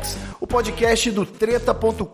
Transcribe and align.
Talks, 0.00 0.16
o 0.40 0.46
podcast 0.46 1.10
do 1.10 1.26
treta.com.br, 1.26 2.04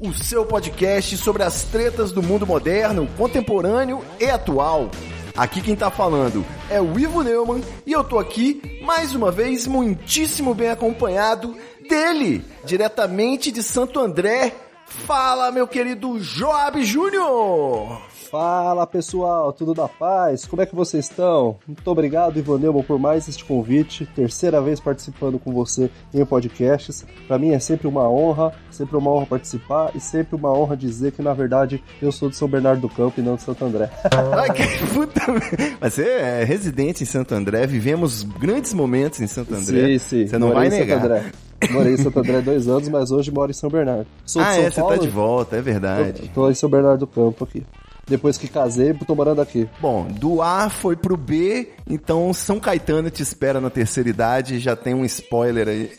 o 0.00 0.12
seu 0.12 0.44
podcast 0.44 1.16
sobre 1.16 1.42
as 1.42 1.64
tretas 1.64 2.12
do 2.12 2.22
mundo 2.22 2.46
moderno, 2.46 3.08
contemporâneo 3.16 4.02
e 4.20 4.26
atual. 4.26 4.90
Aqui 5.36 5.62
quem 5.62 5.74
tá 5.74 5.90
falando 5.90 6.44
é 6.68 6.80
o 6.80 6.98
Ivo 6.98 7.22
Neumann 7.22 7.62
e 7.86 7.92
eu 7.92 8.04
tô 8.04 8.18
aqui, 8.18 8.80
mais 8.82 9.14
uma 9.14 9.30
vez, 9.30 9.66
muitíssimo 9.66 10.54
bem 10.54 10.68
acompanhado 10.68 11.56
dele, 11.88 12.44
diretamente 12.64 13.50
de 13.50 13.62
Santo 13.62 13.98
André. 14.00 14.54
Fala, 14.86 15.50
meu 15.50 15.66
querido 15.66 16.20
Joab 16.20 16.82
Júnior! 16.82 18.00
Fala 18.30 18.86
pessoal, 18.86 19.54
tudo 19.54 19.72
da 19.72 19.88
paz? 19.88 20.44
Como 20.44 20.60
é 20.60 20.66
que 20.66 20.74
vocês 20.74 21.06
estão? 21.06 21.56
Muito 21.66 21.88
obrigado, 21.90 22.38
Ivan 22.38 22.58
Neumann, 22.58 22.82
por 22.82 22.98
mais 22.98 23.26
este 23.26 23.42
convite. 23.42 24.04
Terceira 24.14 24.60
vez 24.60 24.78
participando 24.78 25.38
com 25.38 25.50
você 25.50 25.90
em 26.12 26.22
podcasts. 26.26 27.06
Para 27.26 27.38
mim 27.38 27.52
é 27.52 27.58
sempre 27.58 27.86
uma 27.88 28.06
honra, 28.06 28.52
sempre 28.70 28.98
uma 28.98 29.10
honra 29.10 29.24
participar 29.24 29.92
e 29.94 30.00
sempre 30.00 30.36
uma 30.36 30.52
honra 30.52 30.76
dizer 30.76 31.12
que 31.12 31.22
na 31.22 31.32
verdade 31.32 31.82
eu 32.02 32.12
sou 32.12 32.28
de 32.28 32.36
São 32.36 32.46
Bernardo 32.48 32.82
do 32.82 32.88
Campo 32.90 33.18
e 33.18 33.22
não 33.22 33.36
de 33.36 33.42
Santo 33.42 33.64
André. 33.64 33.88
Ai, 34.36 34.52
que 34.52 34.86
puta. 34.92 35.20
Mas 35.80 35.94
você 35.94 36.08
é 36.08 36.44
residente 36.44 37.02
em 37.04 37.06
Santo 37.06 37.34
André, 37.34 37.66
vivemos 37.66 38.24
grandes 38.24 38.74
momentos 38.74 39.20
em 39.22 39.26
Santo 39.26 39.54
André. 39.54 39.92
sim, 39.92 39.98
sim. 39.98 40.26
Você 40.26 40.36
não 40.38 40.48
Morei 40.48 40.68
vai 40.68 40.78
em 40.78 40.80
Santo 40.82 40.88
negar. 40.88 41.04
André. 41.04 41.32
Morei 41.70 41.94
em 41.94 41.96
Santo 41.96 42.18
André 42.20 42.40
dois 42.42 42.68
anos, 42.68 42.88
mas 42.88 43.10
hoje 43.10 43.32
moro 43.32 43.50
em 43.50 43.54
São 43.54 43.70
Bernardo. 43.70 44.06
Sou 44.26 44.42
de 44.42 44.48
Ah, 44.48 44.52
São 44.52 44.62
é, 44.62 44.70
você 44.70 44.80
Paulo, 44.80 44.96
tá 44.96 45.02
de 45.02 45.08
volta, 45.08 45.56
é 45.56 45.58
Tô, 45.58 45.64
verdade. 45.64 46.30
tô 46.34 46.50
em 46.50 46.54
São 46.54 46.68
Bernardo 46.68 47.00
do 47.00 47.06
Campo 47.06 47.42
aqui. 47.44 47.64
Depois 48.08 48.38
que 48.38 48.48
casei, 48.48 48.94
tô 48.94 49.14
morando 49.14 49.40
aqui. 49.40 49.68
Bom, 49.80 50.06
do 50.08 50.40
A 50.42 50.68
foi 50.70 50.96
pro 50.96 51.16
B, 51.16 51.68
então 51.88 52.32
São 52.32 52.58
Caetano 52.58 53.10
te 53.10 53.22
espera 53.22 53.60
na 53.60 53.68
terceira 53.70 54.08
idade, 54.08 54.58
já 54.58 54.74
tem 54.74 54.94
um 54.94 55.04
spoiler 55.04 55.68
aí. 55.68 55.90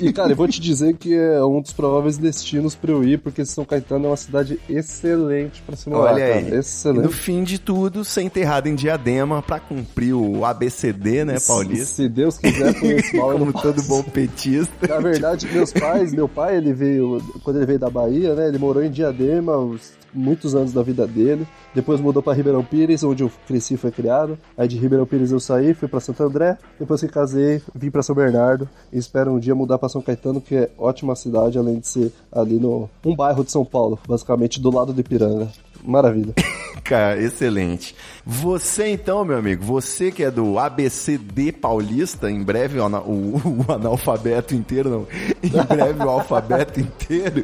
E, 0.00 0.06
e, 0.06 0.12
cara, 0.12 0.30
eu 0.32 0.36
vou 0.36 0.46
te 0.48 0.60
dizer 0.60 0.96
que 0.96 1.14
é 1.14 1.42
um 1.44 1.60
dos 1.60 1.72
prováveis 1.72 2.16
destinos 2.16 2.74
pra 2.74 2.90
eu 2.92 3.02
ir, 3.04 3.18
porque 3.18 3.44
São 3.44 3.64
Caetano 3.64 4.06
é 4.06 4.08
uma 4.08 4.16
cidade 4.16 4.58
excelente 4.68 5.62
pra 5.62 5.76
se 5.76 5.88
morar, 5.88 6.12
Olha 6.14 6.26
cara. 6.26 6.38
aí. 6.38 6.46
E 6.48 6.50
no 6.50 6.58
Excelente. 6.58 7.08
fim 7.14 7.42
de 7.44 7.58
tudo, 7.58 8.04
ser 8.04 8.22
enterrado 8.22 8.68
em 8.68 8.74
Diadema 8.74 9.42
pra 9.42 9.58
cumprir 9.60 10.14
o 10.14 10.44
ABCD, 10.44 11.24
né, 11.24 11.38
Paulista? 11.46 11.86
Se 11.86 12.08
Deus 12.08 12.38
quiser, 12.38 12.78
com 12.78 12.86
esse 12.86 13.16
mal 13.18 13.32
Como 13.32 13.52
todo 13.52 13.82
bom 13.82 14.02
petista. 14.02 14.86
Na 14.88 14.98
verdade, 15.00 15.48
meus 15.52 15.72
pais, 15.72 16.12
meu 16.12 16.28
pai, 16.28 16.56
ele 16.56 16.72
veio, 16.72 17.20
quando 17.42 17.56
ele 17.56 17.66
veio 17.66 17.78
da 17.78 17.90
Bahia, 17.90 18.34
né, 18.34 18.48
ele 18.48 18.58
morou 18.58 18.82
em 18.84 18.90
Diadema 18.90 19.56
os- 19.56 19.96
muitos 20.14 20.54
anos 20.54 20.72
da 20.72 20.82
vida 20.82 21.06
dele. 21.06 21.46
Depois 21.74 22.00
mudou 22.00 22.22
pra 22.22 22.32
Ribeirão 22.32 22.64
Pires, 22.64 23.04
onde 23.04 23.22
eu 23.22 23.30
cresci 23.46 23.74
e 23.74 23.76
foi 23.76 23.90
criado. 23.90 24.38
Aí 24.56 24.66
de 24.66 24.78
Ribeirão 24.78 25.06
Pires 25.06 25.30
eu 25.30 25.40
saí, 25.40 25.74
fui 25.74 25.88
pra 25.88 26.00
Santo 26.00 26.22
André. 26.22 26.58
Depois 26.78 27.00
que 27.00 27.08
casei, 27.08 27.62
vim 27.74 27.90
pra 27.90 28.02
São 28.02 28.14
Bernardo 28.14 28.68
e 28.92 28.98
espero 28.98 29.32
um 29.32 29.38
dia 29.38 29.54
mudar 29.54 29.78
pra 29.78 29.88
São 29.88 30.02
Caetano, 30.02 30.40
que 30.40 30.56
é 30.56 30.70
ótima 30.78 31.14
cidade, 31.14 31.58
além 31.58 31.78
de 31.78 31.86
ser 31.86 32.12
ali 32.32 32.58
no 32.58 32.88
um 33.04 33.14
bairro 33.14 33.44
de 33.44 33.50
São 33.50 33.64
Paulo, 33.64 33.98
basicamente 34.06 34.60
do 34.60 34.74
lado 34.74 34.92
de 34.92 35.00
Ipiranga. 35.00 35.48
Maravilha. 35.84 36.34
Cara, 36.84 37.20
excelente. 37.20 37.94
Você 38.24 38.88
então, 38.88 39.22
meu 39.24 39.36
amigo, 39.36 39.62
você 39.62 40.10
que 40.10 40.22
é 40.24 40.30
do 40.30 40.58
ABCD 40.58 41.52
paulista, 41.52 42.30
em 42.30 42.42
breve 42.42 42.78
o, 42.80 42.86
o- 42.86 43.64
o 43.68 43.72
analfabeto 43.72 44.54
inteiro, 44.54 44.88
não, 44.88 45.06
em 45.42 45.50
breve 45.66 46.02
o 46.02 46.08
alfabeto 46.08 46.80
inteiro. 46.80 47.42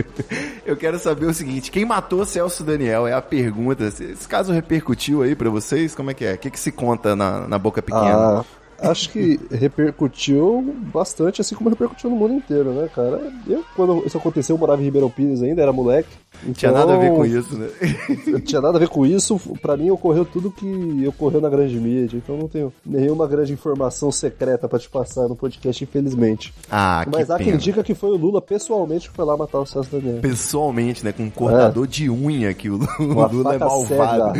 Eu 0.66 0.76
quero 0.76 0.98
saber 0.98 1.26
o 1.26 1.32
seguinte, 1.34 1.70
quem 1.70 1.84
matou 1.84 2.24
Celso 2.26 2.62
Daniel? 2.62 3.06
É 3.06 3.12
a 3.14 3.22
pergunta. 3.22 3.84
Esse 3.84 4.28
caso 4.28 4.52
repercutiu 4.52 5.22
aí 5.22 5.34
pra 5.34 5.48
vocês? 5.48 5.94
Como 5.94 6.10
é 6.10 6.14
que 6.14 6.24
é? 6.24 6.34
O 6.34 6.38
que, 6.38 6.50
que 6.50 6.60
se 6.60 6.72
conta 6.72 7.14
na, 7.16 7.46
na 7.48 7.58
boca 7.58 7.80
pequena? 7.80 8.40
Ah, 8.40 8.44
acho 8.90 9.10
que 9.10 9.38
repercutiu 9.50 10.74
bastante, 10.92 11.40
assim 11.40 11.54
como 11.54 11.70
repercutiu 11.70 12.10
no 12.10 12.16
mundo 12.16 12.34
inteiro, 12.34 12.70
né, 12.72 12.88
cara? 12.94 13.20
Eu, 13.46 13.64
quando 13.74 14.04
isso 14.06 14.16
aconteceu, 14.18 14.54
eu 14.54 14.60
morava 14.60 14.80
em 14.80 14.84
Ribeirão 14.84 15.10
Pires 15.10 15.42
ainda, 15.42 15.62
era 15.62 15.72
moleque. 15.72 16.08
Não 16.42 16.52
tinha 16.52 16.72
nada 16.72 16.94
a 16.94 16.98
ver 16.98 17.10
com 17.10 17.24
então, 17.24 17.40
isso, 17.40 17.56
né? 17.56 17.68
Não 18.26 18.40
tinha 18.40 18.60
nada 18.60 18.76
a 18.76 18.80
ver 18.80 18.88
com 18.88 19.06
isso. 19.06 19.38
Pra 19.62 19.76
mim, 19.76 19.90
ocorreu 19.90 20.24
tudo 20.24 20.50
que 20.50 21.06
ocorreu 21.06 21.40
na 21.40 21.48
grande 21.48 21.78
mídia. 21.78 22.16
Então, 22.16 22.36
não 22.36 22.48
tenho 22.48 22.72
nenhuma 22.84 23.26
grande 23.26 23.52
informação 23.52 24.10
secreta 24.10 24.68
pra 24.68 24.78
te 24.78 24.88
passar 24.88 25.28
no 25.28 25.36
podcast, 25.36 25.82
infelizmente. 25.82 26.52
Ah, 26.70 27.06
Mas 27.10 27.30
há 27.30 27.36
quem 27.36 27.46
pena. 27.46 27.58
diga 27.58 27.84
que 27.84 27.94
foi 27.94 28.10
o 28.10 28.16
Lula 28.16 28.42
pessoalmente 28.42 29.08
que 29.08 29.14
foi 29.14 29.24
lá 29.24 29.36
matar 29.36 29.60
o 29.60 29.66
Celso 29.66 29.90
Daniel. 29.92 30.20
Pessoalmente, 30.20 31.04
né? 31.04 31.12
Com 31.12 31.22
um 31.24 31.30
cortador 31.30 31.86
de 31.86 32.10
unha 32.10 32.52
que 32.52 32.68
o 32.68 32.76
Lula, 32.98 33.26
Lula 33.32 33.54
é 33.54 33.58
malvado. 33.58 34.38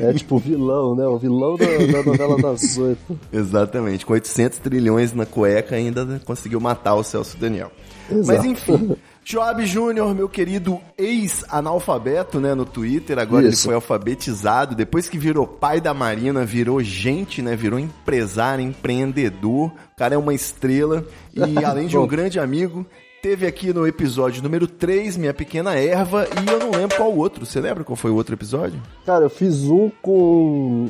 É 0.00 0.12
tipo 0.12 0.36
o 0.36 0.38
vilão, 0.38 0.94
né? 0.94 1.06
O 1.06 1.16
vilão 1.16 1.56
da, 1.56 1.66
da 1.66 2.02
novela 2.02 2.36
das 2.42 2.76
oito. 2.76 3.18
Exatamente, 3.38 4.04
com 4.04 4.12
800 4.12 4.58
trilhões 4.58 5.12
na 5.12 5.26
cueca 5.26 5.76
ainda 5.76 6.20
conseguiu 6.24 6.60
matar 6.60 6.94
o 6.94 7.02
Celso 7.02 7.36
Daniel. 7.36 7.70
Mas 8.10 8.28
Exato. 8.28 8.46
enfim, 8.46 8.96
Joab 9.30 9.64
Júnior, 9.66 10.14
meu 10.14 10.26
querido 10.26 10.80
ex-analfabeto, 10.96 12.40
né, 12.40 12.54
no 12.54 12.64
Twitter, 12.64 13.18
agora 13.18 13.44
ele 13.44 13.52
Isso. 13.52 13.66
foi 13.66 13.74
alfabetizado, 13.74 14.74
depois 14.74 15.06
que 15.06 15.18
virou 15.18 15.46
pai 15.46 15.82
da 15.82 15.92
Marina, 15.92 16.46
virou 16.46 16.82
gente, 16.82 17.42
né, 17.42 17.54
virou 17.54 17.78
empresário, 17.78 18.64
empreendedor, 18.64 19.66
o 19.66 19.96
cara 19.98 20.14
é 20.14 20.18
uma 20.18 20.32
estrela 20.32 21.04
e 21.34 21.42
além 21.62 21.86
de 21.86 21.98
um 21.98 22.06
grande 22.06 22.40
amigo, 22.40 22.86
teve 23.22 23.46
aqui 23.46 23.70
no 23.70 23.86
episódio 23.86 24.42
número 24.42 24.66
3, 24.66 25.18
Minha 25.18 25.34
Pequena 25.34 25.74
Erva, 25.74 26.26
e 26.26 26.50
eu 26.50 26.58
não 26.58 26.70
lembro 26.70 26.96
qual 26.96 27.12
o 27.12 27.18
outro, 27.18 27.44
você 27.44 27.60
lembra 27.60 27.84
qual 27.84 27.96
foi 27.96 28.10
o 28.10 28.14
outro 28.14 28.34
episódio? 28.34 28.80
Cara, 29.04 29.26
eu 29.26 29.30
fiz 29.30 29.64
um 29.64 29.90
com, 30.00 30.88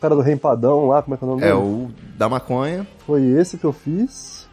cara 0.00 0.14
do 0.14 0.20
Rempadão 0.20 0.86
lá, 0.88 1.02
como 1.02 1.14
é 1.14 1.18
que 1.18 1.24
é 1.24 1.26
o 1.26 1.30
nome 1.30 1.42
É 1.42 1.46
dele? 1.46 1.58
o 1.58 1.90
da 2.16 2.28
maconha, 2.28 2.86
Foi 3.06 3.22
esse 3.22 3.56
que 3.58 3.64
eu 3.64 3.72
fiz. 3.72 4.46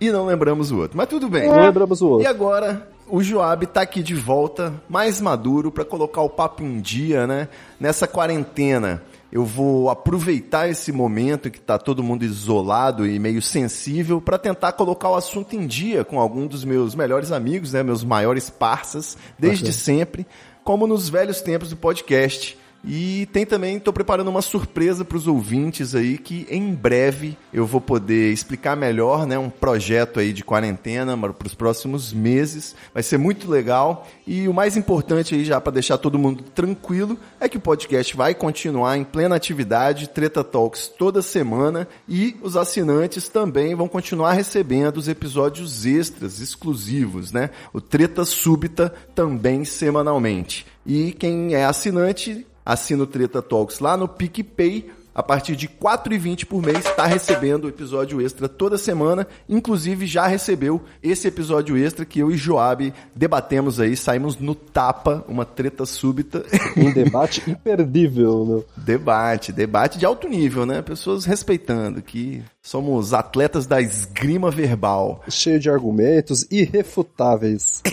e 0.00 0.10
não 0.10 0.26
lembramos 0.26 0.70
o 0.70 0.78
outro, 0.78 0.96
mas 0.96 1.08
tudo 1.08 1.28
bem. 1.28 1.48
Não 1.48 1.60
lembramos 1.60 2.00
o 2.02 2.08
outro. 2.08 2.24
E 2.24 2.26
agora, 2.26 2.88
o 3.08 3.22
Joab 3.22 3.66
tá 3.66 3.82
aqui 3.82 4.02
de 4.02 4.14
volta, 4.14 4.72
mais 4.88 5.20
maduro, 5.20 5.70
pra 5.70 5.84
colocar 5.84 6.22
o 6.22 6.28
papo 6.30 6.62
em 6.62 6.80
dia, 6.80 7.26
né? 7.26 7.48
Nessa 7.78 8.06
quarentena, 8.08 9.02
eu 9.30 9.44
vou 9.44 9.88
aproveitar 9.90 10.68
esse 10.68 10.90
momento 10.92 11.50
que 11.50 11.60
tá 11.60 11.78
todo 11.78 12.02
mundo 12.02 12.22
isolado 12.24 13.06
e 13.06 13.18
meio 13.18 13.40
sensível 13.40 14.20
pra 14.20 14.36
tentar 14.38 14.72
colocar 14.72 15.08
o 15.10 15.14
assunto 15.14 15.54
em 15.56 15.66
dia 15.66 16.04
com 16.04 16.20
algum 16.20 16.46
dos 16.46 16.64
meus 16.64 16.94
melhores 16.94 17.30
amigos, 17.32 17.72
né? 17.72 17.82
Meus 17.82 18.02
maiores 18.04 18.50
parças, 18.50 19.16
desde 19.38 19.72
sempre, 19.72 20.26
como 20.64 20.86
nos 20.86 21.08
velhos 21.08 21.40
tempos 21.40 21.70
do 21.70 21.76
podcast. 21.76 22.58
E 22.84 23.26
tem 23.32 23.46
também, 23.46 23.76
estou 23.76 23.92
preparando 23.92 24.28
uma 24.28 24.42
surpresa 24.42 25.04
para 25.04 25.16
os 25.16 25.28
ouvintes 25.28 25.94
aí, 25.94 26.18
que 26.18 26.46
em 26.50 26.74
breve 26.74 27.36
eu 27.52 27.64
vou 27.64 27.80
poder 27.80 28.32
explicar 28.32 28.76
melhor, 28.76 29.26
né? 29.26 29.38
Um 29.38 29.50
projeto 29.50 30.18
aí 30.18 30.32
de 30.32 30.42
quarentena 30.42 31.16
para 31.16 31.46
os 31.46 31.54
próximos 31.54 32.12
meses. 32.12 32.74
Vai 32.92 33.02
ser 33.02 33.18
muito 33.18 33.48
legal. 33.48 34.08
E 34.26 34.48
o 34.48 34.54
mais 34.54 34.76
importante 34.76 35.34
aí, 35.34 35.44
já 35.44 35.60
para 35.60 35.72
deixar 35.72 35.98
todo 35.98 36.18
mundo 36.18 36.42
tranquilo, 36.42 37.16
é 37.38 37.48
que 37.48 37.56
o 37.56 37.60
podcast 37.60 38.16
vai 38.16 38.34
continuar 38.34 38.96
em 38.96 39.04
plena 39.04 39.36
atividade, 39.36 40.08
Treta 40.08 40.42
Talks 40.42 40.88
toda 40.88 41.22
semana. 41.22 41.86
E 42.08 42.36
os 42.42 42.56
assinantes 42.56 43.28
também 43.28 43.74
vão 43.76 43.86
continuar 43.86 44.32
recebendo 44.32 44.96
os 44.96 45.06
episódios 45.06 45.86
extras, 45.86 46.40
exclusivos, 46.40 47.32
né? 47.32 47.50
O 47.72 47.80
Treta 47.80 48.24
Súbita 48.24 48.92
também 49.14 49.64
semanalmente. 49.64 50.66
E 50.84 51.12
quem 51.12 51.54
é 51.54 51.64
assinante 51.64 52.44
assina 52.64 53.02
o 53.02 53.06
Treta 53.06 53.42
Talks 53.42 53.78
lá 53.80 53.96
no 53.96 54.08
PicPay. 54.08 54.90
A 55.14 55.22
partir 55.22 55.54
de 55.56 55.66
R$ 55.66 55.72
4,20 55.78 56.46
por 56.46 56.62
mês, 56.62 56.78
está 56.78 57.04
recebendo 57.04 57.64
o 57.64 57.68
episódio 57.68 58.18
extra 58.22 58.48
toda 58.48 58.78
semana. 58.78 59.26
Inclusive, 59.46 60.06
já 60.06 60.26
recebeu 60.26 60.80
esse 61.02 61.28
episódio 61.28 61.76
extra 61.76 62.06
que 62.06 62.20
eu 62.20 62.30
e 62.30 62.36
Joab 62.38 62.94
debatemos 63.14 63.78
aí. 63.78 63.94
Saímos 63.94 64.38
no 64.38 64.54
tapa, 64.54 65.22
uma 65.28 65.44
treta 65.44 65.84
súbita. 65.84 66.46
Um 66.78 66.90
debate 66.90 67.42
imperdível, 67.50 68.46
meu. 68.46 68.64
debate, 68.74 69.52
debate 69.52 69.98
de 69.98 70.06
alto 70.06 70.26
nível, 70.26 70.64
né? 70.64 70.80
Pessoas 70.80 71.26
respeitando 71.26 72.00
que 72.00 72.42
somos 72.62 73.12
atletas 73.12 73.66
da 73.66 73.82
esgrima 73.82 74.50
verbal. 74.50 75.22
Cheio 75.28 75.60
de 75.60 75.68
argumentos 75.68 76.46
irrefutáveis. 76.50 77.82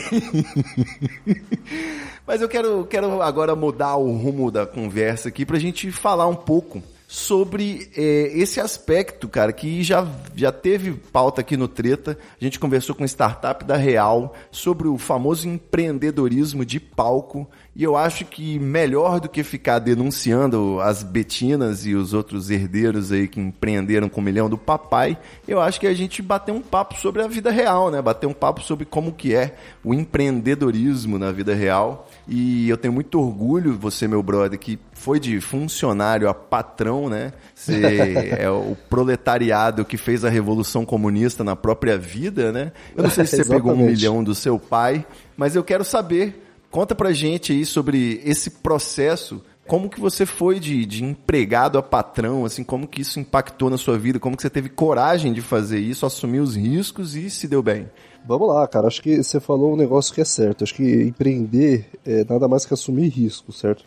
Mas 2.30 2.44
eu 2.44 2.48
quero, 2.48 2.86
quero 2.86 3.24
agora 3.24 3.56
mudar 3.56 3.96
o 3.96 4.12
rumo 4.12 4.52
da 4.52 4.64
conversa 4.64 5.30
aqui 5.30 5.44
pra 5.44 5.58
gente 5.58 5.92
falar 5.92 6.28
um 6.28 6.36
pouco 6.36 6.80
sobre 7.08 7.90
é, 7.98 8.32
esse 8.38 8.62
aspecto, 8.62 9.28
cara, 9.28 9.52
que 9.52 9.82
já, 9.82 10.08
já 10.36 10.52
teve 10.52 10.92
pauta 10.92 11.42
aqui 11.42 11.58
no 11.58 11.68
Treta. 11.68 12.16
A 12.40 12.44
gente 12.44 12.60
conversou 12.60 12.94
com 12.94 13.04
startup 13.04 13.66
da 13.66 13.76
Real 13.76 14.36
sobre 14.52 14.88
o 14.88 14.96
famoso 14.96 15.50
empreendedorismo 15.50 16.64
de 16.64 16.80
palco. 16.80 17.50
E 17.76 17.84
eu 17.84 17.98
acho 17.98 18.26
que 18.26 18.60
melhor 18.60 19.20
do 19.20 19.28
que 19.28 19.42
ficar 19.44 19.80
denunciando 19.80 20.80
as 20.82 21.02
Betinas 21.02 21.84
e 21.84 21.96
os 21.96 22.14
outros 22.14 22.52
herdeiros 22.52 23.12
aí 23.12 23.28
que 23.28 23.40
empreenderam 23.40 24.08
com 24.08 24.22
o 24.22 24.24
milhão 24.24 24.48
do 24.48 24.58
papai, 24.58 25.18
eu 25.48 25.60
acho 25.60 25.80
que 25.80 25.88
a 25.88 25.96
gente 25.96 26.22
bater 26.22 26.52
um 26.52 26.62
papo 26.62 26.94
sobre 27.00 27.24
a 27.24 27.28
vida 27.28 27.50
real, 27.50 27.90
né? 27.90 28.00
Bater 28.04 28.28
um 28.28 28.34
papo 28.34 28.62
sobre 28.62 28.86
como 28.86 29.14
que 29.14 29.34
é 29.34 29.56
o 29.84 29.96
empreendedorismo 29.96 31.18
na 31.18 31.32
vida 31.32 31.56
real. 31.56 32.08
E 32.32 32.70
eu 32.70 32.78
tenho 32.78 32.94
muito 32.94 33.20
orgulho, 33.20 33.76
você, 33.76 34.08
meu 34.08 34.22
brother, 34.22 34.60
que 34.60 34.78
foi 34.94 35.20
de 35.20 35.42
funcionário 35.42 36.30
a 36.30 36.34
patrão, 36.34 37.10
né? 37.10 37.34
Você 37.56 37.82
é 38.38 38.48
o 38.52 38.78
proletariado 38.88 39.84
que 39.84 39.98
fez 39.98 40.24
a 40.24 40.30
revolução 40.30 40.86
comunista 40.86 41.44
na 41.44 41.56
própria 41.56 41.98
vida, 41.98 42.52
né? 42.52 42.72
Eu 42.96 43.02
não 43.02 43.10
sei 43.10 43.26
se 43.26 43.38
você 43.42 43.46
pegou 43.46 43.74
um 43.74 43.86
milhão 43.86 44.24
do 44.24 44.36
seu 44.36 44.60
pai, 44.60 45.04
mas 45.36 45.56
eu 45.56 45.64
quero 45.64 45.84
saber, 45.84 46.46
conta 46.70 46.94
pra 46.94 47.12
gente 47.12 47.52
aí 47.52 47.66
sobre 47.66 48.22
esse 48.24 48.52
processo 48.52 49.42
como 49.70 49.88
que 49.88 50.00
você 50.00 50.26
foi 50.26 50.60
de, 50.60 50.84
de 50.84 51.04
empregado 51.04 51.78
a 51.78 51.84
patrão, 51.84 52.44
assim, 52.44 52.64
como 52.64 52.88
que 52.88 53.02
isso 53.02 53.20
impactou 53.20 53.70
na 53.70 53.78
sua 53.78 54.00
vida, 54.00 54.20
como 54.20 54.36
que 54.36 54.42
você 54.42 54.50
teve 54.50 54.68
coragem 54.68 55.32
de 55.32 55.42
fazer 55.42 55.78
isso, 55.78 56.08
assumir 56.08 56.40
os 56.40 56.56
riscos 56.56 57.16
e 57.16 57.30
se 57.30 57.48
deu 57.48 57.62
bem? 57.62 57.88
Vamos 58.26 58.48
lá, 58.48 58.68
cara. 58.68 58.88
Acho 58.88 59.02
que 59.02 59.24
você 59.24 59.40
falou 59.40 59.74
um 59.74 59.76
negócio 59.76 60.14
que 60.14 60.22
é 60.22 60.26
certo. 60.26 60.64
Acho 60.64 60.76
que 60.76 61.04
empreender 61.04 61.88
é 62.06 62.24
nada 62.24 62.48
mais 62.48 62.66
que 62.66 62.74
assumir 62.74 63.10
risco, 63.10 63.52
certo? 63.52 63.86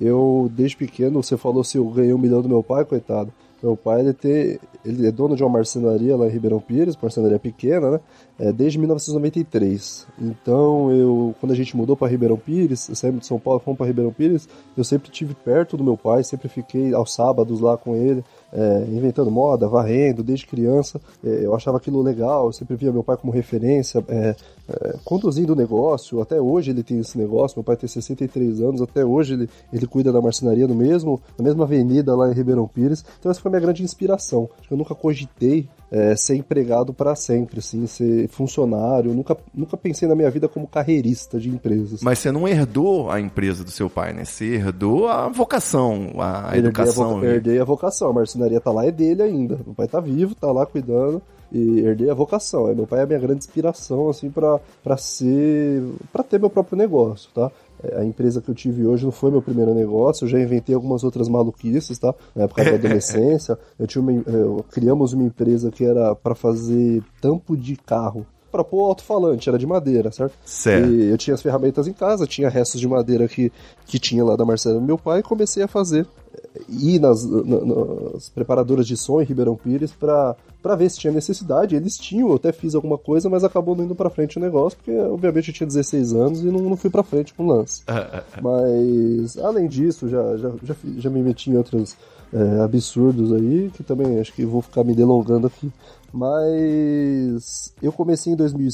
Eu, 0.00 0.50
desde 0.52 0.76
pequeno, 0.76 1.22
você 1.22 1.36
falou 1.36 1.62
se 1.62 1.78
eu 1.78 1.88
ganhei 1.88 2.12
um 2.12 2.18
milhão 2.18 2.42
do 2.42 2.48
meu 2.48 2.62
pai, 2.62 2.84
coitado. 2.84 3.32
Meu 3.62 3.78
pai, 3.78 4.00
ele, 4.00 4.12
tem, 4.12 4.58
ele 4.84 5.06
é 5.06 5.10
dono 5.10 5.34
de 5.34 5.42
uma 5.42 5.48
marcenaria 5.48 6.14
lá 6.14 6.26
em 6.26 6.30
Ribeirão 6.30 6.60
Pires, 6.60 6.98
marcenaria 7.00 7.38
pequena, 7.38 7.92
né? 7.92 8.00
É, 8.38 8.52
desde 8.52 8.78
1993. 8.78 10.06
Então, 10.20 10.90
eu, 10.92 11.34
quando 11.40 11.52
a 11.52 11.54
gente 11.54 11.74
mudou 11.74 11.96
para 11.96 12.08
Ribeirão 12.08 12.36
Pires, 12.36 12.90
saímos 12.92 13.20
de 13.20 13.26
São 13.26 13.38
Paulo, 13.38 13.60
fomos 13.60 13.78
para 13.78 13.86
Ribeirão 13.86 14.12
Pires, 14.12 14.46
eu 14.76 14.84
sempre 14.84 15.10
tive 15.10 15.34
perto 15.34 15.78
do 15.78 15.84
meu 15.84 15.96
pai, 15.96 16.22
sempre 16.24 16.46
fiquei 16.48 16.92
aos 16.92 17.14
sábados 17.14 17.58
lá 17.58 17.74
com 17.78 17.96
ele 17.96 18.22
é, 18.54 18.84
inventando 18.88 19.30
moda, 19.30 19.68
varrendo 19.68 20.22
desde 20.22 20.46
criança. 20.46 21.00
É, 21.24 21.44
eu 21.44 21.54
achava 21.54 21.76
aquilo 21.78 22.00
legal, 22.00 22.46
eu 22.46 22.52
sempre 22.52 22.76
via 22.76 22.92
meu 22.92 23.02
pai 23.02 23.16
como 23.16 23.32
referência, 23.32 24.04
é, 24.08 24.36
é 24.68 24.96
conduzindo 25.04 25.52
o 25.52 25.56
negócio. 25.56 26.20
Até 26.20 26.40
hoje 26.40 26.70
ele 26.70 26.82
tem 26.82 26.98
esse 26.98 27.18
negócio, 27.18 27.58
meu 27.58 27.64
pai 27.64 27.76
tem 27.76 27.88
63 27.88 28.60
anos, 28.60 28.80
até 28.80 29.04
hoje 29.04 29.34
ele, 29.34 29.50
ele 29.72 29.86
cuida 29.86 30.12
da 30.12 30.20
marcenaria 30.20 30.66
no 30.66 30.74
mesmo, 30.74 31.20
na 31.38 31.44
mesma 31.44 31.64
avenida 31.64 32.14
lá 32.16 32.30
em 32.30 32.34
Ribeirão 32.34 32.66
Pires. 32.66 33.04
Então 33.18 33.30
essa 33.30 33.40
foi 33.40 33.50
a 33.50 33.52
minha 33.52 33.60
grande 33.60 33.82
inspiração. 33.82 34.48
Eu 34.70 34.76
nunca 34.76 34.94
cogitei 34.94 35.68
é, 35.90 36.16
ser 36.16 36.36
empregado 36.36 36.92
para 36.92 37.14
sempre, 37.14 37.58
assim, 37.58 37.86
ser 37.86 38.26
funcionário. 38.28 39.10
Eu 39.10 39.14
nunca, 39.14 39.36
nunca 39.54 39.76
pensei 39.76 40.08
na 40.08 40.14
minha 40.14 40.30
vida 40.30 40.48
como 40.48 40.66
carreirista 40.66 41.38
de 41.38 41.48
empresas. 41.48 42.00
Mas 42.02 42.18
você 42.18 42.32
não 42.32 42.48
herdou 42.48 43.10
a 43.10 43.20
empresa 43.20 43.62
do 43.62 43.70
seu 43.70 43.90
pai, 43.90 44.12
né? 44.12 44.24
Você 44.24 44.54
herdou 44.54 45.08
a 45.08 45.28
vocação, 45.28 46.10
a 46.18 46.56
educação. 46.56 47.16
Herdei 47.16 47.30
a, 47.30 47.34
herdei 47.34 47.60
a 47.60 47.64
vocação. 47.64 48.08
A 48.08 48.12
marcenaria 48.12 48.60
tá 48.60 48.72
lá, 48.72 48.86
é 48.86 48.90
dele 48.90 49.22
ainda. 49.22 49.60
Meu 49.64 49.74
pai 49.74 49.86
tá 49.86 50.00
vivo, 50.00 50.34
tá 50.34 50.50
lá 50.50 50.66
cuidando 50.66 51.22
e 51.54 51.78
herdei 51.80 52.10
a 52.10 52.14
vocação. 52.14 52.66
Meu 52.74 52.84
pai 52.86 52.98
é 52.98 53.02
a 53.04 53.06
minha 53.06 53.18
grande 53.18 53.38
inspiração, 53.38 54.08
assim, 54.08 54.28
para 54.28 54.60
ser. 54.96 55.82
para 56.12 56.24
ter 56.24 56.40
meu 56.40 56.50
próprio 56.50 56.76
negócio, 56.76 57.30
tá? 57.32 57.50
É, 57.82 58.00
a 58.00 58.04
empresa 58.04 58.40
que 58.40 58.48
eu 58.48 58.54
tive 58.54 58.84
hoje 58.84 59.04
não 59.04 59.12
foi 59.12 59.30
meu 59.30 59.40
primeiro 59.40 59.72
negócio, 59.72 60.24
eu 60.24 60.28
já 60.28 60.40
inventei 60.40 60.74
algumas 60.74 61.04
outras 61.04 61.28
maluquices, 61.28 61.96
tá? 61.96 62.12
Na 62.34 62.44
época 62.44 62.64
da 62.64 62.74
adolescência, 62.74 63.56
eu 63.78 63.86
tinha 63.86 64.02
uma, 64.02 64.12
eu, 64.12 64.64
criamos 64.72 65.12
uma 65.12 65.22
empresa 65.22 65.70
que 65.70 65.84
era 65.84 66.12
para 66.16 66.34
fazer 66.34 67.02
tampo 67.20 67.56
de 67.56 67.76
carro 67.76 68.26
para 68.50 68.62
pôr 68.62 68.84
alto-falante, 68.84 69.48
era 69.48 69.58
de 69.58 69.66
madeira, 69.66 70.12
certo? 70.12 70.34
Certo. 70.44 70.88
E 70.88 71.10
eu 71.10 71.18
tinha 71.18 71.34
as 71.34 71.42
ferramentas 71.42 71.88
em 71.88 71.92
casa, 71.92 72.26
tinha 72.26 72.48
restos 72.48 72.80
de 72.80 72.86
madeira 72.86 73.26
que, 73.26 73.52
que 73.84 73.98
tinha 73.98 74.24
lá 74.24 74.36
da 74.36 74.44
Marcela 74.44 74.76
do 74.76 74.80
meu 74.80 74.96
pai 74.96 75.20
e 75.20 75.22
comecei 75.24 75.64
a 75.64 75.68
fazer. 75.68 76.06
Ir 76.68 77.00
nas, 77.00 77.24
nas 77.24 78.28
preparadoras 78.28 78.86
de 78.86 78.96
som 78.96 79.20
em 79.20 79.24
Ribeirão 79.24 79.56
Pires 79.56 79.90
para 79.90 80.36
para 80.64 80.76
ver 80.76 80.90
se 80.90 80.98
tinha 80.98 81.12
necessidade. 81.12 81.76
Eles 81.76 81.98
tinham, 81.98 82.30
eu 82.30 82.36
até 82.36 82.50
fiz 82.50 82.74
alguma 82.74 82.96
coisa, 82.96 83.28
mas 83.28 83.44
acabou 83.44 83.76
não 83.76 83.84
indo 83.84 83.94
para 83.94 84.08
frente 84.08 84.38
o 84.38 84.40
negócio, 84.40 84.78
porque 84.78 84.98
obviamente 84.98 85.48
eu 85.48 85.54
tinha 85.54 85.66
16 85.66 86.14
anos 86.14 86.40
e 86.40 86.46
não, 86.46 86.60
não 86.60 86.76
fui 86.76 86.88
para 86.88 87.02
frente 87.02 87.34
com 87.34 87.44
o 87.44 87.46
lance. 87.46 87.82
mas 88.40 89.36
além 89.36 89.68
disso, 89.68 90.08
já, 90.08 90.38
já, 90.38 90.50
já, 90.62 90.74
já 90.96 91.10
me 91.10 91.20
meti 91.20 91.50
em 91.50 91.58
outros 91.58 91.94
é, 92.32 92.60
absurdos 92.62 93.30
aí, 93.34 93.70
que 93.74 93.82
também 93.82 94.18
acho 94.18 94.32
que 94.32 94.46
vou 94.46 94.62
ficar 94.62 94.84
me 94.84 94.94
delongando 94.94 95.48
aqui. 95.48 95.70
Mas 96.10 97.74
eu 97.82 97.92
comecei 97.92 98.32
em 98.32 98.36
2000, 98.36 98.68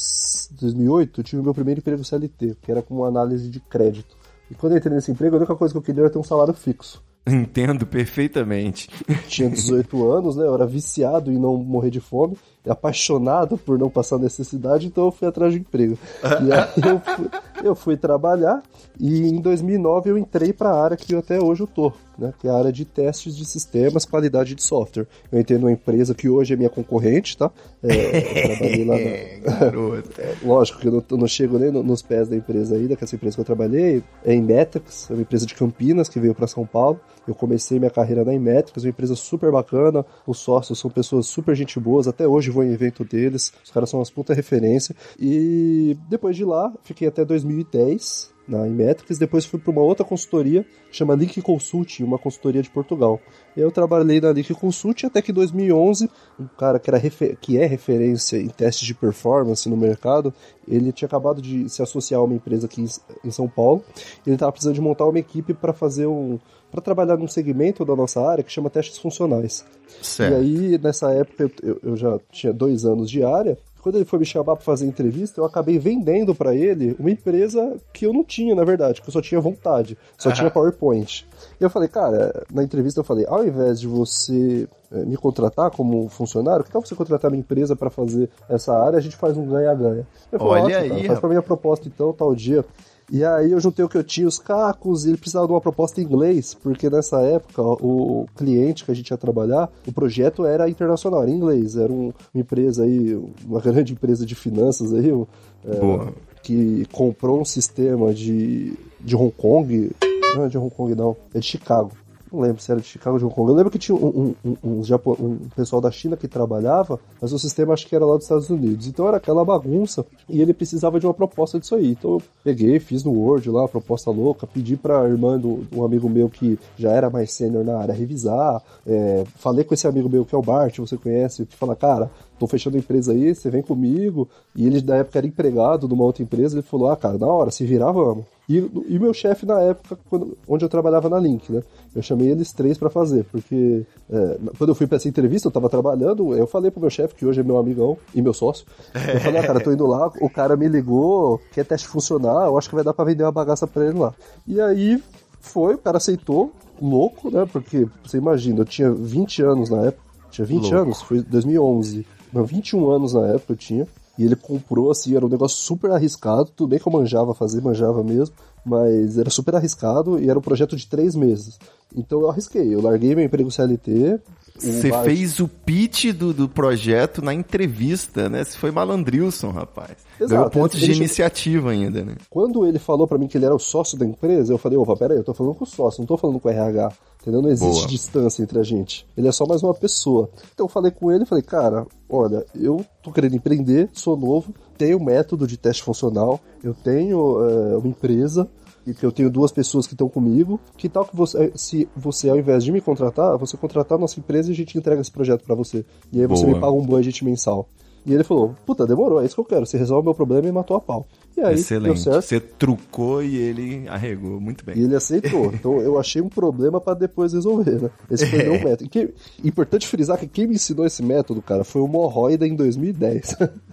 2008, 0.61 1.23
tive 1.25 1.43
o 1.43 1.45
meu 1.45 1.55
primeiro 1.55 1.81
emprego 1.81 2.05
CLT, 2.05 2.57
que 2.63 2.71
era 2.71 2.83
com 2.83 3.05
análise 3.05 3.49
de 3.49 3.59
crédito. 3.59 4.17
E 4.49 4.55
quando 4.55 4.75
eu 4.75 4.79
entrei 4.79 4.95
nesse 4.95 5.11
emprego, 5.11 5.35
a 5.35 5.39
única 5.39 5.57
coisa 5.57 5.75
que 5.75 5.79
eu 5.79 5.83
queria 5.83 6.03
era 6.03 6.11
ter 6.11 6.19
um 6.19 6.23
salário 6.23 6.55
fixo. 6.55 7.03
Entendo 7.27 7.87
perfeitamente. 7.87 8.89
Tinha 9.29 9.49
18 9.49 10.05
anos, 10.11 10.37
né? 10.37 10.47
Eu 10.47 10.55
era 10.55 10.67
viciado 10.67 11.31
em 11.31 11.39
não 11.39 11.57
morrer 11.57 11.91
de 11.91 12.01
fome, 12.01 12.37
apaixonado 12.67 13.59
por 13.59 13.79
não 13.79 13.91
passar 13.91 14.19
necessidade, 14.19 14.87
então 14.87 15.07
eu 15.07 15.13
fui 15.13 15.29
atrás 15.29 15.53
de 15.53 15.61
emprego. 15.61 15.99
E 16.23 16.53
aí 16.53 16.69
eu 16.83 17.01
fui, 17.01 17.31
eu 17.63 17.75
fui 17.75 17.97
trabalhar 17.97 18.63
e 18.99 19.29
em 19.29 19.41
2009 19.41 20.11
eu 20.11 20.19
entrei 20.19 20.53
para 20.53 20.71
a 20.71 20.83
área 20.83 20.97
que 20.97 21.15
até 21.15 21.41
hoje 21.41 21.63
eu 21.63 21.67
tô, 21.67 21.93
né? 22.21 22.33
Que 22.39 22.47
é 22.47 22.51
a 22.51 22.55
área 22.55 22.73
de 22.73 22.85
testes 22.85 23.37
de 23.37 23.45
sistemas, 23.45 24.05
qualidade 24.05 24.55
de 24.55 24.63
software. 24.63 25.07
Eu 25.33 25.41
entrei 25.41 25.59
numa 25.59 25.73
empresa 25.73 26.15
que 26.15 26.29
hoje 26.29 26.53
é 26.53 26.57
minha 26.57 26.71
concorrente, 26.71 27.37
tá? 27.37 27.51
É, 27.83 28.19
eu 28.19 28.57
trabalhei 28.57 28.85
lá. 28.85 28.97
Na... 29.01 30.39
Lógico 30.45 30.79
que 30.79 30.89
eu 30.89 30.93
não, 30.93 31.19
não 31.19 31.27
chego 31.27 31.59
nem 31.59 31.71
nos 31.71 32.03
pés 32.03 32.29
da 32.29 32.37
empresa 32.37 32.77
ainda, 32.77 32.95
que 32.95 33.05
essa 33.05 33.17
empresa 33.17 33.37
que 33.37 33.41
eu 33.41 33.45
trabalhei 33.45 34.03
é 34.25 34.35
em 34.35 34.43
Metex, 34.43 35.11
é 35.11 35.15
uma 35.15 35.23
empresa 35.23 35.47
de 35.47 35.55
Campinas 35.55 36.09
que 36.09 36.21
veio 36.21 36.35
para 36.35 36.47
São 36.47 36.67
Paulo. 36.67 37.01
Eu 37.27 37.35
comecei 37.35 37.79
minha 37.79 37.91
carreira 37.91 38.25
na 38.25 38.35
Inmetrics, 38.35 38.83
uma 38.83 38.91
empresa 38.91 39.15
super 39.15 39.53
bacana, 39.53 40.05
os 40.27 40.39
sócios 40.39 40.79
são 40.79 40.91
pessoas 40.91 41.27
super 41.27 41.55
gente 41.55 41.79
boas, 41.79 42.09
até 42.09 42.27
hoje 42.27 42.51
vou 42.51 42.65
em 42.65 42.73
evento 42.73 43.05
deles, 43.05 43.53
os 43.65 43.71
caras 43.71 43.89
são 43.89 44.01
umas 44.01 44.11
puta 44.11 44.35
referência. 44.35 44.95
E 45.19 45.97
depois 46.09 46.37
de 46.37 46.45
lá, 46.45 46.73
fiquei 46.83 47.07
até 47.07 47.25
2010 47.25 48.33
na 48.51 48.67
Inmetrics, 48.67 49.17
depois 49.17 49.47
fui 49.47 49.59
para 49.61 49.71
uma 49.71 49.81
outra 49.81 50.05
consultoria, 50.05 50.67
chama 50.91 51.15
Link 51.15 51.41
Consult, 51.41 52.03
uma 52.03 52.19
consultoria 52.19 52.63
de 52.63 52.69
Portugal. 52.69 53.21
Eu 53.57 53.71
trabalhei 53.71 54.21
na 54.21 54.33
Link 54.33 54.53
Consult 54.55 55.07
até 55.07 55.23
que 55.23 55.31
em 55.31 55.35
2011, 55.35 56.11
um 56.39 56.47
cara 56.59 56.79
que, 56.79 56.91
era 56.91 57.01
que 57.41 57.57
é 57.57 57.67
referência 57.67 58.37
em 58.37 58.49
testes 58.49 58.87
de 58.87 58.95
performance 58.95 59.69
no 59.69 59.77
mercado, 59.77 60.35
ele 60.67 60.93
tinha 60.93 61.07
acabado 61.07 61.41
de 61.41 61.69
se 61.69 61.83
associar 61.83 62.21
a 62.21 62.25
uma 62.25 62.35
empresa 62.35 62.67
aqui 62.67 62.85
em 63.25 63.31
São 63.31 63.49
Paulo, 63.49 63.85
e 64.27 64.29
ele 64.29 64.35
estava 64.35 64.51
precisando 64.51 64.75
de 64.75 64.81
montar 64.81 65.07
uma 65.07 65.19
equipe 65.19 65.55
para 65.55 65.73
fazer 65.73 66.07
um 66.07 66.39
para 66.71 66.81
trabalhar 66.81 67.17
num 67.17 67.27
segmento 67.27 67.85
da 67.85 67.97
nossa 67.97 68.21
área 68.21 68.45
que 68.45 68.53
chama 68.53 68.71
testes 68.71 68.99
funcionais. 68.99 69.65
Certo. 70.01 70.33
E 70.33 70.37
aí, 70.37 70.79
nessa 70.79 71.13
época, 71.13 71.51
eu, 71.63 71.81
eu 71.83 71.97
já 71.97 72.19
tinha 72.31 72.53
dois 72.53 72.85
anos 72.85 73.11
de 73.11 73.25
área. 73.25 73.59
Quando 73.83 73.97
ele 73.97 74.05
foi 74.05 74.19
me 74.19 74.25
chamar 74.25 74.57
para 74.57 74.65
fazer 74.65 74.87
entrevista, 74.87 75.41
eu 75.41 75.45
acabei 75.45 75.79
vendendo 75.79 76.35
para 76.35 76.55
ele 76.55 76.95
uma 76.99 77.11
empresa 77.11 77.77
que 77.93 78.05
eu 78.05 78.13
não 78.13 78.23
tinha, 78.23 78.55
na 78.55 78.65
verdade, 78.65 79.01
que 79.01 79.09
eu 79.09 79.13
só 79.13 79.23
tinha 79.23 79.41
vontade, 79.41 79.97
só 80.19 80.31
tinha 80.31 80.51
PowerPoint. 80.51 81.27
E 81.59 81.65
eu 81.65 81.71
falei, 81.71 81.89
cara, 81.89 82.45
na 82.53 82.63
entrevista 82.63 83.01
eu 83.01 83.05
falei, 83.05 83.25
ao 83.27 83.47
invés 83.47 83.81
de 83.81 83.87
você 83.87 84.69
eh, 84.93 85.05
me 85.05 85.17
contratar 85.17 85.71
como 85.71 86.09
funcionário, 86.09 86.65
que 86.65 86.71
tal 86.71 86.85
você 86.85 86.95
contratar 86.95 87.31
minha 87.31 87.41
empresa 87.41 87.75
para 87.75 87.91
fazer 87.91 88.29
essa 88.49 88.77
área? 88.77 88.99
A 88.99 89.03
gente 89.03 89.17
faz 89.17 89.37
um 89.37 89.47
ganha-ganha. 89.47 90.07
Olha 90.39 90.79
aí, 90.79 91.07
faz 91.07 91.19
para 91.19 91.29
mim 91.29 91.37
a 91.37 91.43
proposta 91.43 91.89
então, 91.89 92.13
tal 92.13 92.35
dia. 92.35 92.65
E 93.11 93.25
aí 93.25 93.51
eu 93.51 93.61
juntei 93.61 93.85
o 93.85 93.89
que 93.89 93.99
eu 93.99 94.05
tinha, 94.05 94.29
os 94.29 94.39
cacos, 94.39 95.05
e 95.05 95.09
ele 95.09 95.17
precisava 95.17 95.47
de 95.47 95.53
uma 95.53 95.61
proposta 95.61 96.01
em 96.01 96.05
inglês, 96.05 96.55
porque 96.55 96.89
nessa 96.89 97.21
época 97.23 97.61
o 97.61 98.27
cliente 98.37 98.85
que 98.85 98.91
a 98.91 98.95
gente 98.95 99.11
ia 99.11 99.17
trabalhar, 99.17 99.69
o 99.87 99.93
projeto 99.93 100.47
era 100.47 100.71
internacional, 100.71 101.23
era 101.23 101.31
em 101.31 101.35
inglês, 101.35 101.77
era 101.77 101.93
um, 101.93 102.13
uma 102.33 102.41
empresa 102.41 102.85
aí, 102.85 103.21
uma 103.45 103.59
grande 103.61 103.95
empresa 103.95 104.25
de 104.25 104.35
finanças 104.37 104.95
aí, 104.95 105.11
é, 105.11 106.13
que 106.43 106.87
comprou 106.93 107.41
um 107.41 107.45
sistema 107.45 108.15
de, 108.15 108.75
de 109.01 109.17
Hong 109.17 109.33
Kong, 109.37 109.91
não 110.37 110.45
é 110.45 110.49
de 110.49 110.57
Hong 110.57 110.71
Kong 110.71 110.95
não, 110.95 111.17
é 111.35 111.41
de 111.41 111.47
Chicago 111.47 111.91
não 112.33 112.41
lembro 112.41 112.63
se 112.63 112.71
era 112.71 112.81
de 112.81 112.87
Chicago 112.87 113.15
ou 113.15 113.19
de 113.19 113.25
Hong 113.25 113.35
Kong. 113.35 113.51
Eu 113.51 113.57
lembro 113.57 113.71
que 113.71 113.79
tinha 113.79 113.97
um, 113.97 114.35
um, 114.45 114.57
um, 114.65 114.83
um, 115.19 115.39
pessoal 115.55 115.81
da 115.81 115.91
China 115.91 116.17
que 116.17 116.29
trabalhava, 116.29 116.99
mas 117.21 117.33
o 117.33 117.39
sistema 117.39 117.75
acho 117.75 117.87
que 117.87 117.95
era 117.95 118.05
lá 118.05 118.15
dos 118.15 118.25
Estados 118.25 118.51
Unidos. 118.51 118.87
Então 118.87 119.09
era 119.09 119.17
aquela 119.17 119.45
bagunça 119.45 120.07
e 120.29 120.41
ele 120.41 120.55
precisava 120.55 121.01
de 121.01 121.07
uma 121.07 121.15
proposta 121.15 121.59
disso 121.59 121.75
aí. 121.75 121.91
Então 121.91 122.13
eu 122.13 122.23
peguei, 122.45 122.79
fiz 122.79 123.05
no 123.05 123.13
Word 123.13 123.51
lá, 123.51 123.67
proposta 123.67 124.11
louca, 124.11 124.47
pedi 124.47 124.77
pra 124.77 125.09
irmã 125.09 125.39
do 125.39 125.67
um 125.75 125.85
amigo 125.85 126.09
meu 126.09 126.29
que 126.29 126.59
já 126.77 126.93
era 126.93 127.11
mais 127.11 127.33
sênior 127.33 127.65
na 127.65 127.79
área 127.79 127.95
revisar. 127.95 128.63
É, 128.87 129.25
falei 129.37 129.65
com 129.65 129.75
esse 129.75 129.87
amigo 129.87 130.09
meu 130.09 130.25
que 130.25 130.35
é 130.35 130.39
o 130.39 130.43
Bart, 130.43 130.79
você 130.79 130.97
conhece, 130.97 131.47
falar, 131.51 131.77
cara, 131.77 132.11
tô 132.41 132.47
fechando 132.47 132.77
a 132.77 132.81
empresa 132.81 133.13
aí, 133.13 133.35
você 133.35 133.51
vem 133.51 133.63
comigo. 133.63 134.27
E 134.57 134.67
ele, 134.67 134.81
na 134.81 134.97
época, 134.97 135.19
era 135.19 135.27
empregado 135.27 135.87
numa 135.87 136.05
outra 136.05 136.23
empresa. 136.23 136.57
Ele 136.57 136.63
falou: 136.63 136.89
Ah, 136.89 136.97
cara, 136.97 137.19
na 137.19 137.27
hora, 137.27 137.51
se 137.51 137.65
virar, 137.67 137.93
vamos. 137.93 138.25
E, 138.49 138.57
e 138.89 138.99
meu 138.99 139.15
chefe, 139.15 139.47
na 139.47 139.61
época, 139.61 139.97
quando, 140.09 140.37
onde 140.49 140.65
eu 140.65 140.69
trabalhava 140.69 141.09
na 141.09 141.21
Link, 141.21 141.53
né? 141.53 141.63
Eu 141.95 142.03
chamei 142.03 142.31
eles 142.31 142.53
três 142.53 142.77
para 142.77 142.91
fazer, 142.91 143.25
porque 143.31 143.87
é, 144.11 144.39
quando 144.59 144.71
eu 144.71 144.75
fui 144.75 144.89
para 144.89 144.97
essa 144.97 145.09
entrevista, 145.09 145.47
eu 145.47 145.53
tava 145.53 145.69
trabalhando, 145.69 146.35
eu 146.35 146.49
falei 146.49 146.69
pro 146.69 146.81
meu 146.81 146.91
chefe, 146.91 147.15
que 147.15 147.25
hoje 147.25 147.41
é 147.41 147.45
meu 147.45 147.59
amigão 147.59 147.97
e 148.13 148.21
meu 148.21 148.35
sócio, 148.35 148.67
eu 148.93 149.21
falei, 149.21 149.39
ah, 149.39 149.47
cara, 149.47 149.61
tô 149.61 149.71
indo 149.71 149.87
lá, 149.87 150.11
o 150.21 150.29
cara 150.29 150.57
me 150.57 150.67
ligou, 150.67 151.41
quer 151.53 151.65
teste 151.65 151.87
funcionar, 151.87 152.47
eu 152.47 152.59
acho 152.59 152.69
que 152.69 152.75
vai 152.75 152.83
dar 152.83 152.93
pra 152.93 153.05
vender 153.05 153.23
uma 153.23 153.31
bagaça 153.31 153.69
pra 153.69 153.87
ele 153.87 153.99
lá. 153.99 154.13
E 154.49 154.61
aí 154.61 155.01
foi, 155.41 155.75
o 155.75 155.79
cara 155.79 155.99
aceitou, 155.99 156.53
louco, 156.83 157.31
né? 157.31 157.47
Porque 157.53 157.87
você 158.05 158.19
imagina, 158.19 158.61
eu 158.61 158.65
tinha 158.65 158.91
20 158.91 159.43
anos 159.43 159.71
na 159.71 159.87
época, 159.87 160.03
tinha 160.31 160.47
20 160.47 160.63
louco. 160.63 160.77
anos, 160.77 161.03
foi 161.03 161.23
2011. 161.23 162.07
Não, 162.33 162.45
21 162.45 162.91
anos 162.91 163.15
na 163.15 163.27
época 163.29 163.53
eu 163.53 163.57
tinha. 163.57 163.89
E 164.19 164.25
ele 164.25 164.37
comprou, 164.37 164.91
assim, 164.91 165.17
era 165.17 165.25
um 165.25 165.29
negócio 165.31 165.57
super 165.57 165.91
arriscado. 165.91 166.51
Tudo 166.55 166.69
bem 166.71 166.79
que 166.79 166.87
eu 166.87 166.93
manjava 166.93 167.35
fazer, 167.35 167.63
manjava 167.63 168.05
mesmo. 168.05 168.35
Mas 168.65 169.17
era 169.17 169.31
super 169.31 169.55
arriscado 169.55 170.19
e 170.21 170.29
era 170.29 170.39
um 170.39 170.43
projeto 170.43 170.77
de 170.77 170.87
três 170.87 171.15
meses. 171.15 171.59
Então 171.97 172.21
eu 172.21 172.29
arrisquei. 172.29 172.75
Eu 172.75 172.83
larguei 172.83 173.15
meu 173.15 173.25
emprego 173.25 173.51
CLT. 173.51 174.21
Você 174.61 174.93
fez 175.05 175.41
o 175.41 175.49
pitch 175.49 176.13
do, 176.13 176.33
do 176.33 176.49
projeto 176.49 177.23
na 177.23 177.33
entrevista, 177.33 178.29
né? 178.29 178.45
Você 178.45 178.57
foi 178.57 178.71
malandrilson, 178.71 179.51
rapaz. 179.51 179.97
Exato. 180.21 180.35
Ganhou 180.35 180.51
pontos 180.51 180.81
de 180.81 180.93
iniciativa 180.93 181.71
ainda, 181.71 182.05
né? 182.05 182.15
Quando 182.29 182.67
ele 182.67 182.79
falou 182.79 183.07
para 183.07 183.19
mim 183.19 183.27
que 183.27 183.39
ele 183.39 183.47
era 183.47 183.55
o 183.55 183.59
sócio 183.59 183.99
da 183.99 184.05
empresa, 184.05 184.53
eu 184.53 184.59
falei, 184.59 184.77
opa, 184.77 184.97
peraí, 184.97 185.17
eu 185.17 185.25
tô 185.25 185.33
falando 185.33 185.55
com 185.55 185.65
o 185.65 185.67
sócio, 185.67 186.01
não 186.01 186.07
tô 186.07 186.17
falando 186.17 186.39
com 186.39 186.49
o 186.49 186.51
RH. 186.51 186.93
Entendeu? 187.21 187.43
Não 187.43 187.51
existe 187.51 187.81
Boa. 187.81 187.87
distância 187.87 188.43
entre 188.43 188.59
a 188.59 188.63
gente. 188.63 189.07
Ele 189.15 189.29
é 189.29 189.33
só 189.33 189.45
mais 189.45 189.63
uma 189.63 189.75
pessoa. 189.75 190.31
Então 190.55 190.65
eu 190.65 190.71
falei 190.71 190.91
com 190.91 191.13
ele, 191.13 191.27
falei, 191.27 191.43
cara, 191.43 191.87
olha, 192.09 192.47
eu 192.55 192.85
tô 193.03 193.13
querendo 193.13 193.37
empreender, 193.37 193.91
sou 193.93 194.17
novo, 194.17 194.55
tenho 194.79 194.99
método 194.99 195.47
de 195.47 195.59
teste 195.59 195.83
funcional, 195.83 196.41
eu 196.65 196.73
tenho 196.73 197.39
é, 197.45 197.77
uma 197.77 197.89
empresa, 197.89 198.49
e 198.87 198.95
que 198.95 199.05
eu 199.05 199.13
tenho 199.13 199.31
duas 199.31 199.53
pessoas 199.53 199.87
que 199.87 199.95
estão 199.95 200.09
comigo. 200.09 200.61
Que 200.77 200.89
tal 200.89 201.05
que 201.05 201.17
você, 201.17 201.53
se 201.55 201.89
você, 201.95 202.29
ao 202.29 202.39
invés 202.39 202.65
de 202.65 202.73
me 202.73 202.81
contratar, 202.81 203.37
você 203.37 203.57
contratar 203.57 203.99
a 203.99 204.01
nossa 204.01 204.19
empresa 204.19 204.49
e 204.49 204.53
a 204.53 204.57
gente 204.57 204.77
entrega 204.77 205.01
esse 205.01 205.11
projeto 205.11 205.45
para 205.45 205.55
você. 205.55 205.85
E 206.13 206.21
aí 206.21 206.27
você 206.27 206.45
Boa. 206.45 206.55
me 206.55 206.61
paga 206.61 206.73
um 206.73 206.85
budget 206.85 207.25
mensal. 207.25 207.69
E 208.05 208.15
ele 208.15 208.25
falou, 208.25 208.55
puta, 208.65 208.87
demorou, 208.87 209.21
é 209.21 209.27
isso 209.27 209.35
que 209.35 209.41
eu 209.41 209.45
quero. 209.45 209.67
Você 209.67 209.77
resolve 209.77 210.05
meu 210.05 210.15
problema 210.15 210.49
e 210.49 210.53
matou 210.53 210.77
a 210.77 210.81
pau. 210.81 211.07
E 211.37 211.41
aí, 211.43 211.55
Excelente. 211.55 212.03
Você 212.05 212.41
trucou 212.41 213.23
e 213.23 213.37
ele 213.37 213.89
arregou 213.89 214.41
muito 214.41 214.65
bem. 214.65 214.77
E 214.77 214.85
ele 214.85 214.97
aceitou. 214.97 215.53
então 215.53 215.81
eu 215.81 215.99
achei 215.99 216.23
um 216.23 216.29
problema 216.29 216.81
para 216.81 216.95
depois 216.95 217.33
resolver, 217.33 217.83
né? 217.83 217.91
Esse 218.11 218.27
foi 218.27 218.41
o 218.41 218.53
meu 218.53 218.65
método. 218.65 218.89
Que, 218.89 219.13
importante 219.45 219.87
frisar 219.87 220.19
que 220.19 220.27
quem 220.27 220.47
me 220.47 220.55
ensinou 220.55 220.87
esse 220.87 221.03
método, 221.03 221.43
cara, 221.43 221.63
foi 221.63 221.83
o 221.83 221.87
Morroida 221.87 222.47
em 222.47 222.55
2010. 222.55 223.37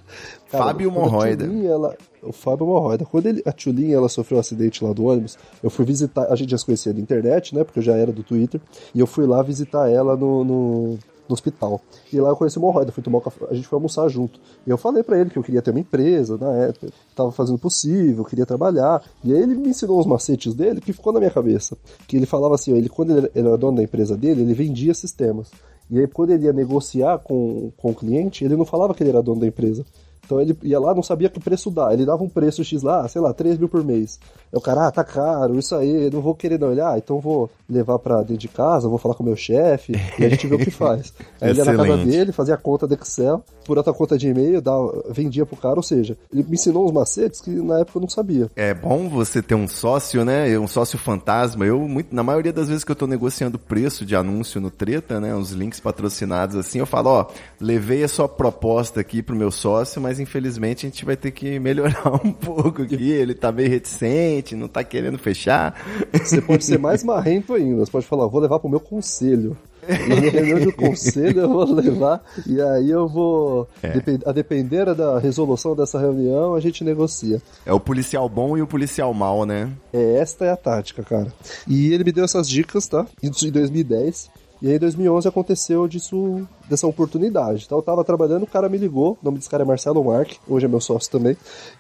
cara, 0.49 0.65
Fábio 0.65 0.91
Morroida. 0.91 1.45
Ela, 1.45 1.95
o 2.21 2.31
Fábio 2.31 2.65
Morroida. 2.65 3.05
Quando 3.05 3.27
ele, 3.27 3.41
a 3.45 3.51
Tchulin 3.51 3.91
ela 3.91 4.09
sofreu 4.09 4.37
um 4.37 4.41
acidente 4.41 4.83
lá 4.83 4.93
do 4.93 5.05
ônibus, 5.05 5.37
eu 5.63 5.69
fui 5.69 5.85
visitar. 5.85 6.31
A 6.31 6.35
gente 6.35 6.51
já 6.51 6.57
se 6.57 6.65
conhecia 6.65 6.93
da 6.93 6.99
internet, 6.99 7.55
né? 7.55 7.63
Porque 7.63 7.79
eu 7.79 7.83
já 7.83 7.95
era 7.95 8.11
do 8.11 8.23
Twitter. 8.23 8.59
E 8.93 8.99
eu 8.99 9.07
fui 9.07 9.25
lá 9.25 9.41
visitar 9.41 9.89
ela 9.89 10.15
no, 10.15 10.43
no 10.43 10.99
no 11.27 11.33
hospital. 11.33 11.81
E 12.11 12.19
lá 12.19 12.29
eu 12.29 12.35
conheci 12.35 12.57
o 12.57 12.61
Morroida, 12.61 12.91
fui 12.91 13.03
tomar 13.03 13.21
café, 13.21 13.45
a 13.49 13.53
gente 13.53 13.67
foi 13.67 13.75
almoçar 13.75 14.07
junto. 14.09 14.39
E 14.65 14.69
eu 14.69 14.77
falei 14.77 15.03
para 15.03 15.19
ele 15.19 15.29
que 15.29 15.37
eu 15.37 15.43
queria 15.43 15.61
ter 15.61 15.71
uma 15.71 15.79
empresa 15.79 16.37
na 16.37 16.53
época, 16.53 16.87
tava 17.15 17.31
fazendo 17.31 17.55
o 17.55 17.59
possível, 17.59 18.23
queria 18.23 18.45
trabalhar. 18.45 19.03
E 19.23 19.33
aí 19.33 19.41
ele 19.41 19.55
me 19.55 19.69
ensinou 19.69 19.99
os 19.99 20.05
macetes 20.05 20.53
dele 20.53 20.81
que 20.81 20.93
ficou 20.93 21.11
na 21.13 21.19
minha 21.19 21.31
cabeça. 21.31 21.77
Que 22.07 22.17
ele 22.17 22.25
falava 22.25 22.55
assim, 22.55 22.75
ele 22.75 22.89
quando 22.89 23.17
ele 23.17 23.31
era 23.35 23.57
dono 23.57 23.77
da 23.77 23.83
empresa 23.83 24.15
dele, 24.15 24.41
ele 24.41 24.53
vendia 24.53 24.93
sistemas. 24.93 25.51
E 25.89 25.99
aí 25.99 26.07
quando 26.07 26.31
ele 26.31 26.45
ia 26.45 26.53
negociar 26.53 27.19
com, 27.19 27.71
com 27.77 27.91
o 27.91 27.95
cliente, 27.95 28.43
ele 28.43 28.55
não 28.55 28.65
falava 28.65 28.93
que 28.93 29.03
ele 29.03 29.09
era 29.09 29.21
dono 29.21 29.41
da 29.41 29.47
empresa. 29.47 29.85
Então 30.27 30.41
ele 30.41 30.57
ia 30.61 30.77
lá, 30.77 30.93
não 30.93 31.01
sabia 31.01 31.29
que 31.29 31.39
preço 31.39 31.71
dar. 31.71 31.93
Ele 31.93 32.05
dava 32.05 32.21
um 32.21 32.27
preço 32.27 32.61
X 32.63 32.83
lá, 32.83 33.07
sei 33.07 33.21
lá, 33.21 33.33
3 33.33 33.57
mil 33.57 33.69
por 33.69 33.81
mês. 33.83 34.19
Aí 34.51 34.57
o 34.57 34.61
cara, 34.61 34.87
ah, 34.87 34.91
tá 34.91 35.03
caro, 35.03 35.57
isso 35.57 35.73
aí, 35.73 36.09
não 36.11 36.21
vou 36.21 36.35
querer 36.35 36.59
não. 36.59 36.71
Ele, 36.71 36.81
ah, 36.81 36.95
então 36.97 37.19
vou 37.19 37.49
levar 37.69 37.97
pra 37.97 38.17
dentro 38.19 38.37
de 38.37 38.47
casa, 38.49 38.89
vou 38.89 38.97
falar 38.97 39.15
com 39.15 39.23
o 39.23 39.25
meu 39.25 39.35
chefe, 39.35 39.93
e 40.19 40.25
a 40.25 40.29
gente 40.29 40.47
vê 40.47 40.55
o 40.55 40.59
que 40.59 40.71
faz. 40.71 41.13
Aí 41.39 41.51
ele 41.51 41.59
ia 41.59 41.65
na 41.65 41.75
casa 41.75 41.97
dele, 41.97 42.31
fazia 42.31 42.55
a 42.55 42.57
conta 42.57 42.85
do 42.85 42.93
Excel, 42.93 43.43
por 43.65 43.77
outra 43.77 43.93
conta 43.93 44.17
de 44.17 44.27
e-mail, 44.27 44.61
dava, 44.61 45.03
vendia 45.09 45.45
pro 45.45 45.57
cara, 45.57 45.75
ou 45.75 45.83
seja, 45.83 46.17
ele 46.31 46.43
me 46.43 46.55
ensinou 46.55 46.85
uns 46.85 46.91
macetes 46.91 47.41
que 47.41 47.49
na 47.49 47.79
época 47.79 47.97
eu 47.97 48.01
não 48.01 48.09
sabia. 48.09 48.49
É 48.55 48.73
bom 48.73 49.09
você 49.09 49.41
ter 49.41 49.55
um 49.55 49.67
sócio, 49.67 50.23
né? 50.23 50.57
Um 50.57 50.67
sócio 50.67 50.97
fantasma. 50.97 51.65
Eu, 51.65 51.79
muito, 51.79 52.15
na 52.15 52.23
maioria 52.23 52.53
das 52.53 52.67
vezes 52.67 52.83
que 52.83 52.91
eu 52.91 52.95
tô 52.95 53.07
negociando 53.07 53.59
preço 53.59 54.05
de 54.05 54.15
anúncio 54.15 54.61
no 54.61 54.71
Treta, 54.71 55.19
né? 55.19 55.35
Os 55.35 55.51
links 55.51 55.79
patrocinados 55.79 56.55
assim, 56.55 56.79
eu 56.79 56.85
falo, 56.85 57.09
ó, 57.09 57.25
levei 57.59 58.03
a 58.03 58.07
sua 58.07 58.29
proposta 58.29 59.01
aqui 59.01 59.21
pro 59.21 59.35
meu 59.35 59.51
sócio, 59.51 60.01
mas 60.01 60.16
infelizmente 60.19 60.85
a 60.85 60.89
gente 60.89 61.05
vai 61.05 61.15
ter 61.15 61.31
que 61.31 61.59
melhorar 61.59 62.13
um 62.23 62.31
pouco 62.31 62.83
aqui. 62.83 63.11
Ele 63.11 63.33
tá 63.33 63.51
meio 63.51 63.69
reticente, 63.69 64.55
não 64.55 64.67
tá 64.67 64.83
querendo 64.83 65.17
fechar. 65.17 65.75
Você 66.13 66.41
pode 66.41 66.63
ser 66.63 66.79
mais 66.79 67.03
marrento 67.03 67.53
ainda. 67.53 67.85
Você 67.85 67.91
pode 67.91 68.05
falar, 68.05 68.27
vou 68.27 68.41
levar 68.41 68.59
pro 68.59 68.69
meu 68.69 68.79
conselho. 68.79 69.57
Na 69.87 70.15
reunião 70.15 70.59
de 70.59 70.71
conselho 70.73 71.41
eu 71.41 71.49
vou 71.49 71.63
levar 71.63 72.21
e 72.45 72.61
aí 72.61 72.89
eu 72.89 73.07
vou, 73.07 73.67
é. 73.81 73.93
a 74.25 74.31
depender 74.33 74.93
da 74.93 75.17
resolução 75.17 75.75
dessa 75.75 75.97
reunião, 75.97 76.55
a 76.55 76.59
gente 76.59 76.83
negocia. 76.83 77.41
É 77.65 77.71
o 77.71 77.79
policial 77.79 78.27
bom 78.27 78.57
e 78.57 78.61
o 78.61 78.67
policial 78.67 79.13
mal, 79.13 79.45
né? 79.45 79.71
É, 79.93 80.17
esta 80.17 80.45
é 80.45 80.51
a 80.51 80.57
tática, 80.57 81.03
cara. 81.03 81.31
E 81.65 81.93
ele 81.93 82.03
me 82.03 82.11
deu 82.11 82.25
essas 82.25 82.49
dicas, 82.49 82.87
tá? 82.87 83.05
Isso 83.23 83.47
em 83.47 83.51
2010. 83.51 84.29
E 84.61 84.67
aí 84.67 84.75
em 84.75 84.79
2011 84.79 85.27
aconteceu 85.27 85.87
disso, 85.87 86.47
dessa 86.69 86.87
oportunidade. 86.87 87.63
Então 87.65 87.77
eu 87.77 87.81
tava 87.81 88.03
trabalhando, 88.03 88.43
o 88.43 88.47
cara 88.47 88.67
me 88.69 88.77
ligou, 88.77 89.17
o 89.21 89.25
nome 89.25 89.37
desse 89.37 89.49
cara 89.49 89.63
é 89.63 89.65
Marcelo 89.65 90.03
Mark, 90.03 90.33
hoje 90.47 90.65
é 90.65 90.69
meu 90.69 90.81
sócio 90.81 91.11
também. 91.11 91.37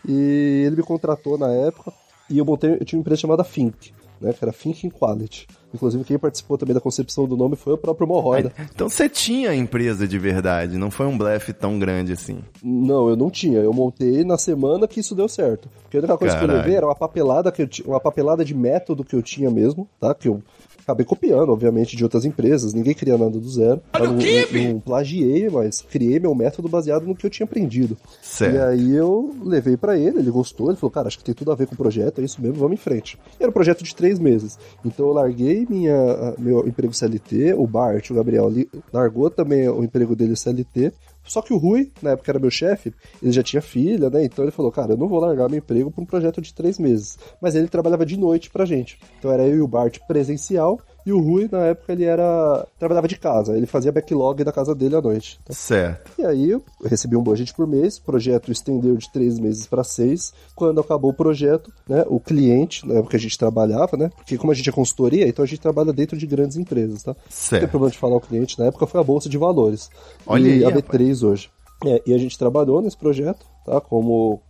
E 0.07 0.63
ele 0.65 0.75
me 0.77 0.83
contratou 0.83 1.37
na 1.37 1.51
época 1.51 1.91
e 2.29 2.37
eu 2.37 2.45
montei, 2.45 2.73
eu 2.73 2.85
tinha 2.85 2.97
uma 2.97 3.01
empresa 3.01 3.21
chamada 3.21 3.43
Think 3.43 3.93
né, 4.19 4.33
que 4.33 4.43
era 4.43 4.51
Thinking 4.51 4.89
Quality. 4.89 5.47
Inclusive, 5.73 6.03
quem 6.03 6.17
participou 6.17 6.57
também 6.57 6.73
da 6.73 6.81
concepção 6.81 7.27
do 7.27 7.35
nome 7.35 7.55
foi 7.55 7.73
o 7.73 7.77
próprio 7.77 8.07
Morroida. 8.07 8.51
Então 8.73 8.89
você 8.89 9.09
tinha 9.09 9.53
empresa 9.53 10.07
de 10.07 10.17
verdade, 10.17 10.77
não 10.77 10.89
foi 10.89 11.05
um 11.05 11.17
blefe 11.17 11.53
tão 11.53 11.77
grande 11.77 12.13
assim? 12.13 12.39
Não, 12.63 13.09
eu 13.09 13.15
não 13.15 13.29
tinha. 13.29 13.59
Eu 13.59 13.73
montei 13.73 14.23
na 14.23 14.37
semana 14.37 14.87
que 14.87 14.99
isso 14.99 15.13
deu 15.13 15.27
certo. 15.27 15.69
Porque 15.83 15.97
a 15.97 15.99
única 15.99 16.17
coisa 16.17 16.35
Caralho. 16.35 16.51
que 16.51 16.55
eu 16.55 16.61
levei 16.61 16.75
era 16.77 16.85
uma 16.85 16.95
papelada, 16.95 17.51
que 17.51 17.61
eu, 17.61 17.69
uma 17.85 17.99
papelada 17.99 18.45
de 18.45 18.55
método 18.55 19.03
que 19.03 19.15
eu 19.15 19.21
tinha 19.21 19.51
mesmo, 19.51 19.87
tá? 19.99 20.13
Que 20.15 20.29
eu 20.29 20.41
acabei 20.87 21.05
copiando, 21.05 21.51
obviamente, 21.51 21.97
de 21.97 22.03
outras 22.03 22.23
empresas. 22.23 22.73
Ninguém 22.73 22.93
cria 22.93 23.17
nada 23.17 23.37
do 23.37 23.49
zero. 23.49 23.81
Não, 23.93 24.13
não, 24.13 24.79
plagiei, 24.79 25.49
mas 25.49 25.81
criei 25.81 26.17
meu 26.17 26.33
método 26.33 26.69
baseado 26.69 27.05
no 27.05 27.13
que 27.13 27.25
eu 27.25 27.29
tinha 27.29 27.43
aprendido. 27.43 27.97
Certo. 28.21 28.55
E 28.55 28.59
aí 28.59 28.95
eu 28.95 29.35
levei 29.43 29.75
para 29.75 29.97
ele, 29.97 30.19
ele 30.19 30.31
gostou, 30.31 30.69
ele 30.69 30.77
falou, 30.77 30.91
cara, 30.91 31.07
acho 31.07 31.17
que 31.17 31.25
tem 31.25 31.35
tudo 31.35 31.51
a 31.51 31.55
ver 31.55 31.67
com 31.67 31.73
o 31.73 31.77
projeto, 31.77 32.21
é 32.21 32.23
isso 32.23 32.41
mesmo, 32.41 32.57
vamos 32.57 32.75
em 32.75 32.81
frente. 32.81 33.19
E 33.37 33.43
era 33.43 33.49
um 33.49 33.53
projeto 33.53 33.83
de 33.83 33.93
três 33.93 34.17
meses. 34.17 34.57
Então 34.85 35.07
eu 35.07 35.13
larguei 35.13 35.67
minha, 35.69 36.35
meu 36.37 36.65
emprego 36.65 36.93
CLT, 36.93 37.53
o 37.53 37.67
Bart, 37.67 38.09
o 38.09 38.13
Gabriel, 38.13 38.49
largou 38.93 39.29
também 39.29 39.67
o 39.67 39.83
emprego 39.83 40.15
dele 40.15 40.37
CLT, 40.37 40.93
só 41.27 41.41
que 41.41 41.53
o 41.53 41.57
Rui, 41.57 41.91
na 42.01 42.11
época 42.11 42.31
era 42.31 42.39
meu 42.39 42.49
chefe, 42.49 42.93
ele 43.21 43.31
já 43.31 43.43
tinha 43.43 43.61
filha, 43.61 44.09
né? 44.09 44.23
Então 44.23 44.43
ele 44.43 44.51
falou, 44.51 44.71
cara, 44.71 44.93
eu 44.93 44.97
não 44.97 45.07
vou 45.07 45.19
largar 45.19 45.49
meu 45.49 45.59
emprego 45.59 45.91
para 45.91 46.01
um 46.01 46.05
projeto 46.05 46.41
de 46.41 46.53
três 46.53 46.79
meses. 46.79 47.17
Mas 47.41 47.55
ele 47.55 47.67
trabalhava 47.67 48.05
de 48.05 48.17
noite 48.17 48.49
pra 48.49 48.65
gente. 48.65 48.99
Então 49.19 49.31
era 49.31 49.43
eu 49.43 49.57
e 49.57 49.61
o 49.61 49.67
Bart 49.67 49.99
presencial 50.07 50.79
e 51.07 51.13
o 51.13 51.21
Rui, 51.21 51.47
na 51.49 51.59
época, 51.67 51.93
ele 51.93 52.03
era. 52.03 52.67
trabalhava 52.77 53.07
de 53.07 53.17
casa, 53.17 53.55
ele 53.55 53.65
fazia 53.65 53.93
backlog 53.93 54.43
da 54.43 54.51
casa 54.51 54.75
dele 54.75 54.93
à 54.93 55.01
noite. 55.01 55.39
Tá? 55.45 55.53
Certo. 55.53 56.11
E 56.19 56.25
aí 56.25 56.49
eu 56.49 56.61
recebi 56.83 57.15
um 57.15 57.23
budget 57.23 57.53
por 57.53 57.65
mês, 57.65 57.95
o 57.95 58.01
projeto 58.01 58.51
estendeu 58.51 58.97
de 58.97 59.09
três 59.09 59.39
meses 59.39 59.65
para 59.67 59.85
seis. 59.85 60.33
Quando 60.53 60.81
acabou 60.81 61.11
o 61.11 61.13
projeto, 61.13 61.71
né, 61.87 62.03
o 62.09 62.19
cliente, 62.19 62.85
na 62.85 62.95
época 62.95 63.15
a 63.15 63.19
gente 63.21 63.37
trabalhava, 63.37 63.95
né? 63.95 64.09
Porque 64.17 64.37
como 64.37 64.51
a 64.51 64.53
gente 64.53 64.67
é 64.67 64.73
consultoria, 64.73 65.25
então 65.25 65.43
a 65.43 65.47
gente 65.47 65.61
trabalha 65.61 65.93
dentro 65.93 66.17
de 66.17 66.27
grandes 66.27 66.57
empresas, 66.57 67.03
tá? 67.03 67.15
Certo. 67.29 67.53
Não 67.53 67.59
tem 67.61 67.69
problema 67.69 67.91
de 67.93 67.97
falar 67.97 68.17
o 68.17 68.21
cliente, 68.21 68.59
na 68.59 68.65
época 68.65 68.85
foi 68.85 68.99
a 68.99 69.03
Bolsa 69.03 69.29
de 69.29 69.37
Valores. 69.37 69.89
Olha 70.25 70.49
e 70.49 70.51
aí, 70.55 70.65
a 70.65 70.71
B3 70.71 70.81
rapaz. 70.81 71.23
hoje. 71.23 71.49
É, 71.85 72.01
e 72.05 72.13
a 72.13 72.17
gente 72.17 72.37
trabalhou 72.37 72.81
nesse 72.81 72.97
projeto, 72.97 73.45
tá? 73.65 73.79
Como 73.79 74.41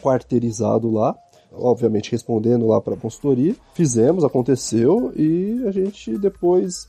quarteirizado 0.00 0.92
lá 0.92 1.16
obviamente 1.58 2.12
respondendo 2.12 2.66
lá 2.66 2.80
para 2.80 2.94
a 2.94 2.96
consultoria. 2.96 3.54
Fizemos, 3.74 4.24
aconteceu 4.24 5.12
e 5.16 5.62
a 5.66 5.70
gente 5.70 6.16
depois 6.18 6.88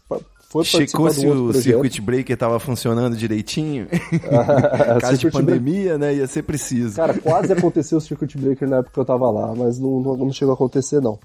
foi 0.55 0.63
Checou 0.63 1.09
se 1.09 1.27
o 1.27 1.51
circuit 1.53 1.99
breaker 2.01 2.33
estava 2.33 2.59
funcionando 2.59 3.17
direitinho. 3.17 3.87
Ah, 4.31 4.99
Caso 5.01 5.17
de 5.17 5.29
pandemia, 5.29 5.97
né? 5.97 6.15
Ia 6.15 6.27
ser 6.27 6.43
preciso. 6.43 6.95
Cara, 6.95 7.13
quase 7.19 7.51
aconteceu 7.51 7.97
o 7.97 8.01
circuit 8.01 8.37
breaker 8.37 8.69
na 8.69 8.77
época 8.77 8.93
que 8.93 8.99
eu 8.99 9.05
tava 9.05 9.29
lá, 9.29 9.53
mas 9.53 9.79
não, 9.79 9.99
não, 9.99 10.15
não, 10.15 10.31
chegou 10.31 10.53
a 10.53 10.55
acontecer, 10.55 11.01
não. 11.01 11.19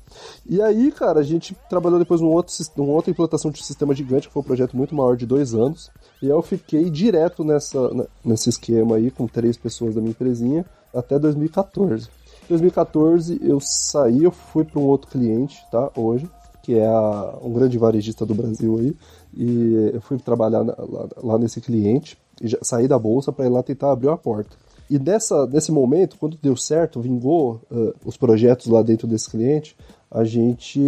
E 0.49 0.61
aí, 0.61 0.91
cara, 0.91 1.21
a 1.21 1.23
gente 1.23 1.57
trabalhou 1.69 1.99
depois 1.99 2.21
num 2.21 2.29
outro, 2.29 2.53
numa 2.77 2.93
outra 2.93 3.11
implantação 3.11 3.53
de 3.53 3.65
sistema 3.65 3.95
gigante, 3.95 4.27
que 4.27 4.33
foi 4.33 4.41
um 4.41 4.47
projeto 4.47 4.77
muito 4.77 4.95
maior 4.97 5.17
de 5.17 5.27
dois 5.27 5.55
anos. 5.55 5.91
E 6.21 6.27
aí 6.27 6.33
eu 6.33 6.43
fiquei 6.43 6.91
direto 6.91 7.45
nessa, 7.45 8.09
nesse 8.25 8.49
esquema 8.49 8.97
aí, 8.97 9.11
com 9.11 9.29
três 9.29 9.57
pessoas 9.57 9.95
da 9.95 10.01
minha 10.01 10.11
empresinha, 10.11 10.65
até 10.93 11.19
2014. 11.19 12.09
2014 12.51 13.41
eu 13.43 13.59
saí, 13.61 14.25
eu 14.25 14.31
fui 14.31 14.65
para 14.65 14.81
um 14.81 14.85
outro 14.85 15.11
cliente, 15.11 15.59
tá? 15.71 15.91
Hoje. 15.97 16.29
que 16.63 16.75
é 16.75 16.87
a, 16.87 17.39
um 17.43 17.53
grande 17.53 17.79
varejista 17.79 18.27
do 18.27 18.35
Brasil 18.35 18.79
aí. 18.79 18.97
E 19.35 19.91
eu 19.95 20.01
fui 20.01 20.19
trabalhar 20.19 20.63
na, 20.63 20.75
lá, 20.79 21.09
lá, 21.23 21.39
nesse 21.39 21.61
cliente, 21.61 22.19
e 22.41 22.49
já, 22.49 22.59
saí 22.63 22.87
da 22.87 22.99
bolsa 22.99 23.33
para 23.33 23.47
ir 23.47 23.49
lá 23.49 23.63
tentar 23.63 23.93
abrir 23.93 24.09
uma 24.09 24.19
porta. 24.19 24.57
E 24.91 24.99
nessa, 24.99 25.47
nesse 25.47 25.71
momento, 25.71 26.17
quando 26.19 26.37
deu 26.43 26.57
certo, 26.57 27.01
vingou 27.01 27.61
uh, 27.71 27.95
os 28.05 28.17
projetos 28.17 28.67
lá 28.67 28.83
dentro 28.83 29.07
desse 29.07 29.31
cliente, 29.31 29.77
a 30.11 30.25
gente. 30.25 30.81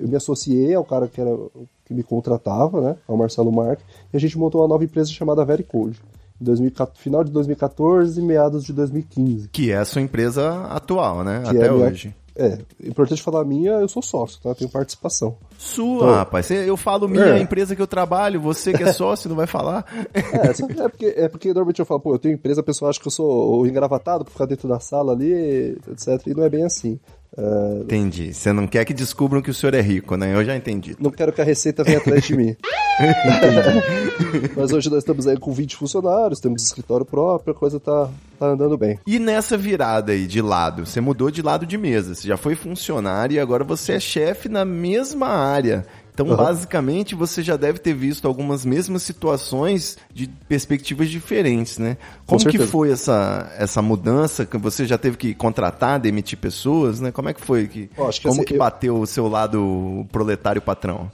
Eu 0.00 0.08
me 0.08 0.14
associei 0.14 0.72
ao 0.72 0.84
cara 0.84 1.08
que, 1.08 1.20
era, 1.20 1.36
que 1.84 1.92
me 1.92 2.04
contratava, 2.04 2.80
né? 2.80 2.96
Ao 3.08 3.16
Marcelo 3.16 3.50
Marques, 3.50 3.84
e 4.12 4.16
a 4.16 4.20
gente 4.20 4.38
montou 4.38 4.60
uma 4.60 4.68
nova 4.68 4.84
empresa 4.84 5.10
chamada 5.10 5.44
Vericode. 5.44 6.00
2014, 6.42 7.02
final 7.02 7.24
de 7.24 7.30
2014 7.30 8.20
e 8.20 8.22
meados 8.22 8.64
de 8.64 8.72
2015. 8.72 9.48
Que 9.48 9.70
é 9.70 9.78
a 9.78 9.84
sua 9.84 10.02
empresa 10.02 10.64
atual, 10.66 11.24
né? 11.24 11.42
Que 11.42 11.56
Até 11.56 11.66
é 11.66 11.72
hoje. 11.72 12.08
Minha... 12.08 12.22
É, 12.34 12.58
importante 12.82 13.22
falar 13.22 13.44
minha, 13.44 13.72
eu 13.72 13.88
sou 13.88 14.02
sócio, 14.02 14.40
tá? 14.42 14.48
Eu 14.50 14.54
tenho 14.54 14.70
participação. 14.70 15.36
Sua, 15.58 15.96
então, 15.96 16.10
rapaz. 16.14 16.50
Eu 16.50 16.76
falo 16.78 17.06
minha 17.06 17.36
é. 17.36 17.40
empresa 17.40 17.76
que 17.76 17.82
eu 17.82 17.86
trabalho, 17.86 18.40
você 18.40 18.72
que 18.72 18.82
é 18.82 18.92
sócio 18.92 19.28
não 19.28 19.36
vai 19.36 19.46
falar. 19.46 19.84
É, 20.14 20.48
é 20.48 20.88
porque, 20.88 21.14
é 21.16 21.28
porque 21.28 21.48
normalmente 21.48 21.80
eu 21.80 21.86
falo, 21.86 22.00
pô, 22.00 22.14
eu 22.14 22.18
tenho 22.18 22.34
empresa, 22.34 22.62
a 22.62 22.64
pessoa 22.64 22.90
acha 22.90 22.98
que 22.98 23.06
eu 23.06 23.12
sou 23.12 23.60
o 23.60 23.66
engravatado 23.66 24.24
por 24.24 24.30
ficar 24.30 24.46
dentro 24.46 24.66
da 24.66 24.80
sala 24.80 25.12
ali, 25.12 25.76
etc. 25.90 26.26
E 26.26 26.34
não 26.34 26.42
é 26.42 26.48
bem 26.48 26.64
assim. 26.64 26.98
Uh, 27.36 27.82
entendi. 27.82 28.34
Você 28.34 28.52
não 28.52 28.66
quer 28.66 28.84
que 28.84 28.92
descubram 28.92 29.40
que 29.40 29.50
o 29.50 29.54
senhor 29.54 29.74
é 29.74 29.80
rico, 29.80 30.16
né? 30.16 30.34
Eu 30.34 30.44
já 30.44 30.54
entendi. 30.54 30.94
Não 31.00 31.10
quero 31.10 31.32
que 31.32 31.40
a 31.40 31.44
receita 31.44 31.82
venha 31.82 31.98
atrás 31.98 32.24
de 32.24 32.36
mim. 32.36 32.54
Mas 34.56 34.72
hoje 34.72 34.90
nós 34.90 34.98
estamos 34.98 35.26
aí 35.26 35.38
com 35.38 35.52
20 35.52 35.76
funcionários, 35.76 36.40
temos 36.40 36.62
escritório 36.62 37.06
próprio, 37.06 37.54
a 37.54 37.58
coisa 37.58 37.80
tá, 37.80 38.10
tá 38.38 38.46
andando 38.46 38.76
bem. 38.76 38.98
E 39.06 39.18
nessa 39.18 39.56
virada 39.56 40.12
aí 40.12 40.26
de 40.26 40.42
lado, 40.42 40.84
você 40.84 41.00
mudou 41.00 41.30
de 41.30 41.40
lado 41.40 41.64
de 41.64 41.78
mesa, 41.78 42.14
você 42.14 42.28
já 42.28 42.36
foi 42.36 42.54
funcionário 42.54 43.34
e 43.34 43.40
agora 43.40 43.64
você 43.64 43.92
é 43.92 44.00
chefe 44.00 44.48
na 44.48 44.64
mesma 44.64 45.28
área. 45.28 45.86
Então, 46.12 46.26
uhum. 46.26 46.36
basicamente, 46.36 47.14
você 47.14 47.42
já 47.42 47.56
deve 47.56 47.78
ter 47.78 47.94
visto 47.94 48.28
algumas 48.28 48.64
mesmas 48.64 49.02
situações 49.02 49.96
de 50.12 50.28
perspectivas 50.46 51.08
diferentes, 51.08 51.78
né? 51.78 51.96
Como 52.26 52.44
que 52.44 52.58
foi 52.58 52.90
essa, 52.90 53.50
essa 53.56 53.80
mudança? 53.80 54.44
Que 54.44 54.58
você 54.58 54.84
já 54.84 54.98
teve 54.98 55.16
que 55.16 55.34
contratar, 55.34 55.98
demitir 55.98 56.38
pessoas, 56.38 57.00
né? 57.00 57.10
Como 57.10 57.30
é 57.30 57.34
que 57.34 57.40
foi? 57.40 57.66
Que, 57.66 57.88
oh, 57.96 58.08
que 58.08 58.22
como 58.22 58.34
assim, 58.34 58.44
que 58.44 58.58
bateu 58.58 58.96
eu... 58.96 59.00
o 59.00 59.06
seu 59.06 59.26
lado 59.26 60.06
proletário 60.12 60.60
patrão? 60.60 61.10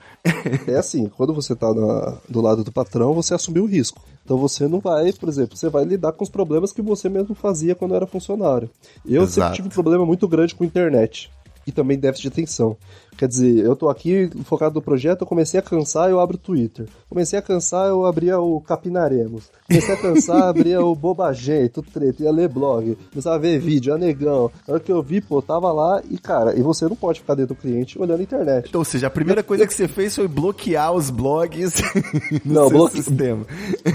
É 0.67 0.77
assim, 0.77 1.09
quando 1.17 1.33
você 1.33 1.53
está 1.53 1.73
do 1.73 2.41
lado 2.41 2.65
do 2.65 2.73
patrão, 2.73 3.15
você 3.15 3.35
assumiu 3.35 3.63
o 3.63 3.67
risco. 3.67 4.05
Então 4.25 4.37
você 4.37 4.67
não 4.67 4.81
vai, 4.81 5.13
por 5.13 5.29
exemplo, 5.29 5.57
você 5.57 5.71
vai 5.71 5.85
lidar 5.85 6.13
com 6.13 6.25
os 6.25 6.29
problemas 6.29 6.73
que 6.73 6.83
você 6.83 7.09
mesmo 7.09 7.35
fazia 7.35 7.75
quando 7.75 7.95
era 7.95 8.07
funcionário. 8.07 8.69
Eu 9.07 9.23
Exato. 9.23 9.33
sempre 9.33 9.57
tive 9.57 9.69
um 9.69 9.71
problema 9.71 10.05
muito 10.05 10.27
grande 10.29 10.55
com 10.55 10.65
a 10.65 10.67
internet 10.67 11.31
e 11.67 11.73
também 11.73 11.99
déficit 11.99 12.23
de 12.23 12.29
atenção. 12.29 12.77
Quer 13.19 13.27
dizer, 13.27 13.65
eu 13.65 13.75
tô 13.75 13.89
aqui 13.89 14.31
focado 14.45 14.77
no 14.77 14.81
projeto, 14.81 15.23
eu 15.23 15.27
comecei 15.27 15.59
a 15.59 15.63
cansar, 15.63 16.09
eu 16.09 16.21
abro 16.21 16.37
o 16.37 16.39
Twitter. 16.39 16.87
Comecei 17.09 17.37
a 17.37 17.43
cansar, 17.43 17.89
eu 17.89 18.07
abria 18.07 18.39
o 18.39 18.61
Capinaremos. 18.61 19.51
Comecei 19.67 19.93
a 19.93 19.97
cansar, 19.97 20.43
abria 20.47 20.81
o 20.81 20.95
Bobagento, 20.95 21.83
treta, 21.83 22.23
ia 22.23 22.31
ler 22.31 22.49
blog. 22.49 22.97
Começava 23.11 23.35
a 23.35 23.39
ver 23.41 23.59
vídeo, 23.59 23.93
a 23.93 23.99
negão. 23.99 24.53
Na 24.69 24.75
hora 24.75 24.81
que 24.81 24.93
eu 24.93 25.03
vi, 25.03 25.21
pô, 25.21 25.43
tava 25.43 25.73
lá 25.73 26.01
e, 26.09 26.17
cara, 26.17 26.57
e 26.57 26.63
você 26.63 26.85
não 26.87 26.95
pode 26.95 27.19
ficar 27.19 27.35
dentro 27.35 27.57
do 27.57 27.61
cliente 27.61 28.01
olhando 28.01 28.21
a 28.21 28.23
internet. 28.23 28.69
Então, 28.69 28.81
ou 28.81 28.85
seja, 28.85 29.09
a 29.09 29.11
primeira 29.11 29.43
coisa 29.43 29.67
que 29.67 29.75
você 29.75 29.89
fez 29.89 30.15
foi 30.15 30.29
bloquear 30.29 30.93
os 30.93 31.11
blogs 31.11 31.75
não, 32.47 32.69
bloque... 32.69 32.99
sistema. 32.99 33.45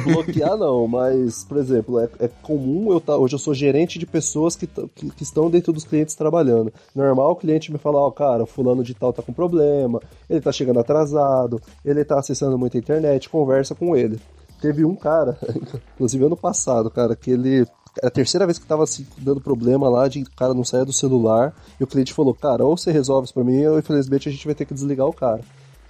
Bloquear 0.03 0.57
não, 0.57 0.85
mas, 0.85 1.45
por 1.45 1.59
exemplo, 1.59 1.97
é, 1.97 2.09
é 2.19 2.27
comum 2.41 2.91
eu 2.91 2.99
tá, 2.99 3.15
hoje 3.15 3.35
eu 3.35 3.39
sou 3.39 3.53
gerente 3.53 3.97
de 3.97 4.05
pessoas 4.05 4.57
que, 4.57 4.67
que, 4.67 5.11
que 5.11 5.23
estão 5.23 5.49
dentro 5.49 5.71
dos 5.71 5.85
clientes 5.85 6.13
trabalhando. 6.13 6.73
Normal 6.93 7.31
o 7.31 7.35
cliente 7.37 7.71
me 7.71 7.77
falar, 7.77 7.99
ó, 7.99 8.07
oh, 8.07 8.11
cara, 8.11 8.45
fulano 8.45 8.83
de 8.83 8.93
tal 8.93 9.12
tá 9.13 9.21
com 9.21 9.33
problema, 9.33 10.01
ele 10.29 10.41
tá 10.41 10.51
chegando 10.51 10.79
atrasado, 10.79 11.61
ele 11.83 12.03
tá 12.03 12.19
acessando 12.19 12.57
muita 12.57 12.77
internet, 12.77 13.29
conversa 13.29 13.73
com 13.75 13.95
ele. 13.95 14.19
Teve 14.61 14.83
um 14.85 14.95
cara, 14.95 15.37
inclusive 15.95 16.25
ano 16.25 16.37
passado, 16.37 16.89
cara, 16.89 17.15
que 17.15 17.31
ele 17.31 17.65
é 18.01 18.07
a 18.07 18.09
terceira 18.09 18.45
vez 18.45 18.57
que 18.57 18.65
tava 18.65 18.83
assim, 18.83 19.05
dando 19.17 19.39
problema 19.39 19.87
lá 19.87 20.07
de 20.07 20.23
o 20.23 20.31
cara 20.35 20.53
não 20.53 20.63
sair 20.63 20.85
do 20.85 20.93
celular. 20.93 21.53
E 21.79 21.83
o 21.83 21.87
cliente 21.87 22.13
falou, 22.13 22.33
cara, 22.33 22.65
ou 22.65 22.75
você 22.75 22.91
resolve 22.91 23.25
isso 23.25 23.33
pra 23.33 23.43
mim, 23.43 23.65
ou 23.65 23.77
infelizmente 23.77 24.27
a 24.27 24.31
gente 24.31 24.45
vai 24.45 24.55
ter 24.55 24.65
que 24.65 24.73
desligar 24.73 25.07
o 25.07 25.13
cara. 25.13 25.41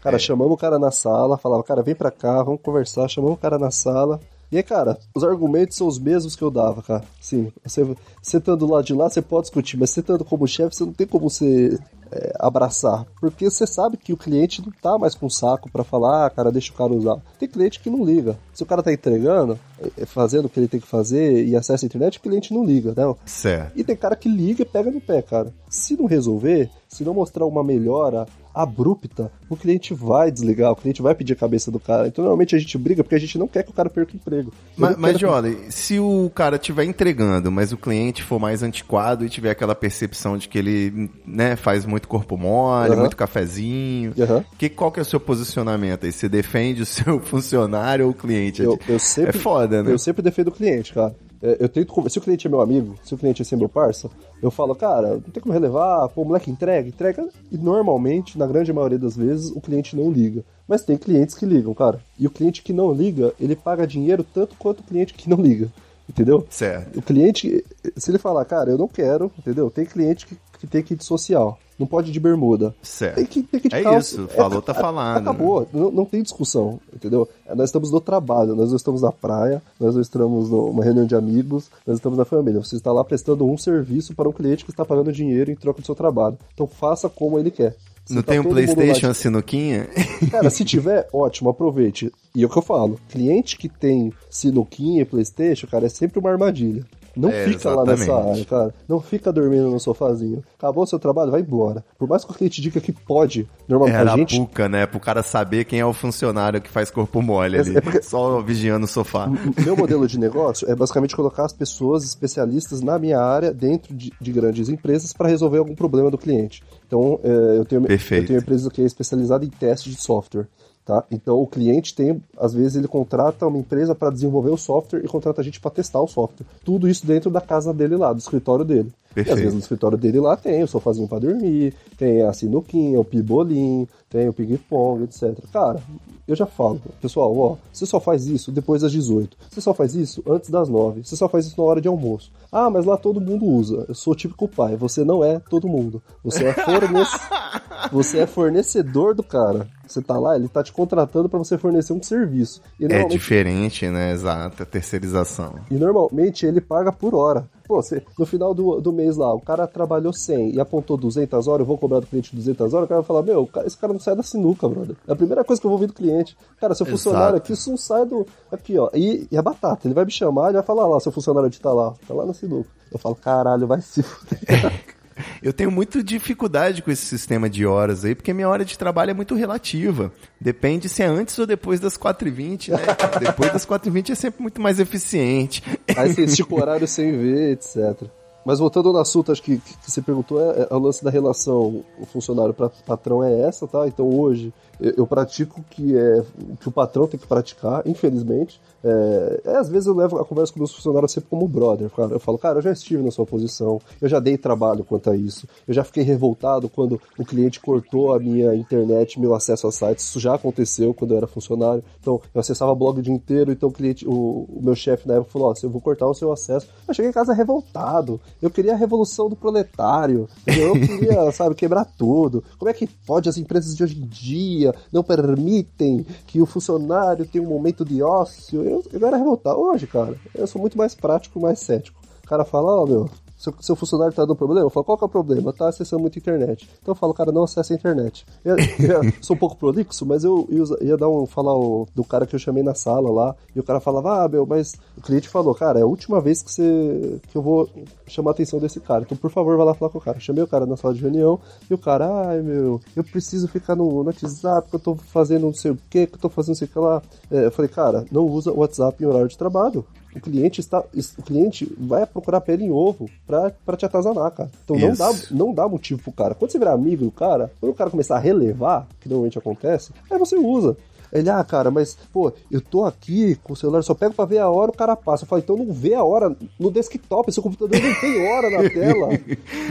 Cara, 0.02 0.18
é. 0.18 0.20
chamamos 0.20 0.54
o 0.54 0.58
cara 0.58 0.78
na 0.78 0.92
sala, 0.92 1.38
falava, 1.38 1.64
cara, 1.64 1.82
vem 1.82 1.96
pra 1.96 2.12
cá, 2.12 2.44
vamos 2.44 2.62
conversar, 2.62 3.08
chamamos 3.08 3.38
o 3.38 3.40
cara 3.40 3.58
na 3.58 3.72
sala. 3.72 4.20
E 4.52 4.58
aí, 4.58 4.64
cara, 4.64 5.00
os 5.16 5.24
argumentos 5.24 5.78
são 5.78 5.88
os 5.88 5.98
mesmos 5.98 6.36
que 6.36 6.44
eu 6.44 6.52
dava, 6.52 6.82
cara. 6.82 7.04
Sim, 7.22 7.52
você, 7.66 7.96
estando 8.22 8.68
lá 8.68 8.82
de 8.82 8.94
lá, 8.94 9.10
você 9.10 9.22
pode 9.22 9.44
discutir, 9.44 9.78
mas 9.78 9.92
você 9.92 10.02
estando 10.02 10.26
como 10.26 10.48
chefe, 10.48 10.76
você 10.76 10.84
não 10.84 10.94
tem 10.94 11.08
como 11.08 11.30
você 11.30 11.80
é, 12.14 12.34
abraçar. 12.40 13.06
Porque 13.20 13.50
você 13.50 13.66
sabe 13.66 13.98
que 13.98 14.14
o 14.14 14.18
cliente 14.18 14.62
não 14.62 14.72
tá 14.72 14.98
mais 14.98 15.16
com 15.16 15.30
saco 15.30 15.70
para 15.70 15.84
falar, 15.84 16.26
ah, 16.26 16.30
cara, 16.30 16.52
deixa 16.52 16.72
o 16.72 16.76
cara 16.76 16.94
usar. 16.94 17.18
Tem 17.40 17.50
cliente 17.50 17.80
que 17.80 17.90
não 17.90 18.06
liga. 18.06 18.38
Se 18.54 18.64
o 18.64 18.66
cara 18.66 18.84
tá 18.84 18.94
entregando, 18.94 19.60
é, 19.80 20.02
é, 20.02 20.06
fazendo 20.06 20.46
o 20.46 20.50
que 20.50 20.60
ele 20.60 20.68
tem 20.68 20.80
que 20.80 20.88
fazer 20.88 21.46
e 21.46 21.56
acessa 21.56 21.86
a 21.86 21.88
internet, 21.88 22.18
o 22.18 22.22
cliente 22.22 22.54
não 22.54 22.64
liga, 22.64 22.94
né? 22.96 23.16
Certo. 23.26 23.72
E 23.76 23.84
tem 23.84 23.96
cara 23.96 24.16
que 24.16 24.30
liga 24.30 24.62
e 24.62 24.66
pega 24.66 24.92
no 24.92 25.02
pé, 25.02 25.22
cara. 25.22 25.54
Se 25.70 25.98
não 25.98 26.06
resolver, 26.06 26.70
se 26.88 27.04
não 27.04 27.14
mostrar 27.14 27.46
uma 27.46 27.64
melhora 27.64 28.28
abrupta, 28.54 29.32
o 29.50 29.58
cliente 29.58 29.94
vai 29.94 30.32
desligar, 30.32 30.72
o 30.72 30.76
cliente 30.76 31.02
vai 31.02 31.16
pedir 31.16 31.34
a 31.34 31.36
cabeça 31.36 31.72
do 31.72 31.80
cara. 31.80 32.08
Então, 32.08 32.24
normalmente 32.24 32.56
a 32.56 32.60
gente 32.60 32.78
briga 32.78 33.04
porque 33.04 33.16
a 33.16 33.20
gente 33.20 33.38
não 33.38 33.48
quer 33.48 33.64
que 33.64 33.72
o 33.72 33.74
cara 33.74 33.90
perca 33.90 34.14
o 34.14 34.16
emprego. 34.16 34.54
Mas, 34.78 34.96
mas 34.98 35.20
Jolly, 35.20 35.58
se 35.70 36.00
o 36.00 36.32
cara 36.34 36.58
estiver 36.58 36.84
entregando, 36.84 37.52
mas 37.52 37.72
o 37.72 37.78
cliente 37.78 38.24
for 38.24 38.40
mais 38.40 38.62
antiquado 38.62 39.26
e 39.26 39.30
tiver 39.30 39.50
aquela 39.50 39.74
percepção 39.74 40.38
de 40.38 40.48
que 40.48 40.58
ele 40.58 41.10
né, 41.26 41.56
faz 41.56 41.86
muito 41.86 42.08
corpo 42.08 42.38
mole, 42.38 42.92
uhum. 42.92 43.00
muito 43.00 43.18
cafezinho, 43.18 44.14
uhum. 44.18 44.44
que, 44.58 44.70
qual 44.70 44.92
que 44.92 45.00
é 45.00 45.04
o 45.04 45.06
seu 45.06 45.20
posicionamento 45.20 46.06
aí? 46.06 46.12
Você 46.12 46.30
defende 46.30 46.82
o 46.82 46.86
seu 46.86 47.20
funcionário 47.26 48.06
ou 48.06 48.12
o 48.12 48.16
cliente? 48.16 48.62
Eu, 48.62 48.78
eu 48.88 49.00
sempre, 49.00 49.38
é 49.38 49.40
foda, 49.40 49.82
né? 49.82 49.92
Eu 49.92 49.98
sempre 49.98 50.22
defendo 50.22 50.50
o 50.50 50.52
cliente, 50.52 50.94
cara. 50.94 51.16
É, 51.44 51.58
eu 51.60 51.68
tento 51.68 52.10
se 52.10 52.18
o 52.18 52.22
cliente 52.22 52.48
é 52.48 52.50
meu 52.50 52.62
amigo, 52.62 52.96
se 53.04 53.14
o 53.14 53.18
cliente 53.18 53.44
é 53.44 53.58
meu 53.58 53.68
parça, 53.68 54.10
eu 54.42 54.50
falo, 54.50 54.74
cara, 54.74 55.16
não 55.16 55.20
tem 55.20 55.44
como 55.44 55.54
relevar, 55.54 56.08
pô, 56.08 56.22
o 56.22 56.26
moleque 56.26 56.50
entrega, 56.50 56.88
entrega. 56.88 57.28
E 57.52 57.58
normalmente, 57.58 58.38
na 58.38 58.48
grande 58.48 58.72
maioria 58.72 58.98
das 58.98 59.18
vezes, 59.18 59.52
o 59.52 59.60
cliente 59.60 59.94
não 59.94 60.10
liga. 60.10 60.42
Mas 60.66 60.84
tem 60.84 60.96
clientes 60.96 61.36
que 61.36 61.46
ligam, 61.46 61.74
cara. 61.74 62.00
E 62.18 62.26
o 62.26 62.32
cliente 62.32 62.62
que 62.62 62.72
não 62.72 62.94
liga, 62.94 63.34
ele 63.38 63.58
paga 63.58 63.86
dinheiro 63.86 64.24
tanto 64.24 64.56
quanto 64.58 64.80
o 64.80 64.84
cliente 64.84 65.14
que 65.14 65.30
não 65.30 65.42
liga. 65.42 65.70
Entendeu? 66.10 66.46
Certo. 66.50 67.00
O 67.00 67.02
cliente, 67.02 67.64
se 67.98 68.12
ele 68.12 68.18
falar, 68.18 68.46
cara, 68.46 68.70
eu 68.70 68.78
não 68.78 68.88
quero, 68.88 69.30
entendeu? 69.38 69.70
Tem 69.70 69.86
cliente 69.86 70.26
que, 70.26 70.38
que 70.60 70.68
tem 70.68 70.82
kit 70.82 71.04
social. 71.04 71.60
Não 71.78 71.88
pode 71.88 72.10
ir 72.10 72.14
de 72.14 72.20
bermuda. 72.20 72.74
Certo. 72.82 73.16
Tem 73.16 73.26
que, 73.26 73.44
tem 73.44 73.60
que 73.60 73.70
de 73.70 73.76
é 73.76 73.84
calça. 73.84 74.16
isso, 74.16 74.28
falou, 74.30 74.62
tá 74.62 74.72
é, 74.72 74.76
tá 74.76 74.82
falando. 74.82 75.18
Acabou, 75.18 75.68
não, 75.74 75.92
não 75.92 76.06
tem 76.06 76.22
discussão, 76.22 76.80
entendeu? 76.94 77.28
Nós 77.56 77.70
estamos 77.70 77.92
no 77.92 78.00
trabalho, 78.00 78.56
nós 78.56 78.70
não 78.70 78.78
estamos 78.78 79.02
na 79.02 79.12
praia, 79.12 79.62
nós 79.80 79.96
não 79.96 80.02
estamos 80.02 80.50
numa 80.50 80.84
reunião 80.84 81.06
de 81.06 81.16
amigos, 81.16 81.70
nós 81.86 81.98
estamos 81.98 82.18
na 82.18 82.26
família. 82.26 82.62
Você 82.62 82.76
está 82.76 82.92
lá 82.92 83.04
prestando 83.04 83.46
um 83.46 83.58
serviço 83.58 84.14
para 84.16 84.30
um 84.30 84.32
cliente 84.32 84.64
que 84.64 84.72
está 84.72 84.86
pagando 84.86 85.12
dinheiro 85.12 85.52
em 85.52 85.56
troca 85.56 85.82
do 85.82 85.86
seu 85.86 85.96
trabalho. 85.96 86.38
Então 86.54 86.68
faça 86.68 87.10
como 87.10 87.40
ele 87.40 87.52
quer. 87.52 87.76
Se 88.06 88.14
não 88.14 88.22
tá 88.22 88.34
tem 88.34 88.40
um 88.40 88.44
PlayStation 88.44 89.12
de... 89.12 89.18
sinuquinha? 89.18 89.88
Cara, 90.30 90.50
se 90.50 90.64
tiver, 90.66 91.08
ótimo, 91.14 91.50
aproveite. 91.50 92.12
E 92.36 92.44
é 92.44 92.46
o 92.46 92.50
que 92.50 92.58
eu 92.58 92.62
falo: 92.62 93.00
cliente 93.10 93.58
que 93.58 93.70
tem 93.70 94.12
sinuquinha 94.30 95.02
e 95.02 95.06
PlayStation, 95.06 95.68
cara, 95.68 95.86
é 95.86 95.90
sempre 95.90 96.20
uma 96.20 96.30
armadilha. 96.30 96.86
Não 97.16 97.30
é, 97.30 97.46
fica 97.46 97.70
exatamente. 97.70 98.08
lá 98.10 98.16
nessa 98.16 98.30
área, 98.30 98.46
cara. 98.46 98.76
Não 98.88 99.00
fica 99.00 99.32
dormindo 99.32 99.70
no 99.70 99.80
sofazinho. 99.80 100.44
Acabou 100.58 100.84
o 100.84 100.88
seu 100.88 100.98
trabalho, 100.98 101.32
vai 101.32 101.42
embora. 101.42 101.84
Por 101.98 102.08
mais 102.08 102.26
que 102.26 102.32
o 102.32 102.34
cliente 102.34 102.62
diga 102.62 102.82
que 102.82 102.92
pode, 102.92 103.48
normalmente 103.68 103.98
é, 103.98 104.12
a 104.12 104.18
gente... 104.18 104.40
puca, 104.40 104.68
né? 104.68 104.86
Pro 104.86 105.00
cara 105.00 105.22
saber 105.22 105.66
quem 105.66 105.80
é 105.80 105.86
o 105.86 105.94
funcionário 105.94 106.62
que 106.62 106.70
faz 106.70 106.90
corpo 106.90 107.22
mole 107.22 107.58
é, 107.58 107.60
ali. 107.60 107.78
É 107.78 107.82
porque... 107.82 108.02
Só 108.02 108.42
vigiando 108.42 108.86
o 108.86 108.88
sofá. 108.88 109.30
Meu 109.64 109.78
modelo 109.78 110.08
de 110.08 110.20
negócio 110.20 110.70
é 110.70 110.76
basicamente 110.76 111.16
colocar 111.16 111.46
as 111.46 111.54
pessoas 111.54 112.04
especialistas 112.04 112.82
na 112.82 112.98
minha 112.98 113.20
área 113.20 113.54
dentro 113.54 113.94
de, 113.94 114.12
de 114.20 114.32
grandes 114.32 114.70
empresas 114.70 115.14
para 115.14 115.30
resolver 115.30 115.60
algum 115.60 115.76
problema 115.76 116.10
do 116.10 116.18
cliente. 116.18 116.64
Então, 116.88 117.20
é, 117.24 117.58
eu, 117.58 117.66
tenho, 117.66 117.82
eu 117.84 117.98
tenho 118.08 118.30
uma 118.30 118.38
empresa 118.40 118.70
que 118.70 118.82
é 118.82 118.86
especializada 118.86 119.46
em 119.46 119.50
teste 119.50 119.90
de 119.90 119.96
software. 119.96 120.48
Tá? 120.86 121.02
Então 121.10 121.42
o 121.42 121.48
cliente 121.48 121.96
tem, 121.96 122.22
às 122.38 122.54
vezes 122.54 122.76
ele 122.76 122.90
contrata 122.90 123.48
uma 123.48 123.58
empresa 123.58 123.96
para 123.96 124.10
desenvolver 124.10 124.50
o 124.50 124.58
software 124.58 125.00
e 125.02 125.08
contrata 125.08 125.40
a 125.40 125.44
gente 125.44 125.62
para 125.62 125.72
testar 125.72 126.02
o 126.02 126.08
software. 126.08 126.46
Tudo 126.66 126.90
isso 126.90 127.06
dentro 127.06 127.32
da 127.32 127.40
casa 127.40 127.74
dele 127.74 127.96
lá, 127.96 128.12
do 128.12 128.20
escritório 128.20 128.66
dele. 128.66 128.92
Perfeito. 129.14 129.30
E 129.30 129.32
às 129.32 129.40
vezes 129.40 129.54
no 129.54 129.60
escritório 129.62 129.98
dele 129.98 130.20
lá 130.20 130.36
tem 130.36 130.62
o 130.62 130.68
sofazinho 130.68 131.08
para 131.08 131.20
dormir, 131.20 131.74
tem 131.98 132.24
a 132.24 132.34
sinuquinha, 132.34 133.00
o 133.00 133.06
pibolim, 133.06 133.88
tem 134.10 134.28
o 134.28 134.34
ping-pong, 134.34 135.04
etc. 135.04 135.38
Cara, 135.54 135.80
eu 136.28 136.36
já 136.36 136.46
falo, 136.46 136.82
pessoal, 137.02 137.38
ó, 137.38 137.58
você 137.72 137.86
só 137.86 138.00
faz 138.00 138.28
isso 138.28 138.52
depois 138.52 138.82
das 138.82 138.92
18. 138.92 139.38
Você 139.50 139.62
só 139.62 139.74
faz 139.74 139.94
isso 139.94 140.24
antes 140.28 140.50
das 140.50 140.70
9. 140.70 141.04
Você 141.04 141.16
só 141.16 141.28
faz 141.28 141.46
isso 141.46 141.56
na 141.58 141.64
hora 141.64 141.82
de 141.82 141.88
almoço. 141.88 142.32
Ah, 142.52 142.70
mas 142.70 142.86
lá 142.86 142.98
todo 142.98 143.20
mundo 143.20 143.46
usa. 143.46 143.86
Eu 143.88 143.96
sou 143.96 144.14
o 144.14 144.16
típico 144.16 144.48
pai. 144.48 144.76
Você 144.78 145.04
não 145.04 145.24
é 145.24 145.40
todo 145.40 145.68
mundo. 145.68 146.02
Você 146.24 146.46
é, 146.46 146.54
fornece... 146.54 147.18
você 147.92 148.20
é 148.20 148.28
fornecedor 148.28 149.14
do 149.14 149.24
cara. 149.24 149.68
Você 149.94 150.02
tá 150.02 150.18
lá, 150.18 150.36
ele 150.36 150.48
tá 150.48 150.64
te 150.64 150.72
contratando 150.72 151.30
para 151.30 151.40
você 151.40 151.58
fornecer 151.58 151.94
um 151.94 152.02
serviço. 152.02 152.62
E 152.80 152.86
é 152.86 153.04
diferente, 153.06 153.88
né? 153.88 154.12
Exato, 154.12 154.64
a 154.64 154.66
terceirização. 154.66 155.56
E 155.70 155.76
normalmente 155.76 156.46
ele 156.46 156.62
paga 156.62 156.92
por 156.92 157.14
hora. 157.16 157.48
Pô, 157.66 157.82
você, 157.82 158.04
no 158.20 158.26
final 158.26 158.54
do, 158.54 158.82
do 158.82 158.92
mês 158.92 159.16
lá, 159.16 159.34
o 159.34 159.40
cara 159.40 159.66
trabalhou 159.66 160.12
100 160.12 160.56
e 160.56 160.60
apontou 160.60 160.98
200 160.98 161.48
horas, 161.48 161.62
eu 161.62 161.66
vou 161.66 161.78
cobrar 161.78 162.02
do 162.02 162.08
cliente 162.08 162.36
200 162.36 162.74
horas, 162.74 162.86
o 162.86 162.90
cara 162.90 163.02
vai 163.02 163.08
falar, 163.08 163.24
meu, 163.24 163.50
esse 163.66 163.78
cara 163.78 163.94
não 163.94 164.00
sai 164.00 164.16
da 164.16 164.24
sinuca, 164.24 164.68
brother. 164.68 164.96
É 165.08 165.14
a 165.14 165.16
primeira 165.16 165.44
coisa 165.44 165.62
que 165.62 165.66
eu 165.66 165.70
vou 165.70 165.78
ouvir 165.78 165.88
do 165.88 165.94
cliente. 165.94 166.38
Cara, 166.60 166.76
seu 166.76 166.86
funcionário 166.86 167.38
aqui, 167.38 167.54
isso 167.54 167.70
não 167.70 167.78
sai 167.78 168.06
do... 168.06 168.28
Aqui, 168.52 168.78
ó. 168.78 168.90
E, 168.94 169.28
e 169.32 169.38
a 169.38 169.42
batata, 169.42 169.88
ele 169.88 169.94
vai 169.94 170.04
me 170.04 170.12
chamar 170.12 170.50
e 170.50 170.54
vai 170.54 170.64
falar 170.64 170.88
lá, 170.88 171.00
seu 171.00 171.12
funcionário 171.12 171.50
de 171.50 171.60
tá 171.60 171.72
lá, 171.72 171.94
tá 172.06 172.14
lá 172.14 172.26
na 172.26 172.34
sinuca. 172.34 172.70
Eu 172.92 173.00
falo, 173.00 173.16
caralho, 173.16 173.66
vai 173.66 173.82
se 173.82 174.04
fuder. 174.04 174.40
Eu 175.42 175.54
tenho 175.54 175.72
muita 175.72 176.04
dificuldade 176.04 176.82
com 176.82 176.92
esse 176.92 177.06
sistema 177.06 177.50
de 177.50 177.66
horas 177.66 178.06
aí, 178.06 178.16
porque 178.16 178.34
minha 178.34 178.50
hora 178.50 178.66
de 178.66 178.78
trabalho 178.78 179.12
é 179.12 179.14
muito 179.14 179.36
relativa. 179.36 180.12
Depende 180.40 180.90
se 180.90 181.04
é 181.04 181.06
antes 181.06 181.38
ou 181.40 181.46
depois 181.46 181.80
das 181.80 181.98
4h20, 181.98 182.70
né? 182.70 182.78
depois 183.20 183.52
das 183.52 183.66
4h20 183.66 184.12
é 184.12 184.16
sempre 184.16 184.42
muito 184.42 184.62
mais 184.62 184.80
eficiente. 184.80 185.64
Aí 185.96 186.14
você 186.14 186.24
estica 186.24 186.54
o 186.54 186.60
horário 186.60 186.88
sem 186.88 187.12
ver, 187.12 187.54
etc. 187.54 188.10
Mas 188.46 188.60
voltando 188.60 188.92
no 188.92 189.00
assunto, 189.00 189.32
acho 189.32 189.42
que, 189.42 189.58
que 189.58 189.92
você 189.92 190.02
perguntou, 190.02 190.40
é, 190.40 190.68
é, 190.70 190.74
o 190.74 190.80
lance 190.80 191.04
da 191.04 191.10
relação 191.10 191.84
o 192.00 192.06
funcionário 192.06 192.54
para 192.54 192.70
patrão 192.70 193.24
é 193.24 193.42
essa, 193.42 193.68
tá? 193.68 193.88
Então 193.88 194.10
hoje 194.10 194.54
eu, 194.80 194.94
eu 194.98 195.08
pratico 195.08 195.64
que 195.70 195.98
é 195.98 196.24
que 196.60 196.68
o 196.68 196.72
patrão 196.72 197.08
tem 197.08 197.20
que 197.20 197.28
praticar, 197.28 197.84
infelizmente. 197.86 198.60
É, 198.84 199.42
é, 199.46 199.56
às 199.56 199.70
vezes 199.70 199.88
eu 199.88 199.96
levo 199.96 200.20
a 200.20 200.26
conversa 200.26 200.52
com 200.52 200.60
meus 200.60 200.74
funcionários 200.74 201.12
sempre 201.12 201.30
como 201.30 201.48
brother. 201.48 201.90
Cara. 201.90 202.14
Eu 202.14 202.20
falo, 202.20 202.38
cara, 202.38 202.58
eu 202.58 202.62
já 202.62 202.72
estive 202.72 203.02
na 203.02 203.12
sua 203.12 203.26
posição, 203.26 203.80
eu 204.02 204.10
já 204.10 204.20
dei 204.20 204.38
trabalho 204.38 204.84
quanto 204.84 205.10
a 205.10 205.16
isso, 205.16 205.48
eu 205.68 205.74
já 205.74 205.84
fiquei 205.84 206.04
revoltado 206.04 206.68
quando 206.70 207.00
o 207.18 207.26
cliente 207.26 207.60
cortou 207.60 208.14
a 208.14 208.20
minha 208.20 208.54
internet, 208.56 209.20
meu 209.20 209.34
acesso 209.34 209.68
a 209.68 209.72
sites. 209.72 210.06
Isso 210.06 210.20
já 210.20 210.36
aconteceu 210.36 210.94
quando 210.94 211.12
eu 211.12 211.18
era 211.18 211.28
funcionário. 211.28 211.84
Então, 212.00 212.20
eu 212.34 212.42
acessava 212.42 212.76
blog 212.76 213.00
o 213.00 213.02
dia 213.02 213.14
inteiro, 213.14 213.52
então 213.52 213.70
o 213.70 213.72
cliente, 213.72 214.06
o, 214.08 214.12
o 214.12 214.60
meu 214.62 214.76
chefe 214.76 215.08
na 215.08 215.16
época 215.16 215.32
falou: 215.32 215.48
Ó, 215.48 215.54
oh, 215.54 215.66
eu 215.66 215.70
vou 215.70 215.82
cortar 215.82 216.08
o 216.08 216.14
seu 216.14 216.32
acesso. 216.32 216.68
Eu 216.88 216.94
cheguei 216.94 217.10
em 217.10 217.14
casa 217.14 217.34
revoltado. 217.34 218.20
Eu 218.44 218.52
queria 218.52 218.74
a 218.74 218.76
revolução 218.76 219.30
do 219.30 219.38
proletário. 219.38 220.28
Eu 220.46 220.74
queria, 220.74 221.32
sabe, 221.32 221.56
quebrar 221.56 221.86
tudo. 221.86 222.44
Como 222.60 222.70
é 222.70 222.74
que 222.74 222.86
pode 222.86 223.30
as 223.30 223.38
empresas 223.38 223.74
de 223.74 223.82
hoje 223.82 223.98
em 223.98 224.06
dia 224.06 224.76
não 224.92 225.02
permitem 225.02 226.06
que 226.28 226.42
o 226.42 226.46
funcionário 226.46 227.26
tenha 227.26 227.42
um 227.42 227.48
momento 227.48 227.86
de 227.86 228.04
ócio? 228.04 228.62
Eu, 228.62 228.84
eu 228.92 229.08
era 229.08 229.16
revoltado. 229.16 229.58
Hoje, 229.58 229.88
cara, 229.88 230.18
eu 230.36 230.46
sou 230.46 230.60
muito 230.60 230.78
mais 230.78 230.94
prático, 230.94 231.40
mais 231.40 231.60
cético. 231.60 232.02
O 232.22 232.28
cara 232.28 232.44
fala, 232.44 232.70
ó, 232.70 232.84
oh, 232.84 232.86
meu, 232.86 233.10
seu, 233.44 233.54
seu 233.60 233.76
funcionário 233.76 234.14
tá 234.14 234.22
dando 234.24 234.38
problema? 234.38 234.62
Eu 234.62 234.70
falo, 234.70 234.86
qual 234.86 234.98
que 234.98 235.04
é 235.04 235.08
o 235.08 235.10
problema? 235.10 235.52
Tá 235.52 235.68
acessando 235.68 236.02
muito 236.02 236.18
internet. 236.18 236.70
Então 236.82 236.94
eu 236.94 236.96
falo, 236.96 237.14
cara, 237.14 237.30
não 237.30 237.44
acessa 237.44 237.74
a 237.74 237.76
internet. 237.76 238.26
Eu, 238.44 238.56
eu 238.56 239.14
sou 239.22 239.36
um 239.36 239.40
pouco 239.40 239.58
prolixo, 239.58 240.06
mas 240.06 240.24
eu, 240.24 240.48
eu 240.50 240.66
ia 240.82 240.96
dar 240.96 241.10
um, 241.10 241.26
falar 241.26 241.54
o, 241.54 241.86
do 241.94 242.06
cara 242.06 242.26
que 242.26 242.34
eu 242.34 242.40
chamei 242.40 242.64
na 242.64 242.74
sala 242.74 243.12
lá, 243.12 243.36
e 243.54 243.60
o 243.60 243.64
cara 243.64 243.82
falava, 243.82 244.24
ah, 244.24 244.30
meu, 244.30 244.46
mas 244.46 244.76
o 244.98 245.02
cliente 245.02 245.28
falou, 245.28 245.54
cara, 245.54 245.80
é 245.80 245.82
a 245.82 245.86
última 245.86 246.22
vez 246.22 246.42
que 246.42 246.52
você 246.52 247.20
que 247.28 247.36
eu 247.36 247.42
vou 247.42 247.70
chamar 248.08 248.32
a 248.32 248.34
atenção 248.34 248.60
desse 248.60 248.80
cara. 248.80 249.04
Então, 249.04 249.18
por 249.18 249.30
favor, 249.30 249.58
vai 249.58 249.66
lá 249.66 249.74
falar 249.74 249.92
com 249.92 249.98
o 249.98 250.02
cara. 250.02 250.20
Chamei 250.22 250.44
o 250.44 250.48
cara 250.48 250.66
na 250.66 250.78
sala 250.78 250.94
de 250.94 251.02
reunião, 251.02 251.38
e 251.70 251.74
o 251.74 251.78
cara, 251.78 252.30
ai, 252.30 252.42
meu, 252.42 252.80
eu 252.96 253.04
preciso 253.04 253.50
ficar 253.50 253.76
no, 253.76 254.04
no 254.04 254.06
WhatsApp, 254.06 254.70
que 254.70 254.76
eu 254.76 254.80
tô 254.80 254.96
fazendo 254.96 255.48
não 255.48 255.54
sei 255.54 255.72
o 255.72 255.78
que, 255.90 256.08
que 256.08 256.16
eu 256.16 256.20
tô 256.20 256.30
fazendo 256.30 256.54
não 256.54 256.56
sei 256.56 256.68
o 256.68 256.72
que 256.72 256.80
lá. 256.80 257.02
É, 257.30 257.46
eu 257.48 257.52
falei, 257.52 257.70
cara, 257.70 258.06
não 258.10 258.26
usa 258.26 258.54
o 258.54 258.60
WhatsApp 258.60 259.04
em 259.04 259.08
horário 259.08 259.28
de 259.28 259.38
trabalho 259.38 259.86
o 260.16 260.22
cliente 260.22 260.60
está 260.60 260.80
o 260.80 261.22
cliente 261.24 261.72
vai 261.78 262.06
procurar 262.06 262.42
pele 262.42 262.66
em 262.66 262.72
ovo 262.72 263.10
pra, 263.26 263.52
pra 263.66 263.78
te 263.78 263.86
atazanar, 263.86 264.32
cara. 264.32 264.52
Então 264.64 264.78
não 264.78 264.94
dá, 264.94 265.20
não 265.32 265.54
dá 265.54 265.68
motivo 265.68 266.02
pro 266.02 266.12
cara. 266.12 266.36
Quando 266.36 266.52
você 266.52 266.60
virar 266.60 266.74
amigo 266.74 267.06
do 267.06 267.12
cara, 267.12 267.52
quando 267.60 267.72
o 267.72 267.76
cara 267.76 267.90
começar 267.90 268.16
a 268.16 268.20
relevar, 268.20 268.88
que 269.00 269.10
normalmente 269.10 269.38
acontece, 269.38 269.92
aí 270.10 270.18
você 270.18 270.36
usa. 270.36 270.78
Ele, 271.14 271.30
ah, 271.30 271.44
cara, 271.44 271.70
mas, 271.70 271.96
pô, 272.12 272.34
eu 272.52 272.60
tô 272.60 272.86
aqui 272.86 273.38
com 273.44 273.54
o 273.54 273.56
celular, 273.56 273.84
só 273.84 273.94
pego 273.94 274.16
pra 274.16 274.26
ver 274.26 274.40
a 274.40 274.50
hora, 274.50 274.72
o 274.72 274.76
cara 274.76 274.96
passa. 274.96 275.24
Eu 275.24 275.28
falo, 275.28 275.42
então 275.44 275.56
não 275.56 275.72
vê 275.72 275.94
a 275.94 276.04
hora 276.04 276.36
no 276.60 276.72
desktop, 276.72 277.32
seu 277.32 277.44
computador 277.44 277.80
não 277.80 278.02
tem 278.02 278.28
hora 278.28 278.50
na 278.50 278.70
tela. 278.70 279.10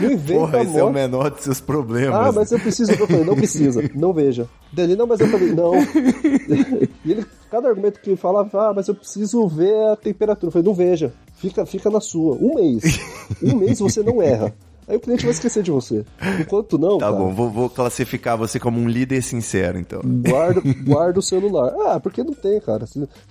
Não 0.00 0.12
inventa 0.12 0.40
Porra, 0.40 0.62
esse 0.62 0.78
é 0.78 0.84
o 0.84 0.92
menor 0.92 1.30
dos 1.30 1.42
seus 1.42 1.60
problemas. 1.60 2.14
Ah, 2.14 2.30
mas 2.30 2.52
eu 2.52 2.60
preciso. 2.60 2.92
Eu 2.92 3.06
falei, 3.06 3.24
não 3.24 3.34
precisa, 3.34 3.90
não 3.94 4.12
veja. 4.12 4.48
Dele, 4.72 4.94
não, 4.94 5.06
mas 5.06 5.18
eu 5.20 5.28
falei, 5.28 5.52
não. 5.52 5.74
e 7.04 7.10
ele, 7.10 7.26
cada 7.50 7.68
argumento 7.68 8.00
que 8.00 8.14
falava, 8.14 8.68
ah, 8.68 8.72
mas 8.72 8.86
eu 8.86 8.94
preciso 8.94 9.46
ver 9.48 9.74
a 9.88 9.96
temperatura. 9.96 10.46
Eu 10.48 10.52
falei, 10.52 10.66
não 10.66 10.74
veja, 10.74 11.12
fica, 11.34 11.66
fica 11.66 11.90
na 11.90 12.00
sua. 12.00 12.36
Um 12.36 12.54
mês. 12.54 13.00
Um 13.42 13.56
mês 13.56 13.80
você 13.80 14.00
não 14.02 14.22
erra. 14.22 14.54
Aí 14.92 14.98
o 14.98 15.00
cliente 15.00 15.24
vai 15.24 15.32
esquecer 15.32 15.62
de 15.62 15.70
você. 15.70 16.04
Enquanto 16.38 16.76
não. 16.76 16.98
Tá 16.98 17.06
cara, 17.06 17.16
bom, 17.16 17.32
vou, 17.32 17.48
vou, 17.48 17.70
classificar 17.70 18.36
você 18.36 18.60
como 18.60 18.78
um 18.78 18.86
líder 18.86 19.22
sincero, 19.22 19.78
então. 19.78 20.02
Guarda, 20.04 20.60
guarda 20.84 21.18
o 21.18 21.22
celular. 21.22 21.72
Ah, 21.86 21.98
porque 21.98 22.22
não 22.22 22.34
tem, 22.34 22.60
cara. 22.60 22.84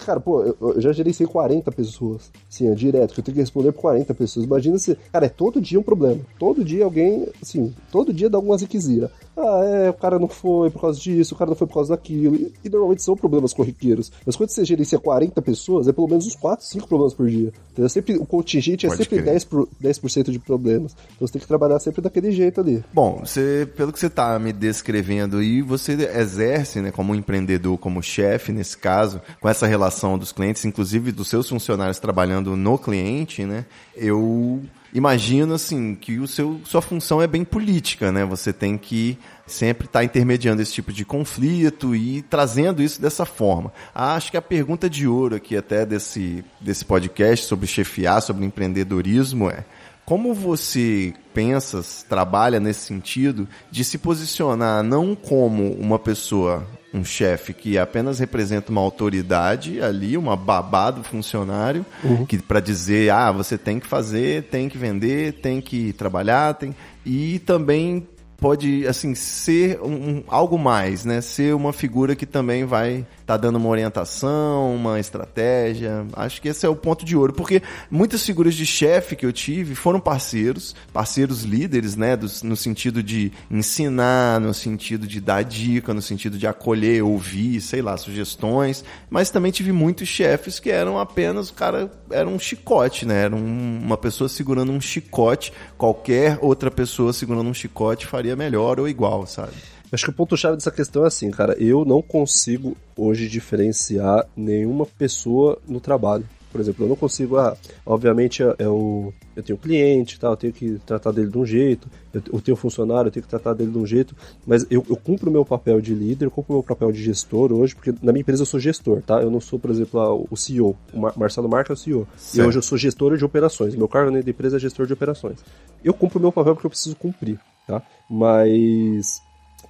Cara, 0.04 0.20
pô, 0.20 0.42
eu, 0.42 0.58
eu 0.60 0.82
já 0.82 0.92
gerenciei 0.92 1.30
40 1.30 1.72
pessoas. 1.72 2.32
Sim, 2.50 2.72
é 2.72 2.74
direto, 2.74 3.14
que 3.14 3.20
eu 3.20 3.24
tenho 3.24 3.36
que 3.36 3.42
responder 3.42 3.72
por 3.74 3.82
40 3.82 4.12
pessoas. 4.16 4.44
Imagina 4.48 4.80
se. 4.80 4.98
Cara, 5.14 5.28
é 5.28 5.30
todo 5.30 5.62
dia 5.62 5.80
um 5.80 5.84
problema. 5.84 6.22
Todo 6.40 6.66
dia 6.66 6.84
alguém, 6.84 7.28
assim, 7.40 7.72
todo 7.92 8.12
dia 8.12 8.28
dá 8.28 8.40
alguma 8.40 8.58
ziquezira. 8.58 9.12
Ah, 9.42 9.62
é, 9.66 9.90
o 9.90 9.94
cara 9.94 10.20
não 10.20 10.28
foi 10.28 10.70
por 10.70 10.82
causa 10.82 11.00
disso, 11.00 11.34
o 11.34 11.38
cara 11.38 11.50
não 11.50 11.56
foi 11.56 11.68
por 11.68 11.74
causa 11.74 11.96
daquilo. 11.96 12.36
E, 12.36 12.54
e 12.64 12.70
normalmente 12.70 13.02
são 13.02 13.16
problemas 13.16 13.54
corriqueiros. 13.54 14.12
Mas 14.26 14.36
quando 14.36 14.50
você 14.50 14.64
gerencia 14.64 15.00
40 15.00 15.42
pessoas, 15.42 15.88
é 15.88 15.92
pelo 15.92 16.08
menos 16.08 16.28
uns 16.28 16.36
4, 16.36 16.66
5 16.66 16.88
problemas 16.88 17.14
por 17.14 17.28
dia. 17.28 17.52
Então, 17.74 17.86
é 17.86 17.90
sempre, 17.90 18.16
o 18.18 18.26
contingente 18.26 18.86
é 18.86 18.90
Pode 18.90 19.04
sempre 19.04 19.22
10%, 19.22 19.48
por, 19.48 19.68
10 19.80 20.00
de 20.26 20.40
problemas. 20.40 20.96
Então 21.16 21.28
você 21.28 21.34
tem 21.34 21.42
que 21.42 21.48
trabalhar 21.48 21.80
sempre 21.80 22.02
daquele 22.02 22.32
jeito 22.32 22.62
ali. 22.62 22.84
Bom, 22.94 23.22
você, 23.24 23.68
pelo 23.76 23.92
que 23.92 24.00
você 24.00 24.08
está 24.08 24.38
me 24.38 24.54
descrevendo 24.54 25.38
aí, 25.38 25.62
você 25.62 25.94
exerce, 25.94 26.82
né, 26.82 26.92
como 26.92 27.16
empreendedor, 27.16 27.78
como 27.78 28.02
chefe, 28.02 28.52
nesse 28.52 28.78
caso, 28.78 29.22
com 29.40 29.50
essa 29.50 29.66
relação 29.66 30.18
dos 30.18 30.32
clientes, 30.32 30.66
inclusive 30.66 31.12
dos 31.12 31.28
seus 31.28 31.48
funcionários 31.50 32.00
trabalhando 32.00 32.56
no 32.56 32.78
cliente, 32.78 33.46
né? 33.46 33.66
Eu 33.96 34.62
imagino 34.94 35.54
assim 35.54 35.96
que 35.96 36.20
o 36.20 36.28
seu 36.28 36.62
sua 36.66 36.82
função 36.82 37.22
é 37.22 37.28
bem 37.28 37.44
política, 37.44 38.12
né? 38.12 38.26
Você 38.26 38.52
tem 38.52 38.78
que 38.78 39.18
sempre 39.46 39.86
estar 39.88 40.00
tá 40.00 40.06
intermediando 40.06 40.62
esse 40.62 40.74
tipo 40.74 40.92
de 40.94 41.06
conflito 41.06 41.96
e 41.96 42.22
trazendo 42.24 42.82
isso 42.82 43.02
dessa 43.02 43.26
forma. 43.26 43.72
Acho 43.94 44.32
que 44.32 44.38
a 44.38 44.42
pergunta 44.42 44.90
de 44.90 45.08
ouro 45.08 45.36
aqui 45.36 45.56
até 45.56 45.86
desse 45.86 46.44
desse 46.60 46.86
podcast 46.86 47.46
sobre 47.46 47.68
chefiar, 47.68 48.22
sobre 48.22 48.46
empreendedorismo 48.46 49.50
é 49.50 49.66
como 50.06 50.34
você 50.34 51.14
pensa, 51.34 51.82
trabalha 52.10 52.60
nesse 52.60 52.82
sentido 52.82 53.48
de 53.70 53.84
se 53.84 53.98
posicionar 53.98 54.84
não 54.84 55.16
como 55.16 55.72
uma 55.74 55.98
pessoa 55.98 56.68
um 56.94 57.04
chefe 57.04 57.54
que 57.54 57.78
apenas 57.78 58.20
representa 58.20 58.72
uma 58.72 58.82
autoridade 58.82 59.82
ali, 59.82 60.18
uma 60.18 60.36
babá 60.36 60.92
do 60.92 61.04
funcionário, 61.04 61.86
uhum. 62.04 62.26
que 62.26 62.38
para 62.38 62.60
dizer, 62.60 63.12
ah, 63.12 63.32
você 63.32 63.58
tem 63.58 63.80
que 63.80 63.88
fazer, 63.88 64.44
tem 64.44 64.68
que 64.68 64.78
vender, 64.78 65.34
tem 65.34 65.62
que 65.62 65.94
trabalhar, 65.94 66.54
tem 66.56 66.76
e 67.06 67.40
também 67.40 68.08
pode 68.42 68.88
assim 68.88 69.14
ser 69.14 69.80
um, 69.84 70.24
algo 70.28 70.58
mais, 70.58 71.06
né? 71.06 71.22
Ser 71.22 71.54
uma 71.54 71.72
figura 71.72 72.16
que 72.16 72.26
também 72.26 72.66
vai 72.66 73.06
estar 73.22 73.28
tá 73.28 73.38
dando 73.38 73.58
uma 73.58 73.70
orientação, 73.70 74.74
uma 74.76 75.00
estratégia. 75.00 76.08
Acho 76.14 76.42
que 76.42 76.48
esse 76.50 76.66
é 76.66 76.70
o 76.70 76.76
ponto 76.76 77.06
de 77.06 77.16
ouro, 77.16 77.34
porque 77.34 77.62
muitas 77.90 78.26
figuras 78.26 78.56
de 78.56 78.66
chefe 78.66 79.16
que 79.16 79.28
eu 79.28 79.32
tive 79.32 79.76
foram 79.76 80.00
parceiros, 80.00 80.76
parceiros 80.92 81.44
líderes, 81.44 81.96
né? 81.96 82.18
no 82.44 82.56
sentido 82.56 83.04
de 83.04 83.32
ensinar, 83.50 84.42
no 84.42 84.56
sentido 84.56 85.06
de 85.06 85.22
dar 85.22 85.44
dica, 85.44 85.94
no 85.94 86.02
sentido 86.02 86.36
de 86.36 86.48
acolher, 86.48 87.04
ouvir, 87.04 87.62
sei 87.62 87.84
lá, 87.84 87.96
sugestões. 87.96 88.84
Mas 89.08 89.30
também 89.30 89.52
tive 89.52 89.72
muitos 89.72 90.08
chefes 90.08 90.60
que 90.60 90.72
eram 90.72 90.98
apenas 90.98 91.52
o 91.52 91.54
cara 91.54 91.92
era 92.10 92.28
um 92.28 92.40
chicote, 92.40 93.06
né? 93.06 93.26
Era 93.26 93.36
um, 93.36 93.80
uma 93.84 93.98
pessoa 93.98 94.28
segurando 94.28 94.72
um 94.72 94.82
chicote. 94.82 95.54
Qualquer 95.78 96.40
outra 96.42 96.72
pessoa 96.72 97.14
segurando 97.14 97.48
um 97.48 97.54
chicote 97.54 98.08
faria 98.08 98.31
faria 98.32 98.36
melhor 98.36 98.80
ou 98.80 98.88
igual, 98.88 99.26
sabe? 99.28 99.52
Acho 99.92 100.06
que 100.06 100.10
o 100.10 100.14
ponto-chave 100.14 100.56
dessa 100.56 100.72
questão 100.72 101.04
é 101.04 101.08
assim, 101.08 101.30
cara. 101.32 101.54
Eu 101.60 101.84
não 101.84 102.02
consigo 102.02 102.78
hoje 102.96 103.28
diferenciar 103.28 104.26
nenhuma 104.36 104.86
pessoa 104.86 105.60
no 105.68 105.82
trabalho. 105.82 106.26
Por 106.50 106.60
exemplo, 106.60 106.84
eu 106.84 106.90
não 106.90 106.98
consigo, 106.98 107.38
ah, 107.38 107.56
obviamente 107.86 108.44
é, 108.44 108.56
é 108.60 108.68
o, 108.68 109.14
eu 109.34 109.42
tenho 109.42 109.58
um 109.58 109.62
cliente, 109.62 110.20
tá, 110.20 110.28
eu 110.28 110.36
tenho 110.36 110.52
que 110.52 110.82
tratar 110.86 111.12
dele 111.12 111.30
de 111.30 111.38
um 111.38 111.46
jeito, 111.46 111.90
eu, 112.14 112.22
eu 112.34 112.42
tenho 112.42 112.58
um 112.58 112.60
funcionário, 112.60 113.08
eu 113.08 113.12
tenho 113.12 113.24
que 113.24 113.30
tratar 113.30 113.54
dele 113.54 113.72
de 113.72 113.78
um 113.78 113.86
jeito, 113.86 114.14
mas 114.46 114.66
eu, 114.70 114.86
eu 114.90 114.98
cumpro 114.98 115.30
o 115.30 115.32
meu 115.34 115.46
papel 115.46 115.80
de 115.80 115.94
líder, 115.94 116.26
eu 116.26 116.32
cumpro 116.32 116.54
o 116.54 116.58
meu 116.58 116.64
papel 116.64 116.92
de 116.92 117.02
gestor 117.02 117.54
hoje, 117.54 117.74
porque 117.74 117.94
na 118.04 118.12
minha 118.12 118.20
empresa 118.20 118.42
eu 118.42 118.46
sou 118.46 118.60
gestor, 118.60 119.02
tá? 119.02 119.22
Eu 119.22 119.32
não 119.32 119.40
sou, 119.40 119.58
por 119.58 119.72
exemplo, 119.72 120.28
o 120.30 120.36
CEO. 120.36 120.76
O 120.94 121.00
Mar 121.00 121.14
Marcelo 121.16 121.48
Marques 121.48 121.70
é 121.70 121.74
o 121.74 121.78
CEO. 121.78 122.08
Certo. 122.18 122.38
E 122.38 122.48
hoje 122.50 122.58
eu 122.58 122.62
sou 122.62 122.78
gestor 122.78 123.16
de 123.16 123.24
operações. 123.24 123.74
Meu 123.74 123.88
cargo 123.88 124.12
na 124.12 124.20
empresa 124.20 124.58
é 124.58 124.60
gestor 124.60 124.86
de 124.86 124.92
operações. 124.92 125.40
Eu 125.82 125.94
cumpro 125.94 126.20
o 126.20 126.22
meu 126.22 126.34
papel 126.34 126.54
porque 126.54 126.68
eu 126.68 126.72
preciso 126.72 126.98
cumprir 126.98 127.40
tá? 127.72 127.82
Mas 128.10 129.22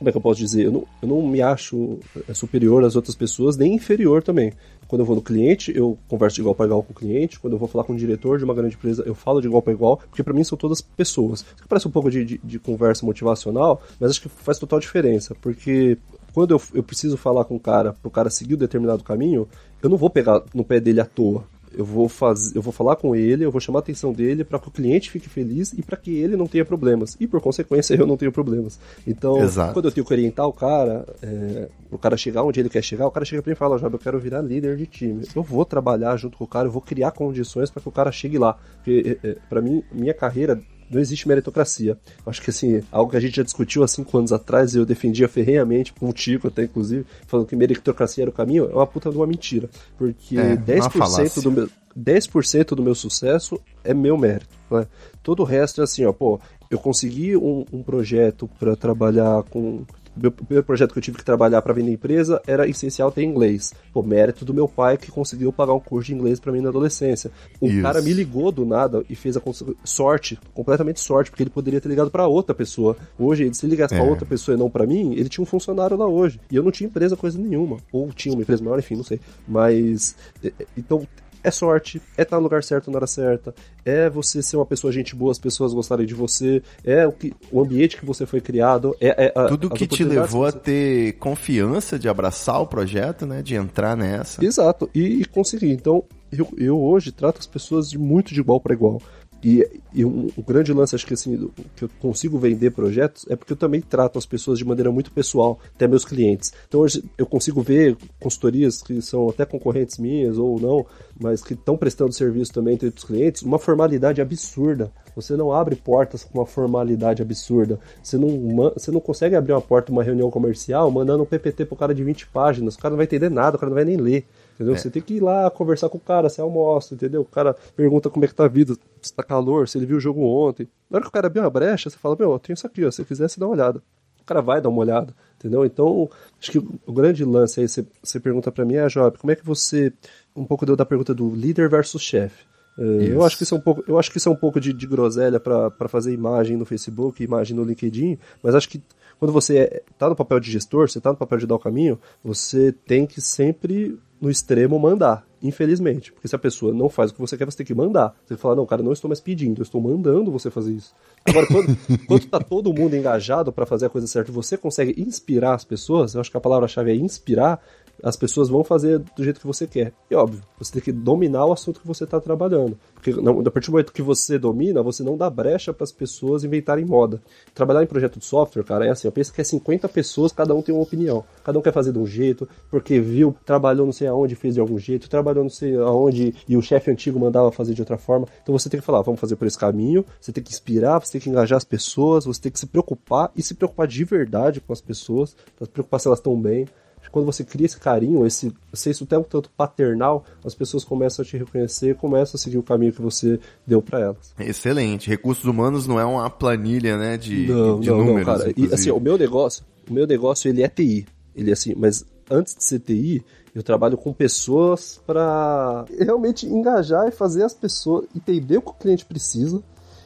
como 0.01 0.09
é 0.09 0.11
que 0.11 0.17
eu 0.17 0.21
posso 0.21 0.39
dizer? 0.39 0.65
Eu 0.65 0.71
não, 0.71 0.87
eu 0.99 1.07
não 1.07 1.21
me 1.21 1.43
acho 1.43 1.99
é, 2.27 2.33
superior 2.33 2.83
às 2.83 2.95
outras 2.95 3.15
pessoas, 3.15 3.55
nem 3.55 3.75
inferior 3.75 4.23
também. 4.23 4.51
Quando 4.87 5.01
eu 5.01 5.05
vou 5.05 5.15
no 5.15 5.21
cliente, 5.21 5.71
eu 5.75 5.95
converso 6.07 6.35
de 6.35 6.41
igual 6.41 6.55
para 6.55 6.65
igual 6.65 6.81
com 6.81 6.91
o 6.91 6.95
cliente. 6.95 7.39
Quando 7.39 7.53
eu 7.53 7.59
vou 7.59 7.67
falar 7.67 7.83
com 7.83 7.93
o 7.93 7.95
diretor 7.95 8.39
de 8.39 8.43
uma 8.43 8.55
grande 8.55 8.75
empresa, 8.75 9.03
eu 9.05 9.13
falo 9.13 9.39
de 9.39 9.47
igual 9.47 9.61
para 9.61 9.71
igual, 9.71 9.97
porque 9.97 10.23
para 10.23 10.33
mim 10.33 10.43
são 10.43 10.57
todas 10.57 10.81
pessoas. 10.81 11.41
Isso 11.41 11.67
parece 11.69 11.87
um 11.87 11.91
pouco 11.91 12.09
de, 12.09 12.25
de, 12.25 12.41
de, 12.43 12.57
conversa 12.57 13.05
motivacional, 13.05 13.79
mas 13.99 14.09
acho 14.09 14.21
que 14.23 14.29
faz 14.29 14.57
total 14.57 14.79
diferença, 14.79 15.35
porque 15.39 15.97
quando 16.33 16.55
eu, 16.55 16.61
eu 16.73 16.81
preciso 16.81 17.15
falar 17.15 17.45
com 17.45 17.55
o 17.55 17.59
cara, 17.59 17.93
pro 17.93 18.09
cara 18.09 18.31
seguir 18.31 18.55
um 18.55 18.57
determinado 18.57 19.03
caminho, 19.03 19.47
eu 19.83 19.89
não 19.89 19.97
vou 19.97 20.09
pegar 20.09 20.41
no 20.51 20.63
pé 20.63 20.79
dele 20.79 20.99
à 20.99 21.05
toa. 21.05 21.43
Eu 21.75 21.86
vou 21.86 22.10
fazer, 22.10 22.57
eu 22.57 22.62
vou 22.62 22.73
falar 22.73 22.95
com 22.95 23.15
ele, 23.15 23.45
eu 23.45 23.51
vou 23.51 23.62
chamar 23.62 23.79
a 23.79 23.81
atenção 23.81 24.12
dele 24.12 24.43
para 24.43 24.60
que 24.60 24.67
o 24.67 24.71
cliente 24.71 25.10
fique 25.10 25.29
feliz 25.29 25.73
e 25.73 25.81
para 25.81 25.97
que 25.97 26.15
ele 26.15 26.36
não 26.36 26.47
tenha 26.47 26.65
problemas. 26.65 27.15
E 27.19 27.27
por 27.27 27.39
consequência 27.41 27.95
eu 27.95 28.05
não 28.05 28.17
tenho 28.17 28.31
problemas. 28.31 28.79
Então, 29.05 29.38
Exato. 29.41 29.73
quando 29.73 29.86
eu 29.86 29.91
tenho 29.91 30.05
que 30.05 30.13
orientar 30.13 30.47
o 30.47 30.53
cara, 30.53 31.05
é, 31.21 31.69
o 31.89 31.97
cara 31.97 32.17
chegar 32.17 32.43
onde 32.43 32.60
ele 32.60 32.69
quer 32.69 32.84
chegar, 32.84 33.07
o 33.07 33.12
cara 33.12 33.25
chega 33.25 33.41
pra 33.41 33.49
mim 33.51 33.55
e 33.55 33.57
fala, 33.57 33.77
Job, 33.77 33.93
eu 33.93 33.99
quero 33.99 34.19
virar 34.19 34.41
líder 34.41 34.75
de 34.77 34.86
time. 34.86 35.25
Eu 35.36 35.43
vou 35.43 35.65
trabalhar 35.65 36.15
junto 36.17 36.38
com 36.38 36.43
o 36.43 36.47
cara, 36.47 36.67
eu 36.67 36.71
vou 36.71 36.81
criar 36.81 37.12
condições 37.12 37.69
para 37.69 37.81
que 37.81 37.88
o 37.88 37.91
cara 37.91 38.12
chegue 38.12 38.38
lá. 38.38 38.57
Porque 38.75 39.19
é, 39.23 39.27
é, 39.29 39.38
para 39.49 39.62
mim, 39.62 39.84
minha 39.91 40.13
carreira 40.13 40.62
não 40.91 40.99
existe 41.01 41.27
meritocracia. 41.27 41.97
Acho 42.25 42.41
que 42.41 42.49
assim, 42.49 42.82
algo 42.91 43.12
que 43.12 43.17
a 43.17 43.19
gente 43.19 43.36
já 43.38 43.43
discutiu 43.43 43.84
há 43.84 43.88
cinco 43.88 44.17
anos 44.17 44.32
atrás 44.32 44.75
e 44.75 44.77
eu 44.77 44.86
defendia 44.86 45.27
ferrenhamente 45.27 45.93
com 45.93 46.10
o 46.10 46.13
Tico 46.13 46.47
até, 46.47 46.63
inclusive, 46.63 47.06
falando 47.27 47.47
que 47.47 47.56
meritocracia 47.56 48.23
era 48.23 48.30
o 48.30 48.34
caminho, 48.34 48.69
é 48.69 48.73
uma 48.75 48.86
puta 48.88 49.10
de 49.10 49.15
uma 49.17 49.25
mentira. 49.27 49.69
Porque 49.97 50.38
É, 50.38 50.54
uma 50.54 50.58
10% 50.58 50.91
falácia. 50.91 51.41
do 51.41 51.51
meu. 51.51 51.69
10% 51.97 52.75
do 52.75 52.84
meu 52.84 52.95
sucesso 52.95 53.60
é 53.84 53.93
meu 53.93 54.17
mérito. 54.17 54.47
né? 54.69 54.88
Todo 55.21 55.41
o 55.41 55.45
resto 55.45 55.82
é 55.82 55.84
assim, 55.84 56.06
ó, 56.06 56.13
pô, 56.13 56.39
eu 56.69 56.80
consegui 56.80 57.36
um, 57.36 57.65
um 57.71 57.84
projeto 57.84 58.49
para 58.60 58.75
trabalhar 58.75 59.43
com. 59.43 59.84
Meu 60.15 60.32
primeiro 60.32 60.65
projeto 60.65 60.91
que 60.91 61.00
eu 61.00 61.02
tive 61.04 61.17
que 61.17 61.24
trabalhar 61.26 61.62
para 61.62 61.74
vender 61.74 61.91
empresa 61.93 62.41
era 62.45 62.67
essencial 62.67 63.12
ter 63.12 63.24
inglês. 63.24 63.74
Pô, 63.93 64.04
mérito 64.04 64.43
do 64.43 64.54
meu 64.54 64.67
pai 64.67 64.97
que 64.97 65.10
conseguiu 65.12 65.54
pagar 65.54 65.74
um 65.74 65.80
curso 65.80 66.08
de 66.08 66.13
inglês 66.15 66.39
para 66.39 66.52
mim 66.52 66.60
na 66.62 66.69
adolescência. 66.69 67.32
O 67.60 67.67
Isso. 67.67 67.82
cara 67.82 68.02
me 68.02 68.12
ligou 68.12 68.52
do 68.52 68.65
nada 68.65 69.04
e 69.10 69.15
fez 69.15 69.38
a 69.38 69.39
cons- 69.39 69.63
sorte, 69.84 70.38
completamente 70.54 71.00
sorte, 71.00 71.32
porque 71.32 71.43
ele 71.43 71.50
poderia 71.50 71.80
ter 71.80 71.88
ligado 71.89 72.12
para 72.12 72.28
outra 72.28 72.54
pessoa. 72.54 72.97
Hoje, 73.17 73.43
ele 73.45 73.54
se 73.54 73.65
ligasse 73.67 73.95
pra 73.95 74.04
É. 74.04 74.10
outra 74.10 74.26
pessoa 74.26 74.56
e 74.56 74.60
não 74.60 74.69
para 74.69 74.86
mim, 74.86 75.13
ele 75.13 75.30
tinha 75.30 75.43
um 75.43 75.45
funcionário 75.45 75.95
lá 75.95 76.08
hoje. 76.08 76.39
E 76.52 76.56
eu 76.56 76.63
não 76.63 76.71
tinha 76.71 76.88
empresa 76.88 77.15
coisa 77.15 77.39
nenhuma. 77.39 77.78
Ou 77.91 78.12
tinha 78.12 78.34
uma 78.34 78.41
empresa 78.41 78.63
maior, 78.63 78.80
enfim, 78.80 78.95
não 78.95 79.04
sei. 79.04 79.19
Mas. 79.47 80.15
é, 80.43 80.47
é, 80.60 80.65
Então. 80.78 81.08
É 81.43 81.49
sorte, 81.51 82.01
é 82.17 82.21
estar 82.21 82.38
no 82.38 82.43
lugar 82.43 82.63
certo 82.63 82.91
na 82.91 82.97
hora 82.97 83.08
certa, 83.08 83.54
é 83.84 84.10
você 84.10 84.41
ser 84.43 84.58
uma 84.58 84.65
pessoa 84.65 84.91
gente 84.93 85.15
boa, 85.15 85.32
as 85.32 85.39
pessoas 85.39 85.73
gostarem 85.73 86.06
de 86.06 86.13
você, 86.13 86.62
é 86.84 87.06
o, 87.08 87.12
que, 87.12 87.34
o 87.51 87.62
ambiente 87.62 87.97
que 87.97 88.06
você 88.06 88.25
foi 88.25 88.39
criado, 88.41 88.95
é, 89.01 89.25
é 89.27 89.34
a- 89.36 89.47
Tudo 89.47 89.69
que 89.69 89.88
te 89.88 90.04
levou 90.04 90.45
a 90.45 90.51
você- 90.51 90.60
ter 90.60 91.13
confiança 91.13 91.97
de 91.97 92.08
abraçar 92.08 92.62
o 92.62 92.67
projeto, 92.67 93.25
né? 93.25 93.41
De 93.41 93.56
entrar 93.56 93.95
nessa. 93.97 94.43
Exato, 94.45 94.89
e, 94.93 95.21
e 95.21 95.25
conseguir. 95.25 95.71
Então, 95.71 96.04
eu, 96.32 96.47
eu 96.58 96.80
hoje 96.82 97.12
trato 97.12 97.39
as 97.39 97.47
pessoas 97.47 97.89
de 97.89 97.97
muito 97.97 98.34
de 98.34 98.39
igual 98.39 98.60
para 98.60 98.73
igual. 98.73 99.01
E, 99.43 99.67
e 99.93 100.06
um, 100.06 100.30
um 100.38 100.41
grande 100.43 100.71
lance, 100.71 100.95
acho 100.95 101.06
que 101.06 101.15
assim, 101.15 101.49
que 101.75 101.86
eu 101.86 101.89
consigo 101.99 102.38
vender 102.38 102.71
projetos 102.71 103.25
é 103.30 103.36
porque 103.36 103.54
eu 103.54 103.58
também 103.58 103.82
trato 103.82 104.19
as 104.19 104.25
pessoas 104.25 104.60
de 104.60 104.65
maneira 104.65 104.91
muito 104.91 105.12
pessoal, 105.12 105.60
até 105.75 105.88
meus 105.88 106.06
clientes. 106.06 106.54
Então 106.67 106.82
hoje 106.82 107.04
eu 107.17 107.25
consigo 107.25 107.62
ver 107.62 107.97
consultorias 108.19 108.82
que 108.82 109.01
são 109.01 109.30
até 109.30 109.45
concorrentes 109.45 109.97
minhas 109.97 110.38
ou 110.38 110.60
não, 110.60 110.86
mas 111.19 111.41
que 111.41 111.54
estão 111.54 111.75
prestando 111.75 112.13
serviço 112.13 112.54
também 112.54 112.75
entre 112.75 112.88
os 112.88 113.04
clientes, 113.04 113.41
uma 113.41 113.58
formalidade 113.58 114.21
absurda. 114.21 114.91
Você 115.15 115.36
não 115.36 115.51
abre 115.51 115.75
portas 115.75 116.23
com 116.23 116.39
uma 116.39 116.45
formalidade 116.45 117.21
absurda. 117.21 117.80
Você 118.01 118.17
não, 118.17 118.71
você 118.73 118.91
não 118.91 118.99
consegue 118.99 119.36
abrir 119.36 119.54
uma 119.54 119.62
porta 119.62 119.91
uma 119.91 120.04
reunião 120.04 120.32
comercial 120.32 120.89
mandando 120.89 121.23
um 121.23 121.25
PPT 121.25 121.65
pro 121.65 121.75
cara 121.75 121.93
de 121.93 122.04
20 122.04 122.27
páginas. 122.27 122.75
O 122.75 122.80
cara 122.80 122.91
não 122.91 122.97
vai 122.97 123.06
entender 123.06 123.30
nada, 123.30 123.58
o 123.58 123.60
cara 123.60 123.69
não 123.69 123.75
vai 123.75 123.86
nem 123.86 123.97
ler. 123.97 124.25
Entendeu? 124.55 124.75
Você 124.77 124.89
tem 124.89 125.01
que 125.01 125.15
ir 125.15 125.19
lá 125.21 125.49
conversar 125.49 125.89
com 125.89 125.97
o 125.97 126.01
cara, 126.01 126.29
você 126.29 126.41
almoça, 126.41 126.93
entendeu? 126.93 127.21
O 127.21 127.25
cara 127.25 127.55
pergunta 127.75 128.09
como 128.09 128.25
é 128.25 128.27
que 128.27 128.35
tá 128.35 128.45
a 128.45 128.47
vida, 128.47 128.75
se 129.01 129.13
tá 129.13 129.23
calor, 129.23 129.67
se 129.67 129.77
ele 129.77 129.85
viu 129.85 129.97
o 129.97 129.99
jogo 129.99 130.21
ontem. 130.21 130.67
Na 130.89 130.97
hora 130.97 131.03
que 131.03 131.09
o 131.09 131.11
cara 131.11 131.27
abriu 131.27 131.43
uma 131.43 131.49
brecha, 131.49 131.89
você 131.89 131.97
fala, 131.97 132.15
meu, 132.19 132.31
eu 132.31 132.39
tenho 132.39 132.55
isso 132.55 132.67
aqui, 132.67 132.85
ó, 132.85 132.91
se 132.91 133.03
quiser, 133.03 133.27
você 133.27 133.39
dá 133.39 133.47
uma 133.47 133.53
olhada. 133.53 133.81
O 134.21 134.25
cara 134.25 134.41
vai 134.41 134.61
dar 134.61 134.69
uma 134.69 134.79
olhada, 134.79 135.15
entendeu? 135.37 135.65
Então, 135.65 136.09
acho 136.39 136.51
que 136.51 136.59
o 136.59 136.93
grande 136.93 137.25
lance 137.25 137.59
aí, 137.59 137.67
você, 137.67 137.85
você 138.03 138.19
pergunta 138.19 138.51
pra 138.51 138.63
mim, 138.63 138.77
ah, 138.77 138.87
Job, 138.87 139.17
como 139.17 139.31
é 139.31 139.35
que 139.35 139.45
você. 139.45 139.91
Um 140.35 140.45
pouco 140.45 140.65
deu 140.65 140.75
da 140.75 140.85
pergunta 140.85 141.13
do 141.13 141.33
líder 141.33 141.67
versus 141.67 142.01
chefe. 142.01 142.45
É, 142.77 142.83
Eu 143.11 143.23
acho 143.23 143.35
que 143.35 143.43
isso 143.43 143.53
é 143.55 143.57
um 143.57 143.61
pouco, 143.61 143.83
eu 143.87 143.99
acho 143.99 144.11
que 144.11 144.17
isso 144.17 144.29
é 144.29 144.31
um 144.31 144.35
pouco 144.35 144.59
de, 144.59 144.71
de 144.71 144.87
groselha 144.87 145.39
pra 145.39 145.89
fazer 145.89 146.13
imagem 146.13 146.55
no 146.55 146.65
Facebook, 146.65 147.21
imagem 147.21 147.55
no 147.55 147.63
LinkedIn, 147.63 148.17
mas 148.41 148.55
acho 148.55 148.69
que 148.69 148.81
quando 149.19 149.31
você 149.31 149.83
está 149.91 150.09
no 150.09 150.15
papel 150.15 150.39
de 150.39 150.49
gestor, 150.49 150.89
você 150.89 150.97
está 150.97 151.11
no 151.11 151.17
papel 151.17 151.37
de 151.37 151.45
dar 151.45 151.55
o 151.55 151.59
caminho, 151.59 151.99
você 152.23 152.71
tem 152.71 153.05
que 153.05 153.21
sempre, 153.21 153.99
no 154.21 154.29
extremo, 154.29 154.79
mandar. 154.79 155.25
Infelizmente. 155.41 156.12
Porque 156.12 156.27
se 156.27 156.36
a 156.36 156.39
pessoa 156.39 156.71
não 156.71 156.88
faz 156.88 157.10
o 157.10 157.15
que 157.15 157.19
você 157.19 157.36
quer, 157.36 157.45
você 157.45 157.57
tem 157.57 157.65
que 157.65 157.73
mandar. 157.73 158.15
Você 158.23 158.38
falar, 158.38 158.55
não, 158.55 158.65
cara, 158.65 158.84
não 158.84 158.93
estou 158.93 159.10
mais 159.10 159.19
pedindo, 159.19 159.60
eu 159.60 159.63
estou 159.63 159.81
mandando 159.81 160.31
você 160.31 160.51
fazer 160.51 160.73
isso. 160.73 160.93
Agora, 161.25 161.47
quando, 161.47 161.77
quando 162.07 162.25
tá 162.27 162.39
todo 162.39 162.71
mundo 162.73 162.95
engajado 162.95 163.51
para 163.51 163.65
fazer 163.65 163.88
a 163.88 163.89
coisa 163.89 164.05
certa 164.05 164.31
você 164.31 164.55
consegue 164.55 165.01
inspirar 165.01 165.55
as 165.55 165.65
pessoas, 165.65 166.13
eu 166.13 166.21
acho 166.21 166.29
que 166.29 166.38
a 166.38 166.41
palavra-chave 166.41 166.91
é 166.91 166.95
inspirar, 166.95 167.60
as 168.03 168.15
pessoas 168.15 168.49
vão 168.49 168.63
fazer 168.63 168.99
do 168.99 169.23
jeito 169.23 169.39
que 169.39 169.47
você 169.47 169.67
quer. 169.67 169.93
E 170.09 170.15
óbvio, 170.15 170.41
você 170.57 170.73
tem 170.73 170.81
que 170.81 170.91
dominar 170.91 171.45
o 171.45 171.53
assunto 171.53 171.79
que 171.79 171.87
você 171.87 172.03
está 172.03 172.19
trabalhando. 172.19 172.77
Porque 172.93 173.11
a 173.11 173.51
partir 173.51 173.67
do 173.67 173.71
momento 173.71 173.93
que 173.93 174.01
você 174.01 174.37
domina, 174.37 174.83
você 174.83 175.03
não 175.03 175.17
dá 175.17 175.29
brecha 175.29 175.73
para 175.73 175.83
as 175.83 175.91
pessoas 175.91 176.43
inventarem 176.43 176.85
moda. 176.85 177.21
Trabalhar 177.53 177.83
em 177.83 177.87
projeto 177.87 178.19
de 178.19 178.25
software, 178.25 178.63
cara, 178.63 178.85
é 178.85 178.89
assim, 178.91 179.07
eu 179.07 179.11
penso 179.11 179.33
que 179.33 179.41
é 179.41 179.43
50 179.43 179.89
pessoas, 179.89 180.31
cada 180.31 180.53
um 180.53 180.61
tem 180.61 180.73
uma 180.73 180.83
opinião. 180.83 181.23
Cada 181.43 181.57
um 181.57 181.61
quer 181.61 181.73
fazer 181.73 181.91
de 181.91 181.99
um 181.99 182.05
jeito, 182.05 182.47
porque 182.69 182.99
viu, 182.99 183.35
trabalhou 183.45 183.85
não 183.85 183.93
sei 183.93 184.07
aonde, 184.07 184.35
fez 184.35 184.53
de 184.53 184.59
algum 184.59 184.77
jeito, 184.77 185.09
trabalhou 185.09 185.43
não 185.43 185.49
sei 185.49 185.75
aonde 185.77 186.35
e 186.47 186.55
o 186.55 186.61
chefe 186.61 186.91
antigo 186.91 187.19
mandava 187.19 187.51
fazer 187.51 187.73
de 187.73 187.81
outra 187.81 187.97
forma. 187.97 188.27
Então 188.41 188.57
você 188.57 188.69
tem 188.69 188.79
que 188.79 188.85
falar, 188.85 189.01
vamos 189.01 189.19
fazer 189.19 189.35
por 189.35 189.47
esse 189.47 189.57
caminho, 189.57 190.05
você 190.19 190.31
tem 190.31 190.43
que 190.43 190.51
inspirar, 190.51 190.99
você 190.99 191.13
tem 191.13 191.21
que 191.21 191.29
engajar 191.29 191.57
as 191.57 191.63
pessoas, 191.63 192.25
você 192.25 192.41
tem 192.41 192.51
que 192.51 192.59
se 192.59 192.67
preocupar 192.67 193.31
e 193.35 193.41
se 193.41 193.55
preocupar 193.55 193.87
de 193.87 194.03
verdade 194.03 194.61
com 194.61 194.73
as 194.73 194.81
pessoas, 194.81 195.35
se 195.59 195.69
preocupar 195.69 195.99
se 195.99 196.07
elas 196.07 196.19
estão 196.19 196.39
bem. 196.39 196.67
Quando 197.11 197.25
você 197.25 197.43
cria 197.43 197.65
esse 197.65 197.77
carinho, 197.79 198.25
esse 198.25 198.53
senso 198.73 199.03
até 199.03 199.17
um 199.17 199.23
tanto 199.23 199.49
paternal, 199.51 200.23
as 200.45 200.53
pessoas 200.55 200.83
começam 200.83 201.23
a 201.23 201.25
te 201.25 201.37
reconhecer, 201.37 201.95
começam 201.95 202.37
a 202.37 202.41
seguir 202.41 202.57
o 202.57 202.63
caminho 202.63 202.93
que 202.93 203.01
você 203.01 203.39
deu 203.65 203.81
para 203.81 203.99
elas. 203.99 204.33
Excelente. 204.39 205.09
Recursos 205.09 205.45
humanos 205.45 205.87
não 205.87 205.99
é 205.99 206.05
uma 206.05 206.29
planilha, 206.29 206.97
né? 206.97 207.17
De, 207.17 207.47
Não, 207.47 207.79
de 207.79 207.89
não, 207.89 207.97
números. 207.97 208.27
não, 208.27 208.37
cara. 208.37 208.53
E, 208.55 208.65
assim, 208.73 208.91
o 208.91 208.99
meu 208.99 209.17
negócio, 209.17 209.63
o 209.89 209.93
meu 209.93 210.05
negócio 210.07 210.47
ele 210.49 210.63
é 210.63 210.67
TI. 210.67 211.05
Ele 211.35 211.49
é 211.49 211.53
assim, 211.53 211.73
mas 211.75 212.05
antes 212.29 212.55
de 212.55 212.63
ser 212.63 212.79
TI, 212.79 213.23
eu 213.53 213.61
trabalho 213.61 213.97
com 213.97 214.13
pessoas 214.13 215.01
para 215.05 215.85
realmente 215.99 216.45
engajar 216.45 217.07
e 217.07 217.11
fazer 217.11 217.43
as 217.43 217.53
pessoas 217.53 218.05
entender 218.15 218.57
o 218.57 218.61
que 218.61 218.69
o 218.69 218.73
cliente 218.73 219.05
precisa 219.05 219.61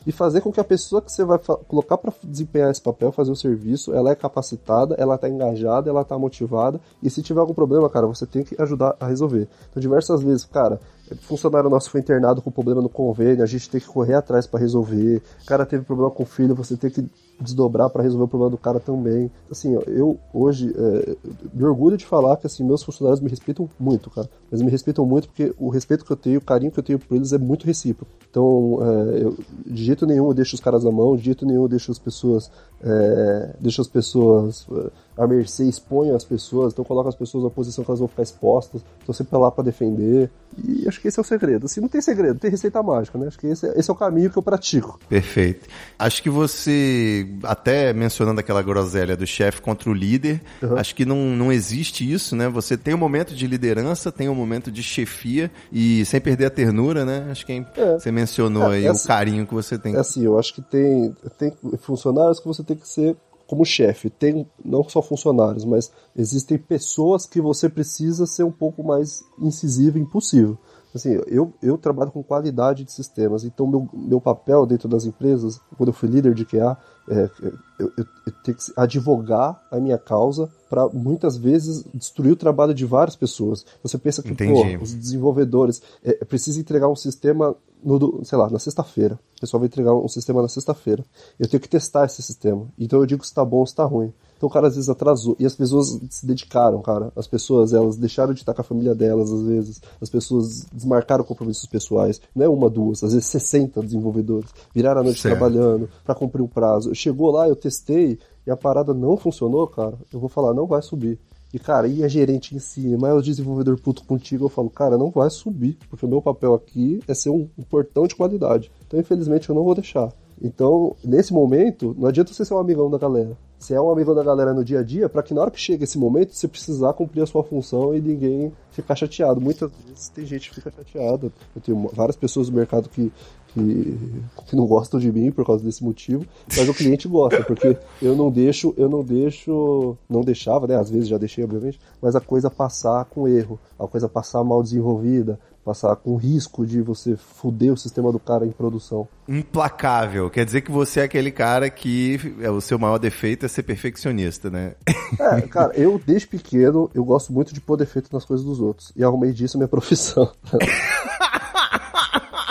e 0.05 0.11
fazer 0.11 0.41
com 0.41 0.51
que 0.51 0.59
a 0.59 0.63
pessoa 0.63 1.01
que 1.01 1.11
você 1.11 1.23
vai 1.23 1.39
colocar 1.67 1.97
para 1.97 2.13
desempenhar 2.23 2.71
esse 2.71 2.81
papel, 2.81 3.11
fazer 3.11 3.31
o 3.31 3.35
serviço, 3.35 3.93
ela 3.93 4.11
é 4.11 4.15
capacitada, 4.15 4.95
ela 4.97 5.17
tá 5.17 5.29
engajada, 5.29 5.89
ela 5.89 6.03
tá 6.03 6.17
motivada 6.17 6.79
e 7.01 7.09
se 7.09 7.21
tiver 7.21 7.39
algum 7.39 7.53
problema, 7.53 7.89
cara, 7.89 8.07
você 8.07 8.25
tem 8.25 8.43
que 8.43 8.59
ajudar 8.61 8.95
a 8.99 9.07
resolver. 9.07 9.47
Então, 9.69 9.81
diversas 9.81 10.21
vezes, 10.21 10.45
cara, 10.45 10.79
funcionário 11.21 11.69
nosso 11.69 11.89
foi 11.89 11.99
internado 12.01 12.41
com 12.41 12.49
problema 12.49 12.81
no 12.81 12.89
convênio, 12.89 13.43
a 13.43 13.47
gente 13.47 13.69
tem 13.69 13.79
que 13.79 13.87
correr 13.87 14.15
atrás 14.15 14.47
para 14.47 14.59
resolver. 14.59 15.21
O 15.43 15.45
cara 15.45 15.65
teve 15.65 15.83
problema 15.83 16.09
com 16.09 16.23
o 16.23 16.25
filho, 16.25 16.55
você 16.55 16.75
tem 16.75 16.89
que 16.89 17.07
desdobrar 17.39 17.89
para 17.89 18.01
resolver 18.01 18.25
o 18.25 18.27
problema 18.27 18.49
do 18.49 18.57
cara 18.57 18.79
também. 18.79 19.29
Assim, 19.51 19.73
eu 19.87 20.17
hoje 20.33 20.73
é, 20.75 21.15
me 21.53 21.63
orgulho 21.63 21.97
de 21.97 22.05
falar 22.05 22.37
que 22.37 22.47
assim 22.47 22.63
meus 22.63 22.81
funcionários 22.81 23.19
me 23.19 23.29
respeitam 23.29 23.69
muito, 23.79 24.09
cara. 24.09 24.29
Mas 24.49 24.61
me 24.61 24.71
respeitam 24.71 25.05
muito 25.05 25.27
porque 25.27 25.53
o 25.59 25.69
respeito 25.69 26.05
que 26.05 26.11
eu 26.11 26.17
tenho, 26.17 26.39
o 26.39 26.43
carinho 26.43 26.71
que 26.71 26.79
eu 26.79 26.83
tenho 26.83 26.99
por 26.99 27.15
eles 27.15 27.33
é 27.33 27.37
muito 27.37 27.65
recíproco. 27.65 28.11
Então, 28.29 28.79
é, 28.81 29.23
eu, 29.23 29.37
de 29.65 29.83
jeito 29.83 30.05
nenhum 30.05 30.27
eu 30.27 30.33
deixo 30.33 30.55
os 30.55 30.61
caras 30.61 30.83
na 30.83 30.91
mão, 30.91 31.15
de 31.15 31.23
jeito 31.23 31.45
nenhum 31.45 31.63
eu 31.63 31.67
deixo 31.67 31.91
as 31.91 31.99
pessoas, 31.99 32.49
é, 32.81 33.55
deixo 33.59 33.81
as 33.81 33.87
pessoas 33.87 34.65
é, 34.71 34.91
à 35.17 35.25
mercê, 35.27 35.63
exponho 35.65 36.15
as 36.15 36.23
pessoas, 36.23 36.73
então 36.73 36.83
coloco 36.85 37.07
as 37.09 37.15
pessoas 37.15 37.43
na 37.43 37.49
posição 37.49 37.83
que 37.83 37.89
elas 37.89 37.99
vão 37.99 38.07
ficar 38.07 38.23
expostas. 38.23 38.81
Estou 38.99 39.13
sempre 39.15 39.37
lá 39.37 39.49
para 39.51 39.63
defender. 39.63 40.29
E 40.57 40.87
acho 40.87 40.99
que 41.01 41.07
esse 41.07 41.19
é 41.19 41.21
o 41.21 41.25
segredo. 41.25 41.65
Assim, 41.65 41.79
não 41.81 41.87
tem 41.89 42.01
segredo, 42.01 42.39
tem 42.39 42.49
receita 42.51 42.81
mágica, 42.81 43.17
né? 43.17 43.27
Acho 43.27 43.37
que 43.39 43.47
esse 43.47 43.67
é, 43.67 43.77
esse 43.79 43.89
é 43.89 43.93
o 43.93 43.95
caminho 43.95 44.29
que 44.29 44.37
eu 44.37 44.43
pratico. 44.43 44.99
Perfeito. 45.09 45.67
Acho 45.99 46.21
que 46.23 46.29
você, 46.29 47.27
até 47.43 47.93
mencionando 47.93 48.39
aquela 48.39 48.61
groselha 48.61 49.15
do 49.17 49.25
chefe 49.27 49.61
contra 49.61 49.89
o 49.89 49.93
líder, 49.93 50.41
Uhum. 50.61 50.77
acho 50.77 50.95
que 50.95 51.05
não, 51.05 51.17
não 51.35 51.51
existe 51.51 52.09
isso, 52.09 52.35
né? 52.35 52.47
Você 52.49 52.77
tem 52.77 52.93
um 52.93 52.97
momento 52.97 53.35
de 53.35 53.47
liderança, 53.47 54.11
tem 54.11 54.27
um 54.29 54.35
momento 54.35 54.71
de 54.71 54.81
chefia 54.83 55.51
e 55.71 56.03
sem 56.05 56.19
perder 56.21 56.45
a 56.45 56.49
ternura, 56.49 57.05
né? 57.05 57.27
Acho 57.29 57.45
que 57.45 57.51
é- 57.53 57.65
É. 57.77 57.93
você 57.99 58.11
mencionou 58.11 58.71
É, 58.73 58.77
aí 58.77 58.89
o 58.89 59.03
carinho 59.03 59.45
que 59.45 59.53
você 59.53 59.77
tem. 59.77 59.95
É 59.95 59.99
assim, 59.99 60.23
eu 60.23 60.37
acho 60.39 60.53
que 60.53 60.61
tem, 60.61 61.15
tem 61.37 61.53
funcionários 61.79 62.39
que 62.39 62.47
você 62.47 62.63
tem 62.63 62.75
que 62.75 62.87
ser 62.87 63.15
como 63.47 63.65
chefe. 63.65 64.09
Tem 64.09 64.47
não 64.63 64.87
só 64.87 65.01
funcionários, 65.01 65.65
mas 65.65 65.91
existem 66.15 66.57
pessoas 66.57 67.25
que 67.25 67.41
você 67.41 67.69
precisa 67.69 68.25
ser 68.25 68.43
um 68.43 68.51
pouco 68.51 68.83
mais 68.83 69.23
incisivo 69.39 69.97
e 69.97 70.01
impulsivo. 70.01 70.57
Assim, 70.95 71.19
eu, 71.27 71.53
eu 71.61 71.77
trabalho 71.77 72.09
com 72.09 72.23
qualidade 72.23 72.85
de 72.85 72.91
sistemas, 72.91 73.43
então 73.43 73.67
meu, 73.67 73.89
meu 73.93 74.21
papel 74.21 74.65
dentro 74.65 74.87
das 74.87 75.05
empresas, 75.05 75.59
quando 75.77 75.89
eu 75.89 75.93
fui 75.93 76.07
líder 76.07 76.33
de 76.33 76.45
QA, 76.45 76.77
é, 77.09 77.29
eu, 77.77 77.91
eu, 77.97 78.05
eu 78.25 78.33
tenho 78.45 78.57
que 78.57 78.63
advogar 78.77 79.61
a 79.69 79.77
minha 79.77 79.97
causa 79.97 80.49
para 80.69 80.87
muitas 80.87 81.35
vezes 81.35 81.83
destruir 81.93 82.31
o 82.31 82.35
trabalho 82.37 82.73
de 82.73 82.85
várias 82.85 83.15
pessoas. 83.15 83.65
Você 83.83 83.97
pensa 83.97 84.23
que 84.23 84.33
pô, 84.33 84.81
os 84.81 84.93
desenvolvedores 84.93 85.81
é, 86.01 86.23
precisa 86.23 86.61
entregar 86.61 86.87
um 86.87 86.95
sistema 86.95 87.55
no, 87.83 88.23
sei 88.23 88.37
lá, 88.37 88.49
na 88.49 88.57
sexta-feira. 88.57 89.19
O 89.35 89.41
pessoal 89.41 89.59
vai 89.59 89.67
entregar 89.67 89.93
um 89.93 90.07
sistema 90.07 90.41
na 90.41 90.47
sexta-feira. 90.47 91.03
Eu 91.37 91.49
tenho 91.49 91.59
que 91.59 91.69
testar 91.69 92.05
esse 92.05 92.23
sistema. 92.23 92.67
Então 92.79 92.99
eu 92.99 93.05
digo 93.05 93.23
se 93.23 93.31
está 93.31 93.43
bom 93.43 93.57
ou 93.57 93.67
se 93.67 93.73
está 93.73 93.83
ruim. 93.83 94.13
Então 94.37 94.47
o 94.47 94.51
cara 94.51 94.67
às 94.67 94.75
vezes 94.75 94.89
atrasou. 94.89 95.35
E 95.39 95.45
as 95.45 95.55
pessoas 95.55 95.99
se 96.09 96.25
dedicaram, 96.25 96.81
cara. 96.81 97.11
As 97.15 97.27
pessoas, 97.27 97.73
elas 97.73 97.97
deixaram 97.97 98.33
de 98.33 98.41
estar 98.41 98.53
com 98.53 98.61
a 98.61 98.63
família 98.63 98.93
delas, 98.93 99.31
às 99.31 99.41
vezes. 99.43 99.81
As 100.01 100.09
pessoas 100.09 100.65
desmarcaram 100.73 101.23
compromissos 101.23 101.65
pessoais. 101.65 102.21
Não 102.35 102.45
é 102.45 102.49
uma, 102.49 102.69
duas, 102.69 103.03
às 103.03 103.13
vezes 103.13 103.27
60 103.27 103.81
desenvolvedores. 103.81 104.49
Viraram 104.73 105.01
a 105.01 105.03
noite 105.03 105.21
Certo. 105.21 105.37
trabalhando 105.37 105.89
para 106.03 106.15
cumprir 106.15 106.41
o 106.41 106.47
prazo. 106.47 106.93
Chegou 106.93 107.31
lá, 107.31 107.47
eu 107.47 107.55
testei 107.55 108.19
e 108.45 108.51
a 108.51 108.57
parada 108.57 108.93
não 108.93 109.17
funcionou, 109.17 109.67
cara. 109.67 109.97
Eu 110.13 110.19
vou 110.19 110.29
falar, 110.29 110.53
não 110.53 110.67
vai 110.67 110.81
subir. 110.81 111.19
E, 111.53 111.59
cara, 111.59 111.87
e 111.87 112.03
a 112.03 112.07
gerente 112.09 112.53
em 112.53 112.59
cima, 112.59 112.97
mas 112.99 113.17
o 113.17 113.21
desenvolvedor 113.21 113.79
puto 113.79 114.03
contigo, 114.03 114.43
eu 114.43 114.49
falo, 114.49 114.69
cara, 114.69 114.97
não 114.97 115.09
vai 115.09 115.29
subir, 115.29 115.77
porque 115.89 116.05
o 116.05 116.09
meu 116.09 116.21
papel 116.21 116.53
aqui 116.53 116.99
é 117.07 117.13
ser 117.13 117.29
um, 117.29 117.47
um 117.57 117.63
portão 117.63 118.05
de 118.05 118.13
qualidade. 118.15 118.69
Então, 118.85 118.99
infelizmente, 118.99 119.47
eu 119.47 119.55
não 119.55 119.63
vou 119.63 119.73
deixar. 119.73 120.11
Então, 120.41 120.97
nesse 121.01 121.33
momento, 121.33 121.95
não 121.97 122.09
adianta 122.09 122.33
você 122.33 122.43
ser 122.43 122.53
um 122.53 122.59
amigão 122.59 122.89
da 122.89 122.97
galera. 122.97 123.37
Você 123.65 123.73
é 123.73 123.81
um 123.81 123.89
amigão 123.89 124.13
da 124.13 124.23
galera 124.23 124.53
no 124.53 124.63
dia 124.63 124.81
a 124.81 124.83
dia, 124.83 125.09
para 125.09 125.23
que 125.23 125.33
na 125.33 125.41
hora 125.41 125.49
que 125.49 125.59
chega 125.59 125.83
esse 125.83 125.97
momento, 125.97 126.35
você 126.35 126.47
precisar 126.47 126.93
cumprir 126.93 127.23
a 127.23 127.25
sua 127.25 127.43
função 127.43 127.95
e 127.95 127.99
ninguém 127.99 128.53
ficar 128.69 128.95
chateado. 128.95 129.41
Muitas 129.41 129.71
vezes 129.87 130.07
tem 130.09 130.23
gente 130.23 130.49
que 130.49 130.55
fica 130.57 130.69
chateada. 130.69 131.33
Eu 131.55 131.61
tenho 131.63 131.89
várias 131.91 132.15
pessoas 132.15 132.47
no 132.47 132.55
mercado 132.55 132.87
que, 132.87 133.11
que, 133.47 133.97
que 134.45 134.55
não 134.55 134.67
gostam 134.67 134.99
de 134.99 135.11
mim 135.11 135.31
por 135.31 135.43
causa 135.43 135.63
desse 135.63 135.83
motivo, 135.83 136.27
mas 136.55 136.69
o 136.69 136.75
cliente 136.75 137.07
gosta, 137.07 137.43
porque 137.43 137.75
eu 137.99 138.15
não 138.15 138.29
deixo, 138.29 138.71
eu 138.77 138.87
não 138.87 139.03
deixo, 139.03 139.97
não 140.07 140.21
deixava, 140.21 140.67
né? 140.67 140.75
Às 140.75 140.91
vezes 140.91 141.07
já 141.07 141.17
deixei, 141.17 141.43
obviamente, 141.43 141.79
mas 141.99 142.15
a 142.15 142.21
coisa 142.21 142.51
passar 142.51 143.03
com 143.05 143.27
erro, 143.27 143.59
a 143.79 143.87
coisa 143.87 144.07
passar 144.07 144.43
mal 144.43 144.61
desenvolvida, 144.61 145.39
passar 145.65 145.95
com 145.95 146.15
risco 146.15 146.63
de 146.63 146.79
você 146.79 147.17
fuder 147.17 147.73
o 147.73 147.77
sistema 147.77 148.11
do 148.11 148.19
cara 148.19 148.45
em 148.45 148.51
produção. 148.51 149.07
Implacável. 149.27 150.29
Quer 150.29 150.45
dizer 150.45 150.61
que 150.61 150.71
você 150.71 150.99
é 150.99 151.03
aquele 151.03 151.31
cara 151.31 151.67
que 151.71 152.35
é, 152.39 152.51
o 152.51 152.61
seu 152.61 152.77
maior 152.77 152.99
defeito 152.99 153.47
é 153.47 153.49
ser 153.49 153.63
perfeccionista, 153.63 154.51
né? 154.51 154.75
É, 155.19 155.41
cara, 155.49 155.73
eu 155.75 155.99
desde 156.05 156.27
pequeno 156.27 156.89
eu 156.93 157.03
gosto 157.03 157.33
muito 157.33 157.51
de 157.51 157.59
pôr 157.59 157.75
defeito 157.75 158.09
nas 158.13 158.23
coisas 158.23 158.45
dos 158.45 158.59
outros 158.59 158.93
e 158.95 159.03
arrumei 159.03 159.33
disso 159.33 159.57
a 159.57 159.59
minha 159.59 159.67
profissão. 159.67 160.31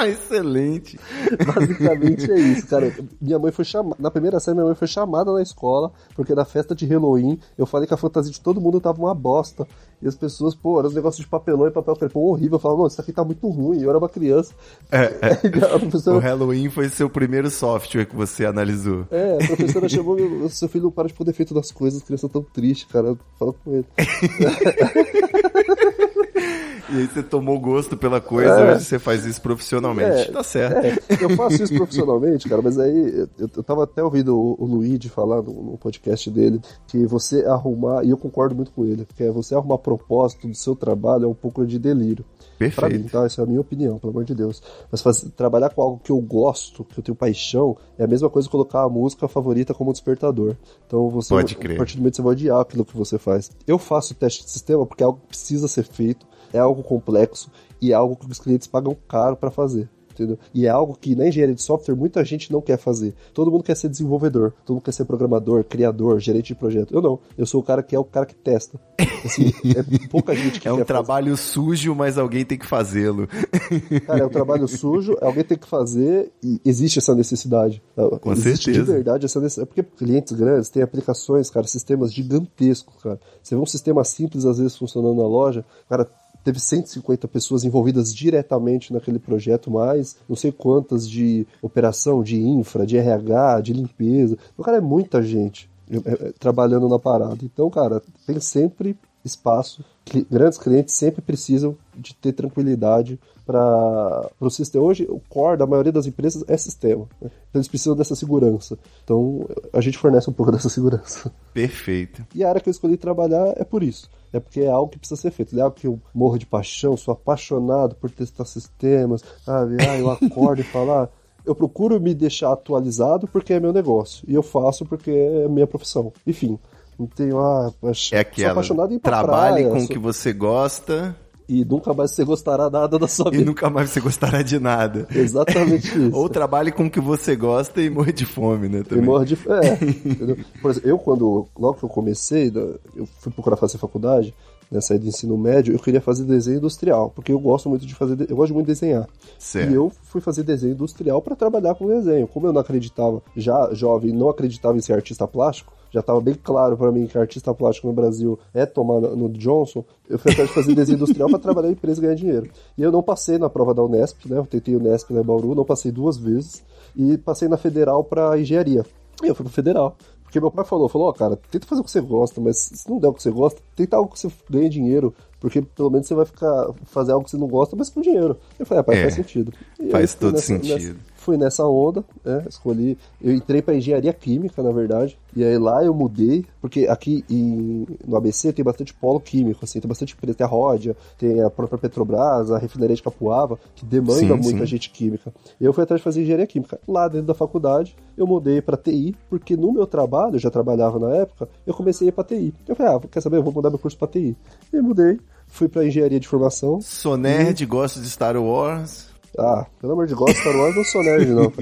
Excelente. 0.09 0.99
Basicamente 1.55 2.31
é 2.31 2.39
isso, 2.39 2.67
cara. 2.67 2.93
Minha 3.21 3.39
mãe 3.39 3.53
foi 3.53 3.65
chamada. 3.65 3.97
Na 3.99 4.11
primeira 4.11 4.39
série, 4.41 4.55
minha 4.55 4.67
mãe 4.67 4.75
foi 4.75 4.89
chamada 4.89 5.33
na 5.33 5.43
escola, 5.43 5.93
porque 6.15 6.35
na 6.35 6.45
festa 6.45 6.75
de 6.75 6.87
Halloween 6.87 7.39
eu 7.57 7.67
falei 7.67 7.87
que 7.87 7.95
a 7.95 7.97
fantasia 7.97 8.33
de 8.33 8.41
todo 8.41 8.61
mundo 8.61 8.81
tava 8.81 9.01
uma 9.01 9.15
bosta. 9.15 9.67
E 10.03 10.09
as 10.09 10.15
pessoas, 10.15 10.55
pô, 10.55 10.79
eram 10.79 10.89
os 10.89 10.95
negócios 10.95 11.25
de 11.25 11.31
papelão 11.31 11.67
e 11.67 11.71
papel 11.71 11.97
crepom 11.97 12.21
horrível. 12.21 12.57
Eu 12.57 12.59
falava, 12.59 12.81
não, 12.81 12.87
isso 12.87 13.01
aqui 13.01 13.11
tá 13.11 13.25
muito 13.25 13.49
ruim. 13.49 13.81
Eu 13.81 13.89
era 13.89 13.99
uma 13.99 14.09
criança. 14.09 14.53
É, 14.93 15.05
é. 15.23 15.73
a 15.73 15.77
O 15.77 15.81
professora, 15.81 16.19
Halloween 16.19 16.69
foi 16.69 16.91
seu 16.91 17.09
primeiro 17.09 17.49
software 17.51 18.05
que 18.05 18.15
você 18.15 18.45
analisou. 18.45 19.07
é, 19.11 19.39
a 19.43 19.47
professora 19.47 19.89
chamou 19.89 20.17
meu, 20.17 20.49
seu 20.51 20.69
filho 20.69 20.85
não 20.85 20.91
para 20.91 21.09
de 21.09 21.15
pôr 21.15 21.25
defeito 21.25 21.55
nas 21.55 21.73
coisas, 21.73 22.01
as 22.01 22.07
crianças 22.07 22.31
tão 22.31 22.43
tristes, 22.43 22.87
cara. 22.93 23.17
Fala 23.39 23.55
com 23.65 23.73
ele. 23.73 23.87
E 26.87 26.99
aí 26.99 27.07
você 27.07 27.23
tomou 27.23 27.59
gosto 27.59 27.97
pela 27.97 28.21
coisa, 28.21 28.51
É. 28.61 28.75
hoje 28.75 28.85
você 28.85 28.99
faz 28.99 29.25
isso 29.25 29.41
profissionalmente. 29.41 30.29
É, 30.29 30.31
tá 30.31 30.43
certo. 30.43 30.85
É, 30.85 31.25
eu 31.25 31.31
faço 31.31 31.63
isso 31.63 31.73
profissionalmente, 31.75 32.47
cara, 32.47 32.61
mas 32.61 32.79
aí 32.79 33.21
eu, 33.39 33.49
eu 33.57 33.63
tava 33.63 33.85
até 33.85 34.05
ouvindo 34.05 34.39
o, 34.39 34.55
o 34.63 34.67
Luigi 34.67 35.09
falar 35.09 35.41
no, 35.41 35.51
no 35.63 35.79
podcast 35.79 36.31
dele 36.31 36.61
que 36.87 37.07
você 37.07 37.43
arrumar, 37.47 38.05
e 38.05 38.11
eu 38.11 38.19
concordo 38.19 38.55
muito 38.55 38.71
com 38.71 38.85
ele, 38.85 39.07
que 39.17 39.23
é 39.25 39.31
você 39.31 39.55
arrumar 39.55 39.79
propósito 39.79 40.47
do 40.47 40.55
seu 40.55 40.77
trabalho 40.77 41.25
é 41.25 41.27
um 41.27 41.35
pouco 41.35 41.67
de 41.67 41.79
delírio. 41.79 42.23
Pra 42.59 42.89
mim, 42.89 42.97
Perfeito. 42.99 43.11
tá? 43.11 43.25
Essa 43.25 43.41
é 43.41 43.45
a 43.45 43.47
minha 43.47 43.61
opinião, 43.63 43.99
pelo 43.99 44.11
amor 44.13 44.25
de 44.25 44.35
Deus. 44.35 44.63
Mas 44.93 45.01
fazer- 45.01 45.31
trabalhar 45.31 45.71
com 45.71 45.81
algo 45.83 46.01
que 46.05 46.13
eu 46.13 46.21
gosto, 46.21 46.85
que 46.85 46.99
eu 47.01 47.03
tenho 47.03 47.17
paixão, 47.17 47.77
é 47.99 48.05
a 48.05 48.07
mesma 48.07 48.29
coisa 48.29 48.47
que 48.47 48.53
colocar 48.53 48.83
a 48.85 48.89
música 48.91 49.27
favorita 49.27 49.73
como 49.73 49.91
despertador. 49.91 50.55
Então 50.87 51.09
você, 51.09 51.31
Pode 51.31 51.57
crer. 51.57 51.77
a 51.77 51.79
partir 51.79 51.97
do 51.97 52.01
momento 52.01 52.13
que 52.13 52.17
você 52.19 52.23
vai 52.23 52.33
odiar 52.33 52.61
aquilo 52.61 52.85
que 52.85 52.97
você 52.97 53.19
faz. 53.19 53.51
Eu 53.67 53.79
faço 53.79 54.15
teste 54.15 54.45
de 54.45 54.51
sistema 54.51 54.85
porque 54.87 55.03
é 55.03 55.07
algo 55.07 55.19
que 55.23 55.29
precisa 55.29 55.67
ser 55.67 55.85
feito, 55.85 56.25
é 56.55 56.59
algo 56.59 56.83
complexo 56.83 57.51
e 57.81 57.93
é 57.93 57.95
algo 57.95 58.17
que 58.17 58.31
os 58.31 58.39
clientes 58.39 58.67
pagam 58.67 58.97
caro 59.07 59.37
pra 59.37 59.51
fazer. 59.51 59.89
Entendeu? 60.15 60.39
E 60.55 60.65
é 60.65 60.69
algo 60.69 60.97
que 60.99 61.17
na 61.17 61.27
engenharia 61.27 61.55
de 61.57 61.63
software 61.63 61.97
muita 61.97 62.25
gente 62.25 62.53
não 62.53 62.61
quer 62.61 62.79
fazer. 62.79 63.15
Todo 63.33 63.51
mundo 63.51 63.65
quer 63.65 63.77
ser 63.77 63.89
desenvolvedor, 63.89 64.53
todo 64.65 64.77
mundo 64.77 64.85
quer 64.85 64.93
ser 64.93 65.05
programador, 65.05 65.65
criador, 65.65 66.21
gerente 66.21 66.49
de 66.49 66.55
projeto. 66.55 66.95
Eu 66.95 67.03
não. 67.03 67.19
Eu 67.37 67.45
sou 67.45 67.61
o 67.61 67.65
cara 67.65 67.83
que 67.83 67.97
é 67.97 67.99
o 67.99 68.05
cara 68.05 68.25
que 68.25 68.35
testa. 68.35 68.81
Assim, 69.25 69.53
é 69.77 70.09
pouca 70.09 70.35
gente 70.37 70.61
que 70.61 70.69
É 70.69 70.73
um 70.73 70.85
trabalho 70.85 71.37
sujo, 71.37 71.95
mas 71.97 72.17
alguém 72.17 72.45
tem 72.45 72.57
que 72.57 72.67
fazê-lo. 72.67 73.27
Cara, 74.07 74.21
é 74.21 74.25
um 74.25 74.29
trabalho 74.29 74.69
sujo, 74.69 75.17
alguém 75.21 75.43
tem 75.43 75.59
que 75.59 75.67
fazer 75.67 76.31
e 76.43 76.61
existe 76.65 76.99
essa 76.99 77.15
necessidade. 77.15 77.83
Com 78.21 78.33
existe 78.33 78.67
certeza. 78.67 78.85
de 78.85 78.93
verdade 78.93 79.25
essa 79.25 79.41
necessidade. 79.41 79.69
Porque 79.75 79.83
clientes 79.83 80.33
grandes 80.33 80.69
têm 80.69 80.83
aplicações, 80.83 81.51
cara, 81.51 81.67
sistemas 81.67 82.13
gigantescos, 82.13 83.03
cara. 83.03 83.19
Você 83.43 83.57
vê 83.57 83.61
um 83.61 83.67
sistema 83.67 84.05
simples, 84.05 84.45
às 84.45 84.59
vezes, 84.59 84.77
funcionando 84.77 85.17
na 85.17 85.27
loja, 85.27 85.65
cara, 85.89 86.07
teve 86.45 86.61
150 86.61 87.27
pessoas 87.27 87.65
envolvidas 87.65 88.15
diretamente 88.15 88.93
naquele 88.93 89.19
projeto, 89.19 89.71
mais 89.71 90.17
não 90.29 90.37
sei 90.37 90.53
quantas 90.53 91.09
de 91.09 91.47
operação, 91.63 92.23
de 92.23 92.39
infra, 92.39 92.87
de 92.87 92.97
RH, 92.99 93.63
de 93.63 93.73
limpeza. 93.73 94.37
Então, 94.53 94.65
cara, 94.65 94.77
é 94.77 94.81
muita 94.81 95.23
gente 95.23 95.69
é, 95.91 95.97
é, 95.97 96.33
trabalhando 96.39 96.89
na 96.89 96.99
parada. 96.99 97.39
Então, 97.43 97.69
cara, 97.71 98.03
tem 98.27 98.39
sempre 98.41 98.97
espaço. 99.25 99.85
Grandes 100.31 100.59
clientes 100.59 100.95
sempre 100.95 101.23
precisam 101.23 101.77
de 101.95 102.15
ter 102.15 102.33
tranquilidade 102.33 103.19
para 103.47 104.31
o 104.41 104.51
sistema. 104.51 104.85
Hoje, 104.85 105.07
o 105.09 105.21
core 105.29 105.59
da 105.59 105.67
maioria 105.67 105.93
das 105.93 106.07
empresas 106.07 106.45
é 106.47 106.57
sistema. 106.57 107.07
né? 107.21 107.31
Então, 107.49 107.61
eles 107.61 107.69
precisam 107.69 107.97
dessa 107.97 108.15
segurança. 108.15 108.79
Então, 109.03 109.47
a 109.73 109.81
gente 109.81 109.99
fornece 109.99 110.29
um 110.29 110.33
pouco 110.33 110.51
dessa 110.53 110.69
segurança. 110.69 111.33
Perfeito. 111.53 112.27
E 112.35 112.45
a 112.45 112.49
área 112.49 112.61
que 112.61 112.69
eu 112.69 112.73
escolhi 112.73 112.97
trabalhar 112.97 113.55
é 113.57 113.65
por 113.65 113.83
isso. 113.83 114.11
É 114.33 114.41
porque 114.41 114.61
é 114.61 114.69
algo 114.69 114.91
que 114.91 114.99
precisa 114.99 115.21
ser 115.21 115.31
feito. 115.31 115.59
É 115.59 115.63
algo 115.63 115.77
que 115.77 115.87
eu 115.87 116.01
morro 116.13 116.39
de 116.39 116.47
paixão, 116.47 116.97
sou 116.97 117.13
apaixonado 117.13 117.95
por 117.95 118.11
testar 118.11 118.45
sistemas. 118.45 119.23
Sabe? 119.45 119.77
Ah, 119.81 119.99
eu 119.99 120.11
acordo 120.11 120.61
e 120.61 120.65
falo, 120.65 120.93
ah, 120.93 121.09
eu 121.45 121.55
procuro 121.55 122.01
me 122.01 122.15
deixar 122.15 122.53
atualizado 122.53 123.29
porque 123.29 123.53
é 123.53 123.61
meu 123.61 123.73
negócio. 123.73 124.25
E 124.27 124.35
eu 124.35 124.43
faço 124.43 124.85
porque 124.85 125.11
é 125.11 125.49
minha 125.49 125.67
profissão. 125.67 126.13
Enfim, 126.27 126.59
não 126.99 127.07
tenho, 127.07 127.37
paix- 127.81 128.11
É 128.13 128.17
sou 128.17 128.21
aquela. 128.21 128.53
apaixonado 128.53 128.93
em 128.95 128.99
Trabalhe 128.99 129.63
praia, 129.63 129.69
com 129.71 129.77
o 129.77 129.81
sou- 129.81 129.89
que 129.89 129.99
você 129.99 130.33
gosta 130.33 131.17
E 131.49 131.63
nunca 131.65 131.93
mais 131.93 132.11
você 132.13 132.25
gostará 132.25 132.71
nada 132.71 132.99
da 132.99 133.07
sua 133.07 133.29
e 133.29 133.33
vida. 133.39 133.45
nunca 133.45 133.69
mais 133.69 133.91
você 133.91 134.01
gostará 134.01 134.41
de 134.43 134.59
nada. 134.59 135.07
Exatamente 135.15 135.89
isso. 136.09 136.17
Ou 136.17 136.29
trabalhe 136.29 136.73
com 136.73 136.87
o 136.87 136.91
que 136.91 137.01
você 137.01 137.37
gosta 137.37 137.83
e 137.83 137.91
morre 137.91 138.13
de 138.13 138.25
fome, 138.25 138.69
né? 138.69 138.79
E 138.79 138.85
Também. 138.85 139.05
morre 139.05 139.27
de. 139.27 139.35
É, 139.49 139.75
entendeu? 140.09 140.39
Por 140.63 140.71
exemplo, 140.71 140.89
eu 140.89 140.99
quando. 140.99 141.47
Logo 141.59 141.75
que 141.79 141.85
eu 141.85 141.89
comecei, 141.91 142.51
né, 142.51 142.75
eu 142.97 143.07
fui 143.21 143.31
procurar 143.33 143.57
fazer 143.57 143.77
faculdade, 143.77 144.33
né, 144.71 144.81
saí 144.81 144.99
do 144.99 145.07
ensino 145.07 145.37
médio, 145.37 145.75
eu 145.75 145.79
queria 145.79 146.01
fazer 146.01 146.25
desenho 146.25 146.59
industrial, 146.59 147.11
porque 147.15 147.33
eu 147.33 147.39
gosto 147.39 147.69
muito 147.69 147.87
de 147.87 147.95
fazer. 147.95 148.29
Eu 148.29 148.37
gosto 148.37 148.53
muito 148.53 148.67
de 148.67 148.73
desenhar. 148.73 149.09
Certo. 149.39 149.71
E 149.71 149.75
eu 149.75 149.91
fui 150.03 150.21
fazer 150.21 150.43
desenho 150.43 150.73
industrial 150.73 151.21
para 151.23 151.37
trabalhar 151.37 151.75
com 151.75 151.87
desenho. 151.87 152.27
Como 152.27 152.47
eu 152.47 152.53
não 152.53 152.61
acreditava, 152.61 153.23
já 153.37 153.73
jovem, 153.73 154.13
não 154.13 154.29
acreditava 154.29 154.77
em 154.77 154.81
ser 154.81 154.95
artista 154.95 155.27
plástico, 155.27 155.73
já 155.95 156.01
estava 156.01 156.21
bem 156.21 156.35
claro 156.35 156.77
para 156.77 156.91
mim 156.91 157.07
que 157.07 157.17
artista 157.17 157.55
plástico 157.55 157.87
no 157.87 157.93
Brasil 157.93 158.37
é 158.53 158.67
tomar 158.67 159.01
no 159.01 159.29
Johnson, 159.29 159.85
eu 160.09 160.19
fui 160.19 160.33
atrás 160.33 160.49
de 160.49 160.55
fazer 160.55 160.75
desenho 160.75 160.97
industrial 160.97 161.31
para 161.31 161.39
trabalhar 161.39 161.69
em 161.69 161.73
empresa 161.73 162.01
e 162.01 162.03
ganhar 162.03 162.17
dinheiro. 162.17 162.51
E 162.77 162.83
eu 162.83 162.91
não 162.91 163.01
passei 163.01 163.39
na 163.39 163.49
prova 163.49 163.73
da 163.73 163.83
Unesp, 163.83 164.27
né? 164.27 164.39
Eu 164.39 164.47
tentei 164.47 164.75
Unesp 164.75 165.11
lá 165.13 165.21
em 165.21 165.25
Bauru, 165.25 165.55
não 165.55 165.65
passei 165.65 165.93
duas 165.93 166.17
vezes, 166.17 166.65
e 166.97 167.17
passei 167.17 167.47
na 167.47 167.57
federal 167.57 168.03
para 168.03 168.37
engenharia. 168.37 168.85
E 169.23 169.29
eu 169.29 169.35
fui 169.35 169.45
pro 169.45 169.53
federal. 169.53 169.97
Porque 170.35 170.41
meu 170.41 170.51
pai 170.51 170.65
falou, 170.65 170.89
falou, 170.89 171.09
ó, 171.11 171.13
cara, 171.13 171.39
tenta 171.49 171.65
fazer 171.65 171.81
o 171.81 171.85
que 171.85 171.91
você 171.93 172.01
gosta, 172.01 172.41
mas 172.41 172.57
se 172.57 172.91
não 172.91 172.99
der 172.99 173.07
o 173.07 173.15
que 173.15 173.23
você 173.23 173.31
gosta, 173.31 173.61
tenta 173.77 173.97
algo 173.97 174.13
que 174.13 174.19
você 174.19 174.29
ganhe 174.51 174.69
dinheiro, 174.69 175.15
porque 175.39 175.63
pelo 175.63 175.91
menos 175.91 176.09
você 176.09 176.15
vai 176.17 176.27
ficar 176.27 176.71
fazer 176.87 177.13
algo 177.13 177.25
que 177.25 177.31
você 177.31 177.37
não 177.37 177.47
gosta, 177.47 177.77
mas 177.77 177.89
com 177.89 178.01
dinheiro. 178.01 178.37
Eu 178.59 178.67
falei, 178.67 178.81
ah, 178.81 178.83
pai, 178.83 178.97
É, 178.97 179.03
faz 179.03 179.15
sentido. 179.15 179.55
E 179.79 179.91
faz 179.91 180.13
todo 180.15 180.37
sentido. 180.41 180.99
Fui 181.25 181.37
nessa 181.37 181.67
onda, 181.67 182.05
né? 182.25 182.45
Escolhi. 182.49 182.99
Eu 183.21 183.35
entrei 183.35 183.63
para 183.63 183.75
engenharia 183.75 184.13
química, 184.13 184.63
na 184.63 184.71
verdade. 184.71 185.19
E 185.35 185.43
aí 185.43 185.57
lá 185.59 185.83
eu 185.85 185.95
mudei, 185.95 186.45
porque 186.61 186.87
aqui 186.89 187.25
em- 187.31 187.87
no 188.07 188.17
ABC 188.17 188.53
tem 188.53 188.65
bastante 188.65 188.93
polo 188.93 189.19
químico, 189.19 189.65
assim, 189.65 189.81
tem 189.81 189.89
bastante 189.89 190.15
empresa. 190.15 190.37
Tem 190.37 190.45
a 190.47 190.49
Ródia, 190.49 190.97
tem 191.19 191.41
a 191.43 191.49
própria 191.51 191.79
Petrobras, 191.79 192.51
a 192.51 192.59
refinaria 192.59 192.95
de 192.95 193.03
Capuava, 193.03 193.59
que 193.75 193.85
demanda 193.85 194.19
Sim, 194.21 194.27
muita 194.35 194.61
sim. 194.61 194.67
gente 194.67 194.91
química. 194.91 195.33
Eu 195.61 195.73
fui 195.73 195.83
atrás 195.83 196.01
de 196.01 196.05
fazer 196.05 196.23
engenharia 196.23 196.47
química. 196.47 196.79
Lá 196.87 197.09
dentro 197.09 197.27
da 197.29 197.35
faculdade, 197.35 197.97
eu 198.17 198.27
mudei 198.27 198.61
para 198.61 198.77
TI, 198.77 199.17
porque 199.31 199.57
no 199.57 199.73
meu 199.73 199.87
trabalho, 199.87 200.37
eu 200.37 200.41
já 200.41 200.51
trabalhava 200.51 200.99
na 200.99 201.15
época, 201.17 201.49
eu 201.67 201.73
comecei 201.75 202.07
a 202.07 202.11
ir 202.11 202.13
para 202.13 202.25
TI. 202.25 202.55
Eu 202.69 202.77
falei, 202.77 202.93
ah, 202.95 203.01
quer 203.11 203.21
saber? 203.21 203.39
Eu 203.39 203.43
vou 203.43 203.53
mudar 203.53 203.71
meu 203.71 203.79
curso 203.79 203.97
para 203.97 204.09
TI. 204.09 204.37
E 204.73 204.81
mudei, 204.81 205.19
fui 205.49 205.69
para 205.69 205.87
engenharia 205.87 206.21
de 206.21 206.29
formação. 206.29 206.81
Sou 206.81 207.17
nerd, 207.17 207.65
gosto 207.67 208.01
de 208.01 208.09
Star 208.11 208.37
Wars. 208.37 209.14
Ah, 209.39 209.67
pelo 209.81 209.93
amor 209.93 210.07
de 210.07 210.15
Deus, 210.15 210.37
Star 210.37 210.57
Wars 210.57 210.77
não 210.77 210.85
sou 210.85 211.03
nerd, 211.03 211.31
não. 211.31 211.53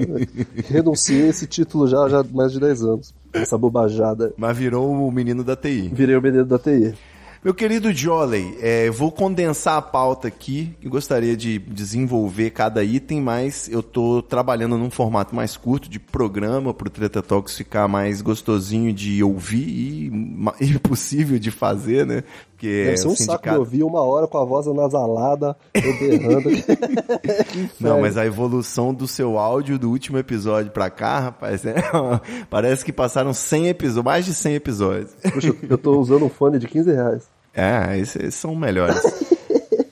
Renunciei 0.69 1.23
a 1.23 1.27
esse 1.29 1.47
título 1.47 1.87
já, 1.87 2.07
já 2.07 2.21
há 2.21 2.23
mais 2.23 2.51
de 2.51 2.59
10 2.59 2.83
anos. 2.83 3.13
Essa 3.33 3.57
bobajada. 3.57 4.33
Mas 4.37 4.57
virou 4.57 4.91
o 4.91 5.11
menino 5.11 5.43
da 5.43 5.55
TI. 5.55 5.89
Virei 5.93 6.15
o 6.15 6.21
menino 6.21 6.45
da 6.45 6.59
TI. 6.59 6.93
Meu 7.43 7.53
querido 7.53 7.91
Jolly, 7.91 8.57
é, 8.61 8.87
eu 8.87 8.93
vou 8.93 9.11
condensar 9.11 9.75
a 9.75 9.81
pauta 9.81 10.29
aqui 10.29 10.73
e 10.81 10.87
gostaria 10.87 11.35
de 11.35 11.59
desenvolver 11.59 12.51
cada 12.51 12.81
item, 12.85 13.19
mas 13.19 13.67
eu 13.67 13.83
tô 13.83 14.21
trabalhando 14.21 14.77
num 14.77 14.89
formato 14.89 15.35
mais 15.35 15.57
curto 15.57 15.89
de 15.89 15.99
programa 15.99 16.73
para 16.73 16.87
o 16.87 16.89
Treta 16.89 17.21
Talks 17.21 17.57
ficar 17.57 17.85
mais 17.89 18.21
gostosinho 18.21 18.93
de 18.93 19.21
ouvir 19.21 19.67
e, 19.67 20.11
e 20.63 20.79
possível 20.79 21.37
de 21.37 21.51
fazer, 21.51 22.05
né? 22.05 22.23
Porque 22.63 22.85
Deve 22.85 22.97
ser 22.97 23.07
um 23.09 23.15
sindicato... 23.15 23.43
saco 23.43 23.49
de 23.49 23.57
ouvir 23.57 23.83
uma 23.83 24.01
hora 24.01 24.25
com 24.25 24.37
a 24.37 24.45
voz 24.45 24.65
anasalada, 24.69 25.57
eu 25.73 25.99
berrando. 25.99 26.49
Não, 27.77 27.99
mas 27.99 28.17
a 28.17 28.25
evolução 28.25 28.93
do 28.93 29.05
seu 29.05 29.37
áudio 29.37 29.77
do 29.77 29.89
último 29.89 30.17
episódio 30.17 30.71
pra 30.71 30.89
cá, 30.89 31.19
rapaz, 31.19 31.65
é... 31.65 31.75
parece 32.49 32.85
que 32.85 32.93
passaram 32.93 33.33
100 33.33 33.67
episódios, 33.67 34.05
mais 34.05 34.25
de 34.25 34.33
100 34.33 34.55
episódios. 34.55 35.11
Puxa, 35.33 35.53
eu 35.69 35.77
tô 35.77 35.99
usando 35.99 36.23
um 36.23 36.29
fone 36.29 36.57
de 36.57 36.67
15 36.67 36.93
reais. 36.93 37.23
É, 37.53 37.99
esses, 37.99 38.33
são 38.35 38.55
melhores. 38.55 39.03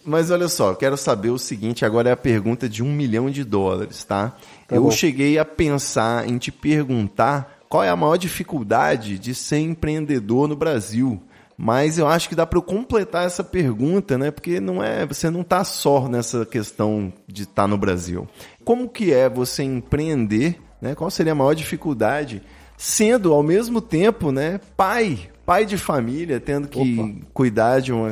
Mas 0.06 0.32
olha 0.32 0.48
só, 0.48 0.70
eu 0.70 0.76
quero 0.78 0.96
saber 0.96 1.30
o 1.30 1.38
seguinte, 1.38 1.84
agora 1.84 2.10
é 2.10 2.14
a 2.14 2.18
pergunta 2.18 2.70
de 2.70 2.82
um 2.82 2.92
milhão 2.92 3.30
de 3.30 3.44
dólares, 3.44 4.06
tá? 4.06 4.34
tá 4.66 4.76
eu 4.78 4.84
bom. 4.84 4.92
cheguei 4.92 5.38
a 5.38 5.44
pensar 5.44 6.26
em 6.26 6.38
te 6.38 6.54
perguntar 6.54 7.60
qual 7.68 7.84
é 7.84 7.90
a 7.90 7.96
maior 7.98 8.16
dificuldade 8.16 9.20
de 9.20 9.36
ser 9.36 9.60
empreendedor 9.60 10.48
no 10.48 10.56
Brasil. 10.56 11.22
Mas 11.64 12.00
eu 12.00 12.08
acho 12.08 12.28
que 12.28 12.34
dá 12.34 12.44
para 12.44 12.58
eu 12.58 12.64
completar 12.64 13.24
essa 13.24 13.44
pergunta, 13.44 14.18
né? 14.18 14.32
Porque 14.32 14.60
não 14.60 14.84
é, 14.84 15.06
você 15.06 15.30
não 15.30 15.42
está 15.42 15.64
só 15.64 16.08
nessa 16.08 16.44
questão 16.44 17.14
de 17.28 17.44
estar 17.44 17.64
tá 17.64 17.68
no 17.68 17.78
Brasil. 17.78 18.28
Como 18.66 18.90
que 18.90 19.14
é 19.14 19.30
você 19.30 19.62
empreender, 19.62 20.60
né? 20.82 20.96
Qual 20.96 21.12
seria 21.12 21.34
a 21.34 21.36
maior 21.36 21.54
dificuldade 21.54 22.42
sendo 22.76 23.32
ao 23.32 23.44
mesmo 23.44 23.80
tempo, 23.80 24.32
né, 24.32 24.60
pai, 24.76 25.30
pai 25.46 25.68
de 25.68 25.78
família, 25.78 26.40
tendo 26.40 26.68
que 26.68 27.00
Opa. 27.00 27.28
cuidar 27.32 27.80
de 27.80 27.94
uma 27.94 28.10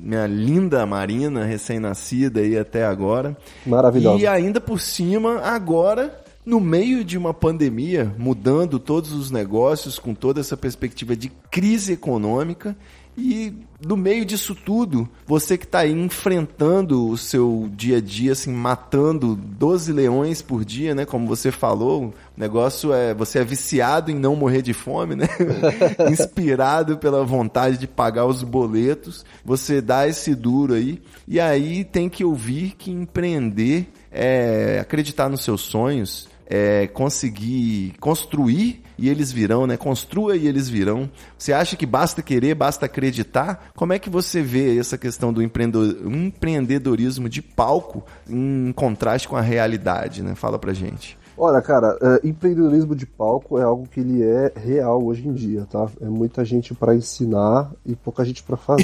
minha 0.00 0.28
linda 0.28 0.86
Marina 0.86 1.44
recém-nascida 1.44 2.38
aí 2.38 2.56
até 2.56 2.86
agora. 2.86 3.36
Maravilhosa. 3.66 4.22
E 4.22 4.28
ainda 4.28 4.60
por 4.60 4.78
cima, 4.78 5.40
agora 5.40 6.24
no 6.46 6.60
meio 6.60 7.04
de 7.04 7.18
uma 7.18 7.34
pandemia, 7.34 8.14
mudando 8.16 8.78
todos 8.78 9.10
os 9.12 9.32
negócios 9.32 9.98
com 9.98 10.14
toda 10.14 10.40
essa 10.40 10.56
perspectiva 10.56 11.16
de 11.16 11.28
crise 11.50 11.92
econômica 11.92 12.76
e 13.18 13.52
no 13.84 13.96
meio 13.96 14.26
disso 14.26 14.54
tudo, 14.54 15.08
você 15.26 15.56
que 15.56 15.64
está 15.64 15.80
aí 15.80 15.92
enfrentando 15.92 17.08
o 17.08 17.16
seu 17.16 17.68
dia 17.74 17.96
a 17.96 18.00
dia, 18.00 18.32
assim, 18.32 18.52
matando 18.52 19.34
12 19.34 19.90
leões 19.90 20.42
por 20.42 20.64
dia, 20.66 20.94
né? 20.94 21.06
Como 21.06 21.26
você 21.26 21.50
falou, 21.50 22.04
o 22.04 22.14
negócio 22.36 22.92
é. 22.92 23.14
Você 23.14 23.38
é 23.38 23.44
viciado 23.44 24.10
em 24.10 24.14
não 24.14 24.36
morrer 24.36 24.60
de 24.60 24.74
fome, 24.74 25.16
né? 25.16 25.26
Inspirado 26.12 26.98
pela 26.98 27.24
vontade 27.24 27.78
de 27.78 27.86
pagar 27.86 28.26
os 28.26 28.42
boletos. 28.42 29.24
Você 29.42 29.80
dá 29.80 30.06
esse 30.06 30.34
duro 30.34 30.74
aí. 30.74 31.00
E 31.26 31.40
aí 31.40 31.84
tem 31.84 32.10
que 32.10 32.22
ouvir 32.22 32.74
que 32.76 32.90
empreender 32.90 33.88
é 34.12 34.78
acreditar 34.80 35.28
nos 35.28 35.42
seus 35.42 35.60
sonhos 35.60 36.28
é, 36.46 36.86
conseguir 36.86 37.94
construir 38.00 38.82
e 38.98 39.08
eles 39.08 39.30
virão, 39.30 39.66
né? 39.66 39.76
Construa 39.76 40.36
e 40.36 40.46
eles 40.46 40.68
virão. 40.68 41.10
Você 41.36 41.52
acha 41.52 41.76
que 41.76 41.84
basta 41.84 42.22
querer, 42.22 42.54
basta 42.54 42.86
acreditar? 42.86 43.70
Como 43.74 43.92
é 43.92 43.98
que 43.98 44.08
você 44.08 44.40
vê 44.42 44.78
essa 44.78 44.96
questão 44.96 45.32
do 45.32 45.42
empreendedorismo 45.42 47.28
de 47.28 47.42
palco 47.42 48.04
em 48.28 48.72
contraste 48.72 49.28
com 49.28 49.36
a 49.36 49.42
realidade, 49.42 50.22
né? 50.22 50.34
Fala 50.34 50.58
pra 50.58 50.72
gente. 50.72 51.18
Olha, 51.38 51.60
cara, 51.60 51.96
uh, 51.96 52.26
empreendedorismo 52.26 52.96
de 52.96 53.04
palco 53.04 53.58
é 53.58 53.62
algo 53.62 53.86
que 53.86 54.00
ele 54.00 54.22
é 54.22 54.52
real 54.56 55.04
hoje 55.04 55.28
em 55.28 55.34
dia, 55.34 55.66
tá? 55.70 55.86
É 56.00 56.06
muita 56.06 56.42
gente 56.44 56.74
para 56.74 56.94
ensinar 56.94 57.70
e 57.84 57.94
pouca 57.94 58.24
gente 58.24 58.42
para 58.42 58.56
fazer. 58.56 58.82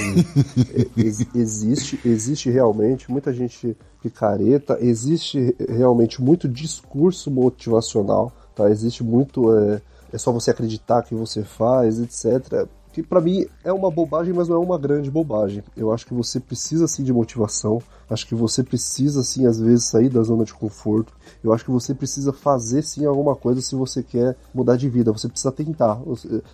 Ex 0.94 1.26
existe, 1.34 1.98
existe 2.05 2.50
realmente 2.50 3.11
muita 3.11 3.32
gente 3.32 3.74
picareta, 4.03 4.76
existe 4.80 5.57
realmente 5.66 6.20
muito 6.20 6.46
discurso 6.46 7.30
motivacional, 7.30 8.30
tá? 8.55 8.68
Existe 8.68 9.03
muito 9.03 9.57
é, 9.57 9.80
é 10.12 10.18
só 10.18 10.30
você 10.30 10.50
acreditar 10.50 11.03
que 11.03 11.14
você 11.14 11.42
faz, 11.42 11.98
etc 11.98 12.68
que 12.93 13.03
para 13.03 13.20
mim 13.20 13.47
é 13.64 13.72
uma 13.72 13.90
bobagem, 13.90 14.34
mas 14.34 14.49
não 14.49 14.57
é 14.57 14.59
uma 14.59 14.78
grande 14.78 15.11
bobagem. 15.11 15.64
Eu 15.76 15.93
acho 15.93 16.07
que 16.07 16.12
você 16.12 16.38
precisa 16.38 16.86
sim 16.86 17.03
de 17.03 17.12
motivação, 17.12 17.80
acho 18.09 18.26
que 18.26 18.34
você 18.34 18.62
precisa 18.62 19.22
sim 19.22 19.47
às 19.47 19.59
vezes 19.59 19.86
sair 19.86 20.11
da 20.11 20.22
zona 20.22 20.45
de 20.45 20.53
conforto. 20.53 21.12
Eu 21.43 21.53
acho 21.53 21.64
que 21.64 21.70
você 21.70 21.95
precisa 21.95 22.32
fazer 22.32 22.82
sim 22.82 23.07
alguma 23.07 23.34
coisa 23.34 23.61
se 23.62 23.74
você 23.74 24.03
quer 24.03 24.36
mudar 24.55 24.76
de 24.76 24.88
vida. 24.88 25.11
Você 25.11 25.28
precisa 25.28 25.51
tentar. 25.51 26.01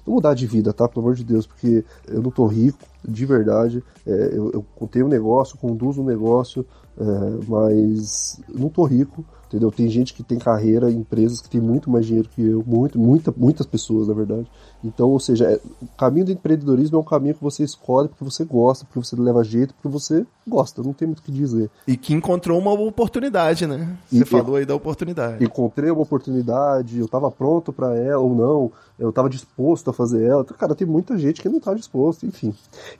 Não 0.06 0.14
mudar 0.14 0.34
de 0.34 0.46
vida, 0.46 0.72
tá? 0.72 0.88
Pelo 0.88 1.06
amor 1.06 1.14
de 1.14 1.24
Deus, 1.24 1.46
porque 1.46 1.84
eu 2.06 2.22
não 2.22 2.30
tô 2.30 2.46
rico, 2.46 2.78
de 3.06 3.26
verdade. 3.26 3.82
É, 4.06 4.30
eu, 4.32 4.64
eu 4.80 4.88
tenho 4.88 5.06
um 5.06 5.08
negócio, 5.08 5.58
conduzo 5.58 6.02
um 6.02 6.06
negócio, 6.06 6.64
é, 6.96 7.04
mas 7.46 8.40
não 8.48 8.68
tô 8.68 8.84
rico 8.84 9.24
entendeu? 9.48 9.70
Tem 9.70 9.88
gente 9.88 10.14
que 10.14 10.22
tem 10.22 10.38
carreira, 10.38 10.90
empresas 10.90 11.40
que 11.40 11.48
tem 11.48 11.60
muito 11.60 11.90
mais 11.90 12.06
dinheiro 12.06 12.28
que 12.28 12.42
eu, 12.42 12.62
muito, 12.66 12.98
muita, 12.98 13.34
muitas 13.36 13.66
pessoas, 13.66 14.06
na 14.06 14.14
verdade. 14.14 14.46
Então, 14.84 15.08
ou 15.08 15.18
seja, 15.18 15.46
é, 15.46 15.60
o 15.82 15.86
caminho 15.96 16.26
do 16.26 16.32
empreendedorismo 16.32 16.98
é 16.98 17.00
um 17.00 17.04
caminho 17.04 17.34
que 17.34 17.42
você 17.42 17.64
escolhe 17.64 18.08
porque 18.08 18.24
você 18.24 18.44
gosta, 18.44 18.84
porque 18.84 19.00
você 19.04 19.16
leva 19.16 19.42
jeito, 19.42 19.74
porque 19.74 19.88
você 19.88 20.24
gosta, 20.46 20.82
não 20.82 20.92
tem 20.92 21.08
muito 21.08 21.18
o 21.18 21.22
que 21.22 21.32
dizer. 21.32 21.70
E 21.86 21.96
que 21.96 22.14
encontrou 22.14 22.58
uma 22.58 22.72
oportunidade, 22.72 23.66
né? 23.66 23.96
Você 24.10 24.22
e, 24.22 24.24
falou 24.24 24.56
aí 24.56 24.64
da 24.64 24.74
oportunidade. 24.74 25.42
Encontrei 25.42 25.90
uma 25.90 26.02
oportunidade, 26.02 26.98
eu 26.98 27.06
estava 27.06 27.30
pronto 27.30 27.72
para 27.72 27.96
ela 27.96 28.22
ou 28.22 28.34
não, 28.34 28.72
eu 28.98 29.08
estava 29.08 29.28
disposto 29.28 29.90
a 29.90 29.92
fazer 29.92 30.24
ela. 30.24 30.44
Cara, 30.44 30.74
tem 30.74 30.86
muita 30.86 31.16
gente 31.18 31.40
que 31.40 31.48
não 31.48 31.58
está 31.58 31.72
disposto, 31.74 32.26
enfim. 32.26 32.54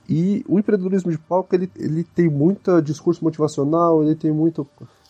E 0.07 0.43
o 0.47 0.59
empreendedorismo 0.59 1.11
de 1.11 1.17
palco, 1.17 1.53
ele, 1.55 1.71
ele 1.77 2.03
tem 2.03 2.29
muito 2.29 2.81
discurso 2.81 3.23
motivacional, 3.23 4.03
ele 4.03 4.15
tem 4.15 4.31
muito 4.31 4.67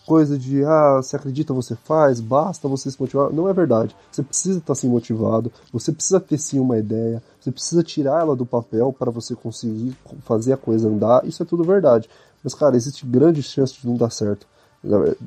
coisa 0.10 0.40
de, 0.40 0.66
ah, 0.66 1.02
se 1.04 1.16
acredita, 1.16 1.54
você 1.54 1.76
faz, 1.76 2.20
basta 2.20 2.68
você 2.68 2.90
se 2.90 3.00
motivar. 3.00 3.32
Não 3.32 3.48
é 3.48 3.54
verdade. 3.54 3.96
Você 4.12 4.24
precisa 4.24 4.58
estar 4.58 4.74
assim 4.74 4.90
motivado, 4.90 5.52
você 5.72 5.92
precisa 5.92 6.20
ter 6.20 6.40
sim 6.40 6.58
uma 6.58 6.80
ideia, 6.80 7.22
você 7.40 7.52
precisa 7.52 7.84
tirar 7.84 8.22
ela 8.22 8.36
do 8.36 8.44
papel 8.44 8.92
para 8.92 9.12
você 9.12 9.36
conseguir 9.36 9.96
fazer 10.26 10.54
a 10.54 10.58
coisa 10.58 10.90
andar. 10.90 11.24
Isso 11.28 11.44
é 11.44 11.46
tudo 11.46 11.64
verdade. 11.64 12.10
Mas, 12.44 12.56
cara, 12.56 12.76
existe 12.76 13.06
grande 13.06 13.44
chance 13.44 13.80
de 13.80 13.86
não 13.86 13.96
dar 13.98 14.10
certo. 14.10 14.48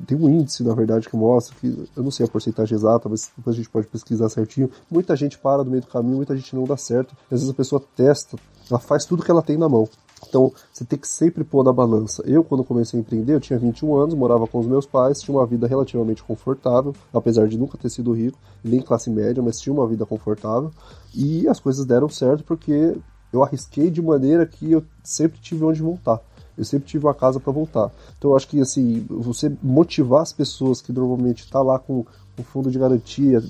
Tem 0.05 0.17
um 0.17 0.29
índice, 0.29 0.63
na 0.63 0.75
verdade, 0.75 1.07
que 1.07 1.15
mostra 1.15 1.55
que, 1.61 1.87
eu 1.95 2.03
não 2.03 2.11
sei 2.11 2.25
a 2.25 2.29
porcentagem 2.29 2.75
exata, 2.75 3.07
mas 3.07 3.31
depois 3.37 3.55
a 3.55 3.57
gente 3.57 3.69
pode 3.69 3.87
pesquisar 3.87 4.27
certinho. 4.27 4.69
Muita 4.91 5.15
gente 5.15 5.37
para 5.37 5.63
no 5.63 5.71
meio 5.71 5.81
do 5.81 5.87
caminho, 5.87 6.17
muita 6.17 6.35
gente 6.35 6.53
não 6.53 6.65
dá 6.65 6.75
certo. 6.75 7.15
Às 7.31 7.39
vezes 7.39 7.49
a 7.49 7.53
pessoa 7.53 7.81
testa, 7.95 8.35
ela 8.69 8.81
faz 8.81 9.05
tudo 9.05 9.23
que 9.23 9.31
ela 9.31 9.41
tem 9.41 9.57
na 9.57 9.69
mão. 9.69 9.87
Então, 10.27 10.51
você 10.71 10.83
tem 10.85 10.97
que 10.97 11.07
sempre 11.07 11.43
pôr 11.43 11.63
na 11.63 11.73
balança. 11.73 12.23
Eu, 12.25 12.43
quando 12.43 12.63
comecei 12.63 12.99
a 12.99 13.01
empreender, 13.01 13.33
eu 13.33 13.39
tinha 13.39 13.59
21 13.59 13.95
anos, 13.95 14.15
morava 14.15 14.47
com 14.47 14.59
os 14.59 14.67
meus 14.67 14.85
pais, 14.85 15.21
tinha 15.21 15.35
uma 15.35 15.45
vida 15.45 15.67
relativamente 15.67 16.23
confortável, 16.23 16.93
apesar 17.13 17.47
de 17.47 17.57
nunca 17.57 17.77
ter 17.77 17.89
sido 17.89 18.13
rico, 18.13 18.37
nem 18.63 18.81
classe 18.81 19.09
média, 19.09 19.41
mas 19.41 19.59
tinha 19.59 19.73
uma 19.73 19.87
vida 19.87 20.05
confortável. 20.05 20.71
E 21.13 21.47
as 21.47 21.59
coisas 21.59 21.85
deram 21.85 22.09
certo 22.09 22.43
porque 22.43 22.95
eu 23.31 23.43
arrisquei 23.43 23.89
de 23.89 24.01
maneira 24.01 24.45
que 24.45 24.71
eu 24.71 24.83
sempre 25.03 25.39
tive 25.39 25.63
onde 25.65 25.81
voltar. 25.81 26.21
Eu 26.55 26.63
sempre 26.63 26.87
tive 26.87 27.05
uma 27.05 27.15
casa 27.15 27.39
para 27.39 27.51
voltar. 27.51 27.91
Então 28.17 28.31
eu 28.31 28.37
acho 28.37 28.47
que 28.47 28.61
assim, 28.61 29.05
você 29.09 29.51
motivar 29.61 30.21
as 30.21 30.31
pessoas 30.31 30.81
que 30.81 30.93
normalmente 30.93 31.49
tá 31.49 31.61
lá 31.61 31.79
com 31.79 32.05
o 32.37 32.43
fundo 32.43 32.69
de 32.69 32.77
garantia, 32.77 33.43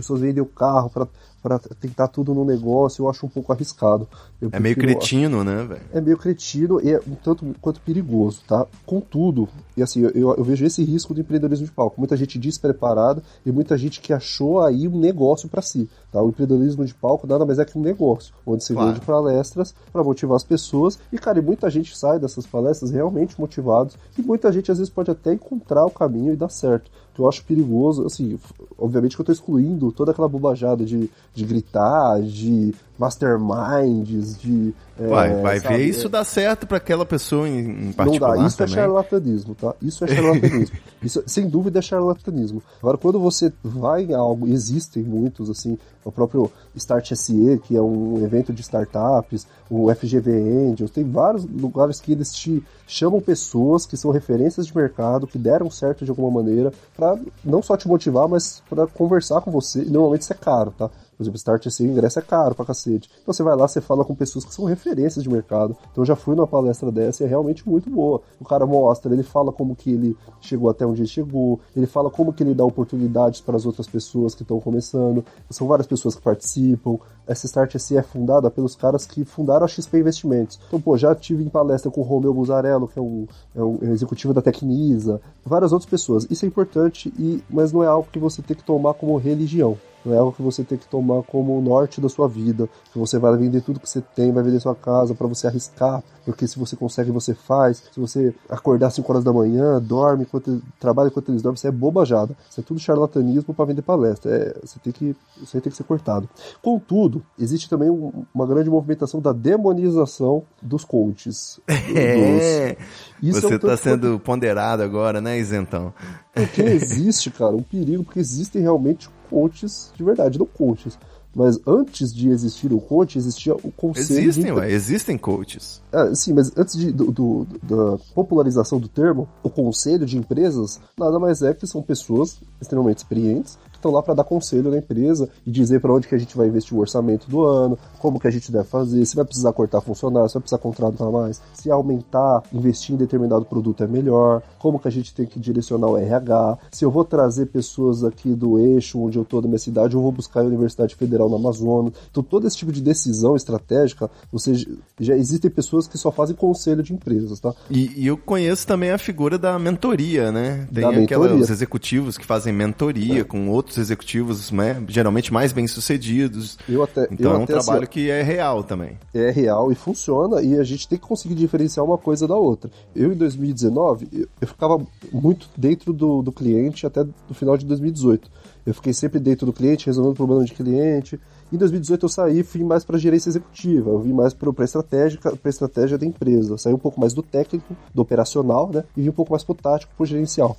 pessoas 0.00 0.20
vendem 0.20 0.42
o 0.42 0.46
carro 0.46 0.90
para 0.90 1.06
para 1.42 1.58
tentar 1.58 2.08
tudo 2.08 2.34
no 2.34 2.44
negócio, 2.44 3.02
eu 3.02 3.08
acho 3.08 3.24
um 3.26 3.28
pouco 3.28 3.52
arriscado. 3.52 4.06
Eu 4.40 4.50
é 4.52 4.60
meio 4.60 4.76
cretino, 4.76 5.42
né, 5.42 5.64
velho? 5.64 5.80
É 5.92 6.00
meio 6.00 6.18
cretino 6.18 6.80
e 6.80 6.90
é 6.90 7.00
um 7.06 7.14
tanto 7.14 7.54
quanto 7.60 7.80
perigoso, 7.80 8.42
tá? 8.46 8.66
Contudo, 8.84 9.48
e 9.76 9.82
assim, 9.82 10.00
eu, 10.00 10.34
eu, 10.34 10.44
vejo 10.44 10.64
esse 10.64 10.84
risco 10.84 11.14
do 11.14 11.20
empreendedorismo 11.20 11.66
de 11.66 11.72
palco. 11.72 11.98
Muita 11.98 12.16
gente 12.16 12.38
despreparada 12.38 13.22
e 13.44 13.50
muita 13.50 13.78
gente 13.78 14.00
que 14.00 14.12
achou 14.12 14.60
aí 14.60 14.86
um 14.86 14.98
negócio 14.98 15.48
para 15.48 15.62
si, 15.62 15.88
tá? 16.12 16.22
O 16.22 16.28
empreendedorismo 16.28 16.84
de 16.84 16.94
palco 16.94 17.26
nada 17.26 17.46
mais 17.46 17.58
é 17.58 17.64
que 17.64 17.78
um 17.78 17.82
negócio, 17.82 18.34
onde 18.46 18.62
se 18.62 18.74
claro. 18.74 18.92
vende 18.92 19.04
palestras 19.04 19.74
para 19.92 20.04
motivar 20.04 20.36
as 20.36 20.44
pessoas 20.44 20.98
e, 21.12 21.18
cara, 21.18 21.38
e 21.38 21.42
muita 21.42 21.70
gente 21.70 21.96
sai 21.96 22.18
dessas 22.18 22.46
palestras 22.46 22.90
realmente 22.90 23.40
motivados 23.40 23.96
e 24.18 24.22
muita 24.22 24.52
gente 24.52 24.70
às 24.70 24.78
vezes 24.78 24.92
pode 24.92 25.10
até 25.10 25.32
encontrar 25.32 25.86
o 25.86 25.90
caminho 25.90 26.32
e 26.32 26.36
dar 26.36 26.50
certo 26.50 26.90
eu 27.22 27.28
acho 27.28 27.44
perigoso, 27.44 28.06
assim, 28.06 28.38
obviamente 28.78 29.14
que 29.14 29.20
eu 29.20 29.26
tô 29.26 29.32
excluindo 29.32 29.92
toda 29.92 30.12
aquela 30.12 30.28
bobajada 30.28 30.84
de, 30.84 31.10
de 31.34 31.44
gritar, 31.44 32.20
de 32.22 32.74
masterminds, 33.00 34.38
de. 34.38 34.74
É, 34.98 35.06
vai, 35.06 35.34
vai 35.40 35.60
sabe, 35.60 35.78
ver 35.78 35.84
isso 35.86 36.06
é... 36.06 36.10
dá 36.10 36.22
certo 36.22 36.66
para 36.66 36.76
aquela 36.76 37.06
pessoa 37.06 37.48
em, 37.48 37.88
em 37.88 37.92
particular. 37.92 38.34
Não 38.36 38.42
dá, 38.42 38.46
isso 38.46 38.62
é 38.62 38.66
também. 38.66 38.78
é 38.78 38.82
charlatanismo, 38.82 39.54
tá? 39.54 39.74
Isso 39.80 40.04
é 40.04 40.08
charlatanismo. 40.08 40.76
isso, 41.02 41.22
sem 41.26 41.48
dúvida 41.48 41.78
é 41.78 41.82
charlatanismo. 41.82 42.62
Agora, 42.78 42.98
quando 42.98 43.18
você 43.18 43.50
vai 43.64 44.04
em 44.04 44.12
algo, 44.12 44.46
existem 44.46 45.02
muitos, 45.02 45.48
assim, 45.48 45.78
o 46.04 46.12
próprio 46.12 46.52
Start 46.74 47.14
SE, 47.14 47.60
que 47.64 47.74
é 47.74 47.80
um 47.80 48.22
evento 48.22 48.52
de 48.52 48.60
startups, 48.60 49.46
o 49.70 49.92
FGV 49.94 50.30
Angels, 50.30 50.90
tem 50.90 51.04
vários 51.04 51.46
lugares 51.46 52.00
que 52.00 52.12
eles 52.12 52.34
te 52.34 52.62
chamam 52.86 53.18
pessoas 53.18 53.86
que 53.86 53.96
são 53.96 54.10
referências 54.10 54.66
de 54.66 54.76
mercado, 54.76 55.26
que 55.26 55.38
deram 55.38 55.70
certo 55.70 56.04
de 56.04 56.10
alguma 56.10 56.42
maneira, 56.42 56.70
para 56.94 57.18
não 57.42 57.62
só 57.62 57.78
te 57.78 57.88
motivar, 57.88 58.28
mas 58.28 58.62
para 58.68 58.86
conversar 58.86 59.40
com 59.40 59.50
você. 59.50 59.82
Normalmente 59.84 60.22
isso 60.22 60.32
é 60.34 60.36
caro, 60.36 60.74
tá? 60.76 60.90
Por 61.20 61.24
exemplo, 61.24 61.60
assim, 61.66 61.86
o 61.86 61.90
ingresso 61.90 62.18
é 62.18 62.22
caro 62.22 62.54
pra 62.54 62.64
cacete. 62.64 63.10
Então 63.20 63.34
você 63.34 63.42
vai 63.42 63.54
lá, 63.54 63.68
você 63.68 63.78
fala 63.78 64.06
com 64.06 64.14
pessoas 64.14 64.42
que 64.42 64.54
são 64.54 64.64
referências 64.64 65.22
de 65.22 65.28
mercado. 65.28 65.76
Então 65.92 66.00
eu 66.00 66.06
já 66.06 66.16
fui 66.16 66.34
numa 66.34 66.46
palestra 66.46 66.90
dessa 66.90 67.22
e 67.22 67.26
é 67.26 67.28
realmente 67.28 67.68
muito 67.68 67.90
boa. 67.90 68.22
O 68.40 68.44
cara 68.46 68.64
mostra, 68.64 69.12
ele 69.12 69.22
fala 69.22 69.52
como 69.52 69.76
que 69.76 69.90
ele 69.90 70.16
chegou 70.40 70.70
até 70.70 70.86
onde 70.86 71.02
ele 71.02 71.08
chegou, 71.08 71.60
ele 71.76 71.86
fala 71.86 72.08
como 72.08 72.32
que 72.32 72.42
ele 72.42 72.54
dá 72.54 72.64
oportunidades 72.64 73.42
para 73.42 73.54
as 73.54 73.66
outras 73.66 73.86
pessoas 73.86 74.34
que 74.34 74.40
estão 74.40 74.58
começando. 74.60 75.22
São 75.50 75.68
várias 75.68 75.86
pessoas 75.86 76.14
que 76.14 76.22
participam. 76.22 76.96
Essa 77.26 77.44
Start 77.44 77.74
é 77.74 78.02
fundada 78.02 78.50
pelos 78.50 78.74
caras 78.74 79.04
que 79.04 79.22
fundaram 79.22 79.66
a 79.66 79.68
XP 79.68 79.98
Investimentos. 79.98 80.58
Então, 80.68 80.80
pô, 80.80 80.96
já 80.96 81.14
tive 81.14 81.44
em 81.44 81.50
palestra 81.50 81.90
com 81.90 82.00
o 82.00 82.04
Romeu 82.04 82.32
Buzarello, 82.32 82.88
que 82.88 82.98
é 82.98 83.02
um, 83.02 83.26
é 83.54 83.62
um 83.62 83.78
executivo 83.92 84.32
da 84.32 84.40
Tecnisa, 84.40 85.20
várias 85.44 85.70
outras 85.70 85.88
pessoas. 85.88 86.26
Isso 86.30 86.46
é 86.46 86.48
importante, 86.48 87.12
e, 87.18 87.44
mas 87.50 87.72
não 87.72 87.84
é 87.84 87.86
algo 87.86 88.08
que 88.10 88.18
você 88.18 88.40
tem 88.40 88.56
que 88.56 88.64
tomar 88.64 88.94
como 88.94 89.16
religião. 89.18 89.76
Não 90.04 90.14
é 90.14 90.18
algo 90.18 90.32
que 90.32 90.42
você 90.42 90.64
tem 90.64 90.78
que 90.78 90.88
tomar 90.88 91.22
como 91.24 91.58
o 91.58 91.62
norte 91.62 92.00
da 92.00 92.08
sua 92.08 92.28
vida, 92.28 92.68
que 92.92 92.98
você 92.98 93.18
vai 93.18 93.36
vender 93.36 93.60
tudo 93.60 93.80
que 93.80 93.88
você 93.88 94.00
tem, 94.00 94.32
vai 94.32 94.42
vender 94.42 94.60
sua 94.60 94.74
casa 94.74 95.14
para 95.14 95.26
você 95.26 95.46
arriscar, 95.46 96.02
porque 96.24 96.46
se 96.46 96.58
você 96.58 96.76
consegue, 96.76 97.10
você 97.10 97.34
faz. 97.34 97.82
Se 97.92 98.00
você 98.00 98.34
acordar 98.48 98.88
às 98.88 98.94
5 98.94 99.10
horas 99.12 99.24
da 99.24 99.32
manhã, 99.32 99.80
dorme 99.80 100.22
enquanto 100.22 100.62
trabalha 100.78 101.08
enquanto 101.08 101.30
eles 101.30 101.42
dormem, 101.42 101.56
isso 101.56 101.66
é 101.66 101.70
bobajada. 101.70 102.36
Isso 102.48 102.60
é 102.60 102.62
tudo 102.62 102.78
charlatanismo 102.80 103.54
para 103.54 103.64
vender 103.64 103.82
palestra. 103.82 104.30
É, 104.30 104.56
você 104.62 104.78
tem 104.78 104.92
que, 104.92 105.16
isso 105.42 105.56
aí 105.56 105.60
tem 105.60 105.70
que 105.70 105.76
ser 105.76 105.84
cortado. 105.84 106.28
Contudo, 106.62 107.22
existe 107.38 107.68
também 107.68 107.90
um, 107.90 108.24
uma 108.34 108.46
grande 108.46 108.70
movimentação 108.70 109.20
da 109.20 109.32
demonização 109.32 110.42
dos 110.62 110.84
coaches. 110.84 111.60
É. 111.92 112.76
Isso 113.20 113.40
você 113.40 113.56
está 113.56 113.66
é 113.66 113.72
um 113.72 113.76
tá 113.76 113.76
sendo 113.76 114.20
ponderado 114.20 114.82
agora, 114.82 115.20
né, 115.20 115.38
Isentão? 115.38 115.92
Porque 116.32 116.62
existe, 116.62 117.30
cara, 117.30 117.54
um 117.54 117.62
perigo, 117.62 118.04
porque 118.04 118.20
existem 118.20 118.62
realmente 118.62 119.08
coaches 119.30 119.92
de 119.96 120.02
verdade, 120.04 120.38
não 120.38 120.46
coaches. 120.46 120.98
Mas 121.34 121.60
antes 121.64 122.12
de 122.12 122.28
existir 122.28 122.72
o 122.72 122.80
coach, 122.80 123.16
existia 123.16 123.54
o 123.54 123.70
conselho. 123.70 124.28
Existem, 124.28 124.44
de... 124.46 124.52
ué, 124.52 124.72
existem 124.72 125.16
coaches. 125.16 125.80
Ah, 125.92 126.12
sim, 126.12 126.32
mas 126.32 126.50
antes 126.56 126.76
de, 126.76 126.90
do, 126.90 127.12
do, 127.12 127.46
da 127.62 127.98
popularização 128.14 128.80
do 128.80 128.88
termo, 128.88 129.28
o 129.42 129.48
conselho 129.48 130.04
de 130.04 130.18
empresas 130.18 130.80
nada 130.98 131.20
mais 131.20 131.40
é 131.40 131.54
que 131.54 131.66
são 131.68 131.82
pessoas 131.82 132.38
extremamente 132.60 132.98
experientes 132.98 133.56
estão 133.80 133.90
lá 133.90 134.02
para 134.02 134.14
dar 134.14 134.24
conselho 134.24 134.70
na 134.70 134.78
empresa 134.78 135.28
e 135.46 135.50
dizer 135.50 135.80
para 135.80 135.92
onde 135.92 136.06
que 136.06 136.14
a 136.14 136.18
gente 136.18 136.36
vai 136.36 136.46
investir 136.46 136.76
o 136.76 136.80
orçamento 136.80 137.28
do 137.28 137.42
ano, 137.42 137.78
como 137.98 138.20
que 138.20 138.28
a 138.28 138.30
gente 138.30 138.52
deve 138.52 138.64
fazer, 138.64 139.04
se 139.04 139.16
vai 139.16 139.24
precisar 139.24 139.52
cortar 139.52 139.80
funcionário, 139.80 140.28
se 140.28 140.34
vai 140.34 140.42
precisar 140.42 140.58
contratar 140.58 141.10
mais, 141.10 141.40
se 141.54 141.70
aumentar, 141.70 142.42
investir 142.52 142.94
em 142.94 142.98
determinado 142.98 143.44
produto 143.44 143.82
é 143.82 143.86
melhor, 143.86 144.42
como 144.58 144.78
que 144.78 144.88
a 144.88 144.90
gente 144.90 145.14
tem 145.14 145.26
que 145.26 145.40
direcionar 145.40 145.88
o 145.88 145.96
RH, 145.96 146.58
se 146.70 146.84
eu 146.84 146.90
vou 146.90 147.04
trazer 147.04 147.46
pessoas 147.46 148.04
aqui 148.04 148.34
do 148.34 148.58
eixo 148.58 149.00
onde 149.00 149.18
eu 149.18 149.22
estou 149.22 149.40
da 149.40 149.48
minha 149.48 149.58
cidade, 149.58 149.94
eu 149.94 150.02
vou 150.02 150.12
buscar 150.12 150.40
a 150.40 150.44
Universidade 150.44 150.94
Federal 150.94 151.28
no 151.28 151.36
Amazonas. 151.36 151.92
Então 152.10 152.22
todo 152.22 152.46
esse 152.46 152.56
tipo 152.56 152.72
de 152.72 152.80
decisão 152.80 153.34
estratégica, 153.34 154.10
você 154.30 154.52
já 154.98 155.16
existem 155.16 155.50
pessoas 155.50 155.88
que 155.88 155.96
só 155.96 156.10
fazem 156.10 156.36
conselho 156.36 156.82
de 156.82 156.92
empresas, 156.92 157.40
tá? 157.40 157.54
E, 157.70 158.02
e 158.02 158.06
eu 158.06 158.16
conheço 158.16 158.66
também 158.66 158.90
a 158.90 158.98
figura 158.98 159.38
da 159.38 159.58
mentoria, 159.58 160.30
né? 160.30 160.68
Tem 160.72 160.82
da 160.82 160.90
aquela, 160.90 161.24
mentoria. 161.24 161.44
os 161.44 161.50
executivos 161.50 162.18
que 162.18 162.26
fazem 162.26 162.52
mentoria 162.52 163.20
é. 163.20 163.24
com 163.24 163.48
outros 163.48 163.69
outros 163.70 163.78
executivos, 163.78 164.50
né, 164.50 164.82
geralmente 164.88 165.32
mais 165.32 165.52
bem-sucedidos. 165.52 166.58
Eu 166.68 166.82
até, 166.82 167.06
então 167.10 167.30
eu 167.30 167.36
é 167.36 167.38
um 167.38 167.44
até, 167.44 167.52
trabalho 167.54 167.82
assim, 167.84 167.92
que 167.92 168.10
é 168.10 168.22
real 168.22 168.64
também. 168.64 168.98
É 169.14 169.30
real 169.30 169.70
e 169.70 169.74
funciona, 169.74 170.42
e 170.42 170.58
a 170.58 170.64
gente 170.64 170.88
tem 170.88 170.98
que 170.98 171.06
conseguir 171.06 171.36
diferenciar 171.36 171.86
uma 171.86 171.96
coisa 171.96 172.26
da 172.26 172.36
outra. 172.36 172.70
Eu, 172.94 173.12
em 173.12 173.16
2019, 173.16 174.08
eu, 174.12 174.28
eu 174.40 174.48
ficava 174.48 174.78
muito 175.12 175.48
dentro 175.56 175.92
do, 175.92 176.20
do 176.20 176.32
cliente 176.32 176.86
até 176.86 177.06
o 177.28 177.34
final 177.34 177.56
de 177.56 177.64
2018. 177.64 178.30
Eu 178.66 178.74
fiquei 178.74 178.92
sempre 178.92 179.18
dentro 179.18 179.46
do 179.46 179.52
cliente, 179.52 179.86
resolvendo 179.86 180.14
problema 180.14 180.44
de 180.44 180.52
cliente. 180.52 181.18
Em 181.52 181.56
2018 181.56 182.04
eu 182.04 182.08
saí 182.08 182.38
e 182.40 182.42
fui 182.44 182.62
mais 182.62 182.84
para 182.84 182.96
gerência 182.98 183.28
executiva, 183.28 183.90
eu 183.90 183.98
vim 183.98 184.12
mais 184.12 184.32
para 184.32 184.48
a 184.56 184.64
estratégia, 184.64 185.18
estratégia 185.44 185.98
da 185.98 186.06
empresa. 186.06 186.56
saí 186.56 186.72
um 186.72 186.78
pouco 186.78 187.00
mais 187.00 187.12
do 187.12 187.22
técnico, 187.22 187.76
do 187.92 188.02
operacional, 188.02 188.70
né? 188.72 188.84
E 188.96 189.02
vim 189.02 189.08
um 189.08 189.12
pouco 189.12 189.32
mais 189.32 189.42
pro 189.42 189.54
tático, 189.54 189.92
pro 189.96 190.06
gerencial. 190.06 190.56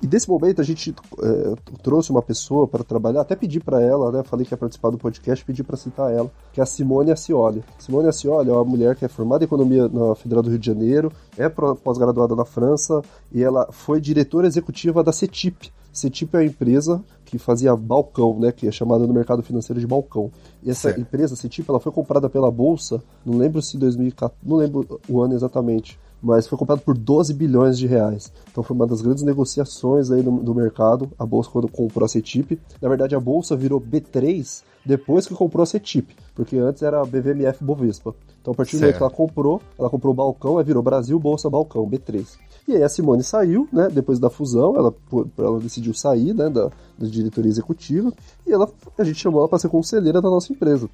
E 0.00 0.06
desse 0.06 0.28
momento 0.28 0.60
a 0.60 0.64
gente 0.64 0.94
é, 1.20 1.54
trouxe 1.82 2.10
uma 2.10 2.22
pessoa 2.22 2.68
para 2.68 2.84
trabalhar, 2.84 3.22
até 3.22 3.34
pedi 3.34 3.58
para 3.58 3.82
ela, 3.82 4.12
né? 4.12 4.22
Falei 4.22 4.46
que 4.46 4.54
ia 4.54 4.58
participar 4.58 4.90
do 4.90 4.98
podcast, 4.98 5.44
pedi 5.44 5.64
para 5.64 5.76
citar 5.76 6.12
ela, 6.12 6.30
que 6.52 6.60
é 6.60 6.62
a 6.62 6.66
Simone 6.66 7.10
Acioli. 7.10 7.64
Simone 7.78 8.08
Acioli 8.08 8.48
é 8.48 8.52
uma 8.52 8.64
mulher 8.64 8.94
que 8.94 9.04
é 9.04 9.08
formada 9.08 9.42
em 9.42 9.46
economia 9.46 9.88
na 9.88 10.14
Federal 10.14 10.42
do 10.42 10.50
Rio 10.50 10.58
de 10.58 10.66
Janeiro, 10.66 11.12
é 11.36 11.48
pós-graduada 11.48 12.36
na 12.36 12.44
França 12.44 13.02
e 13.32 13.42
ela 13.42 13.68
foi 13.72 14.00
diretora 14.00 14.46
executiva 14.46 15.02
da 15.02 15.12
CETIP. 15.12 15.72
CETIP 15.92 16.36
é 16.36 16.40
a 16.40 16.44
empresa 16.44 17.02
que 17.24 17.38
fazia 17.38 17.74
balcão, 17.76 18.38
né, 18.38 18.52
que 18.52 18.68
é 18.68 18.70
chamada 18.70 19.06
no 19.06 19.12
mercado 19.12 19.42
financeiro 19.42 19.80
de 19.80 19.86
balcão. 19.86 20.30
E 20.62 20.70
essa 20.70 20.88
certo. 20.88 21.00
empresa, 21.00 21.34
CETIP, 21.34 21.68
ela 21.68 21.80
foi 21.80 21.90
comprada 21.90 22.28
pela 22.28 22.50
bolsa, 22.50 23.02
não 23.26 23.36
lembro 23.36 23.60
se 23.60 23.76
2014, 23.76 24.34
não 24.42 24.56
lembro 24.56 25.00
o 25.08 25.20
ano 25.20 25.34
exatamente, 25.34 25.98
mas 26.22 26.46
foi 26.46 26.58
comprado 26.58 26.80
por 26.80 26.96
12 26.96 27.32
bilhões 27.34 27.78
de 27.78 27.86
reais. 27.86 28.32
Então 28.50 28.62
foi 28.62 28.74
uma 28.74 28.86
das 28.86 29.00
grandes 29.00 29.22
negociações 29.22 30.10
aí 30.10 30.22
do, 30.22 30.30
do 30.30 30.54
mercado, 30.54 31.10
a 31.18 31.24
bolsa 31.24 31.50
quando 31.50 31.68
comprou 31.68 32.04
a 32.04 32.08
CETIP. 32.08 32.58
Na 32.80 32.88
verdade, 32.88 33.14
a 33.14 33.20
bolsa 33.20 33.56
virou 33.56 33.80
B3 33.80 34.62
depois 34.84 35.26
que 35.26 35.34
comprou 35.34 35.62
a 35.62 35.66
CETIP, 35.66 36.16
porque 36.34 36.56
antes 36.56 36.82
era 36.82 37.02
a 37.02 37.04
BVMF 37.04 37.62
Bovespa. 37.62 38.14
Então 38.40 38.52
a 38.52 38.56
partir 38.56 38.76
do 38.76 38.80
momento 38.80 38.96
que 38.96 39.02
ela 39.02 39.10
comprou, 39.10 39.60
ela 39.78 39.90
comprou 39.90 40.12
o 40.12 40.16
balcão, 40.16 40.58
aí 40.58 40.64
virou 40.64 40.82
Brasil 40.82 41.18
Bolsa 41.18 41.50
Balcão, 41.50 41.86
B3. 41.88 42.26
E 42.66 42.74
aí 42.74 42.82
a 42.82 42.88
Simone 42.88 43.22
saiu, 43.22 43.68
né, 43.72 43.88
depois 43.92 44.18
da 44.18 44.30
fusão, 44.30 44.76
ela, 44.76 44.94
ela 45.36 45.60
decidiu 45.60 45.92
sair, 45.92 46.34
né, 46.34 46.48
da, 46.48 46.70
da 46.98 47.06
diretoria 47.06 47.50
executiva, 47.50 48.12
e 48.46 48.52
ela, 48.52 48.68
a 48.96 49.04
gente 49.04 49.18
chamou 49.18 49.40
ela 49.40 49.48
para 49.48 49.58
ser 49.58 49.68
conselheira 49.68 50.22
da 50.22 50.30
nossa 50.30 50.52
empresa. 50.52 50.88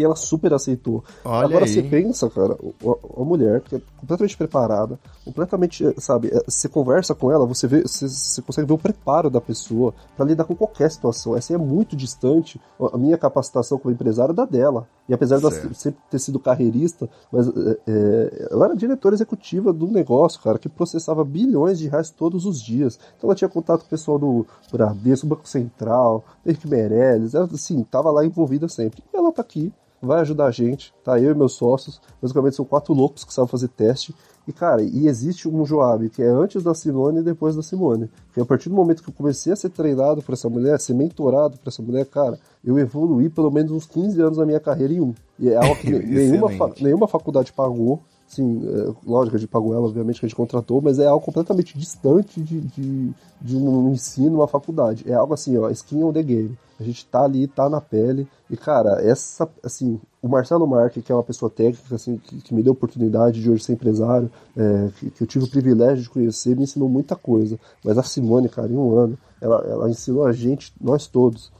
E 0.00 0.04
ela 0.04 0.16
super 0.16 0.54
aceitou. 0.54 1.04
Olha 1.22 1.44
Agora 1.44 1.66
aí. 1.66 1.70
você 1.70 1.82
pensa, 1.82 2.30
cara, 2.30 2.56
uma 2.82 3.26
mulher 3.26 3.60
que 3.60 3.76
é 3.76 3.80
completamente 3.98 4.36
preparada, 4.36 4.98
completamente, 5.22 5.84
sabe, 5.98 6.28
eh, 6.28 6.42
você 6.48 6.70
conversa 6.70 7.14
com 7.14 7.30
ela, 7.30 7.44
você 7.44 7.66
vê, 7.66 7.82
você, 7.82 8.08
você 8.08 8.40
consegue 8.40 8.66
ver 8.66 8.72
o 8.72 8.78
preparo 8.78 9.28
da 9.28 9.42
pessoa 9.42 9.92
para 10.16 10.24
lidar 10.24 10.44
com 10.44 10.56
qualquer 10.56 10.90
situação. 10.90 11.36
Essa 11.36 11.52
é 11.52 11.58
muito 11.58 11.94
distante 11.94 12.58
a 12.92 12.96
minha 12.96 13.18
capacitação 13.18 13.78
como 13.78 13.92
empresária 13.92 14.32
da 14.32 14.46
dela. 14.46 14.88
E 15.06 15.12
apesar 15.12 15.38
de 15.38 15.44
ela 15.44 15.74
sempre 15.74 16.00
ter 16.08 16.18
sido 16.18 16.38
carreirista, 16.38 17.08
mas 17.30 17.46
é, 17.86 18.48
ela 18.50 18.66
era 18.66 18.76
diretora 18.76 19.14
executiva 19.14 19.72
do 19.72 19.88
negócio, 19.88 20.40
cara, 20.40 20.58
que 20.58 20.68
processava 20.68 21.24
bilhões 21.24 21.78
de 21.78 21.88
reais 21.88 22.10
todos 22.10 22.46
os 22.46 22.62
dias. 22.62 22.98
Então 23.18 23.28
ela 23.28 23.34
tinha 23.34 23.48
contato 23.48 23.80
com 23.80 23.86
o 23.86 23.90
pessoal 23.90 24.18
do 24.18 24.46
Bradesco, 24.72 25.26
Banco 25.26 25.48
Central, 25.48 26.24
Henrique 26.46 26.68
Meirelles, 26.68 27.34
ela, 27.34 27.46
assim, 27.52 27.82
tava 27.82 28.10
lá 28.10 28.24
envolvida 28.24 28.68
sempre. 28.68 29.02
E 29.12 29.16
ela 29.16 29.32
tá 29.32 29.42
aqui 29.42 29.72
vai 30.02 30.20
ajudar 30.20 30.46
a 30.46 30.50
gente, 30.50 30.94
tá? 31.04 31.18
Eu 31.18 31.32
e 31.32 31.34
meus 31.34 31.52
sócios, 31.52 32.00
basicamente 32.20 32.56
são 32.56 32.64
quatro 32.64 32.94
loucos 32.94 33.24
que 33.24 33.32
sabem 33.32 33.50
fazer 33.50 33.68
teste. 33.68 34.14
E, 34.48 34.52
cara, 34.52 34.82
e 34.82 35.06
existe 35.06 35.48
um 35.48 35.64
Joab 35.64 36.08
que 36.08 36.22
é 36.22 36.28
antes 36.28 36.62
da 36.62 36.74
Simone 36.74 37.20
e 37.20 37.22
depois 37.22 37.54
da 37.54 37.62
Simone. 37.62 38.10
Que 38.32 38.40
a 38.40 38.44
partir 38.44 38.68
do 38.68 38.74
momento 38.74 39.02
que 39.02 39.10
eu 39.10 39.14
comecei 39.14 39.52
a 39.52 39.56
ser 39.56 39.68
treinado 39.70 40.22
por 40.22 40.32
essa 40.32 40.48
mulher, 40.48 40.80
ser 40.80 40.94
mentorado 40.94 41.58
por 41.58 41.68
essa 41.68 41.82
mulher, 41.82 42.06
cara, 42.06 42.38
eu 42.64 42.78
evoluí 42.78 43.28
pelo 43.28 43.50
menos 43.50 43.70
uns 43.70 43.86
15 43.86 44.20
anos 44.20 44.38
da 44.38 44.46
minha 44.46 44.58
carreira 44.58 44.94
em 44.94 45.00
um. 45.00 45.14
E 45.38 45.50
é 45.50 45.56
algo 45.56 45.76
que 45.76 45.90
nenhuma, 46.02 46.50
fa 46.50 46.72
nenhuma 46.80 47.06
faculdade 47.06 47.52
pagou. 47.52 48.00
Sim, 48.26 48.62
é, 48.64 48.92
lógico, 49.04 49.36
a 49.36 49.38
gente 49.40 49.48
pagou 49.48 49.74
ela, 49.74 49.86
obviamente, 49.86 50.20
que 50.20 50.26
a 50.26 50.28
gente 50.28 50.36
contratou, 50.36 50.80
mas 50.80 50.98
é 50.98 51.06
algo 51.06 51.24
completamente 51.24 51.76
distante 51.76 52.40
de, 52.40 52.60
de, 52.60 53.12
de 53.40 53.56
um 53.56 53.92
ensino, 53.92 54.36
uma 54.36 54.46
faculdade. 54.46 55.04
É 55.06 55.14
algo 55.14 55.34
assim, 55.34 55.58
ó, 55.58 55.68
skin 55.70 56.02
on 56.04 56.12
the 56.12 56.22
game. 56.22 56.56
A 56.80 56.82
gente 56.82 57.04
tá 57.06 57.22
ali, 57.22 57.46
tá 57.46 57.68
na 57.68 57.80
pele. 57.80 58.26
E, 58.48 58.56
cara, 58.56 59.02
essa, 59.02 59.46
assim, 59.62 60.00
o 60.22 60.28
Marcelo 60.28 60.66
Marque, 60.66 61.02
que 61.02 61.12
é 61.12 61.14
uma 61.14 61.22
pessoa 61.22 61.50
técnica, 61.50 61.94
assim, 61.94 62.16
que, 62.16 62.40
que 62.40 62.54
me 62.54 62.62
deu 62.62 62.72
a 62.72 62.72
oportunidade 62.72 63.40
de 63.40 63.50
hoje 63.50 63.62
ser 63.62 63.74
empresário, 63.74 64.30
é, 64.56 64.88
que, 64.98 65.10
que, 65.10 65.22
eu 65.22 65.26
tive 65.26 65.44
o 65.44 65.50
privilégio 65.50 66.02
de 66.02 66.08
conhecer, 66.08 66.56
me 66.56 66.62
ensinou 66.62 66.88
muita 66.88 67.14
coisa. 67.14 67.60
Mas 67.84 67.98
a 67.98 68.02
Simone, 68.02 68.48
cara, 68.48 68.68
em 68.68 68.76
um 68.76 68.98
ano, 68.98 69.18
ela, 69.40 69.58
ela 69.68 69.90
ensinou 69.90 70.24
a 70.24 70.32
gente, 70.32 70.72
nós 70.80 71.06
todos, 71.06 71.52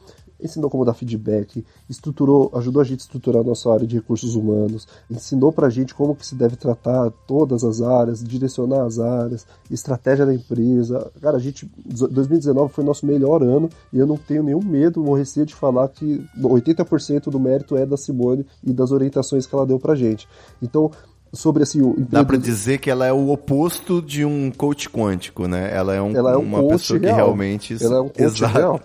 ensinou 0.43 0.71
como 0.71 0.85
dar 0.85 0.95
feedback, 0.95 1.65
estruturou, 1.89 2.51
ajudou 2.55 2.83
a 2.83 2.85
gente 2.85 3.01
a 3.01 3.03
estruturar 3.03 3.43
a 3.43 3.45
nossa 3.45 3.73
área 3.73 3.87
de 3.87 3.97
recursos 3.97 4.35
humanos, 4.35 4.87
ensinou 5.11 5.53
pra 5.53 5.71
gente 5.71 5.95
como 5.95 6.15
que 6.15 6.27
se 6.27 6.35
deve 6.35 6.57
tratar 6.57 7.11
todas 7.27 7.65
as 7.65 7.81
áreas, 7.81 8.23
direcionar 8.23 8.85
as 8.85 8.99
áreas, 8.99 9.47
estratégia 9.71 10.27
da 10.27 10.35
empresa. 10.35 11.11
Cara, 11.21 11.37
a 11.37 11.41
gente 11.41 11.71
2019 11.87 12.73
foi 12.73 12.85
nosso 12.85 13.07
melhor 13.07 13.43
ano 13.43 13.69
e 13.93 13.99
eu 13.99 14.07
não 14.07 14.17
tenho 14.17 14.43
nenhum 14.43 14.63
medo 14.63 15.05
ou 15.05 15.15
receio 15.15 15.47
de 15.47 15.55
falar 15.55 15.89
que 15.89 16.25
80% 16.39 17.31
do 17.31 17.41
mérito 17.41 17.77
é 17.77 17.85
da 17.85 17.97
Simone 17.97 18.47
e 18.65 18.73
das 18.73 18.93
orientações 18.93 19.47
que 19.47 19.55
ela 19.55 19.67
deu 19.67 19.79
pra 19.79 19.95
gente. 19.95 20.29
Então, 20.63 20.91
sobre 21.33 21.63
assim 21.63 21.81
o 21.81 21.95
dá 21.99 22.25
para 22.25 22.37
dizer 22.37 22.79
que 22.79 22.91
ela 22.91 23.07
é 23.07 23.13
o 23.13 23.31
oposto 23.31 24.03
de 24.03 24.25
um 24.25 24.51
coach 24.51 24.89
quântico, 24.89 25.47
né? 25.47 25.71
Ela 25.73 25.95
é, 25.95 26.03
um, 26.03 26.15
ela 26.15 26.33
é 26.33 26.37
um 26.37 26.41
uma 26.41 26.67
pessoa 26.69 26.99
real. 26.99 27.15
que 27.15 27.17
realmente 27.17 27.85
ela 27.85 27.97
é 27.97 28.01
um 28.01 28.09
coach 28.09 28.23
Exato. 28.23 28.59
real. 28.59 28.81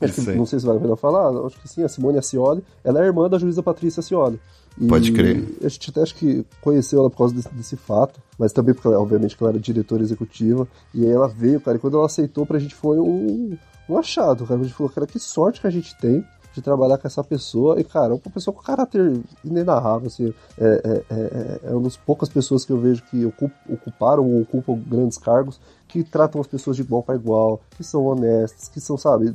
Que, 0.00 0.32
não 0.32 0.46
sei 0.46 0.58
se 0.58 0.66
vale 0.66 0.78
a 0.78 0.82
pena 0.82 0.96
falar, 0.96 1.28
acho 1.46 1.60
que 1.60 1.68
sim, 1.68 1.82
a 1.82 1.88
Simone 1.88 2.18
Acioli, 2.18 2.64
ela 2.82 3.02
é 3.02 3.06
irmã 3.06 3.28
da 3.28 3.38
juíza 3.38 3.62
Patrícia 3.62 4.00
Acioli. 4.00 4.40
E 4.80 4.86
Pode 4.86 5.12
crer. 5.12 5.44
A 5.62 5.68
gente 5.68 5.90
até 5.90 6.00
acho 6.02 6.14
que 6.14 6.44
conheceu 6.60 7.00
ela 7.00 7.10
por 7.10 7.18
causa 7.18 7.34
desse, 7.34 7.52
desse 7.52 7.76
fato, 7.76 8.20
mas 8.38 8.52
também 8.52 8.74
porque, 8.74 8.88
ela, 8.88 8.98
obviamente, 8.98 9.36
que 9.36 9.42
ela 9.42 9.52
era 9.52 9.60
diretora 9.60 10.02
executiva, 10.02 10.66
e 10.94 11.04
aí 11.04 11.10
ela 11.10 11.28
veio, 11.28 11.60
cara, 11.60 11.76
e 11.76 11.80
quando 11.80 11.96
ela 11.96 12.06
aceitou 12.06 12.46
pra 12.46 12.58
gente 12.58 12.74
foi 12.74 12.98
um, 12.98 13.56
um 13.88 13.98
achado, 13.98 14.46
cara. 14.46 14.60
A 14.60 14.62
gente 14.62 14.74
falou, 14.74 14.90
cara, 14.90 15.06
que 15.06 15.18
sorte 15.18 15.60
que 15.60 15.66
a 15.66 15.70
gente 15.70 15.96
tem 15.98 16.24
de 16.52 16.62
trabalhar 16.62 16.98
com 16.98 17.06
essa 17.06 17.22
pessoa. 17.22 17.80
E, 17.80 17.84
cara, 17.84 18.14
uma 18.14 18.32
pessoa 18.32 18.54
com 18.54 18.62
caráter 18.62 19.20
inenarrável, 19.44 20.06
assim. 20.06 20.32
É, 20.58 20.64
é, 20.84 21.14
é, 21.14 21.60
é 21.64 21.70
uma 21.72 21.82
das 21.82 21.96
poucas 21.96 22.28
pessoas 22.28 22.64
que 22.64 22.72
eu 22.72 22.78
vejo 22.78 23.02
que 23.10 23.24
ocuparam 23.68 24.24
ou 24.24 24.42
ocupam 24.42 24.74
grandes 24.74 25.18
cargos 25.18 25.60
que 25.90 26.04
tratam 26.04 26.40
as 26.40 26.46
pessoas 26.46 26.76
de 26.76 26.82
igual 26.82 27.02
para 27.02 27.16
igual, 27.16 27.60
que 27.76 27.82
são 27.82 28.04
honestas, 28.04 28.68
que 28.68 28.80
são, 28.80 28.96
sabe, 28.96 29.34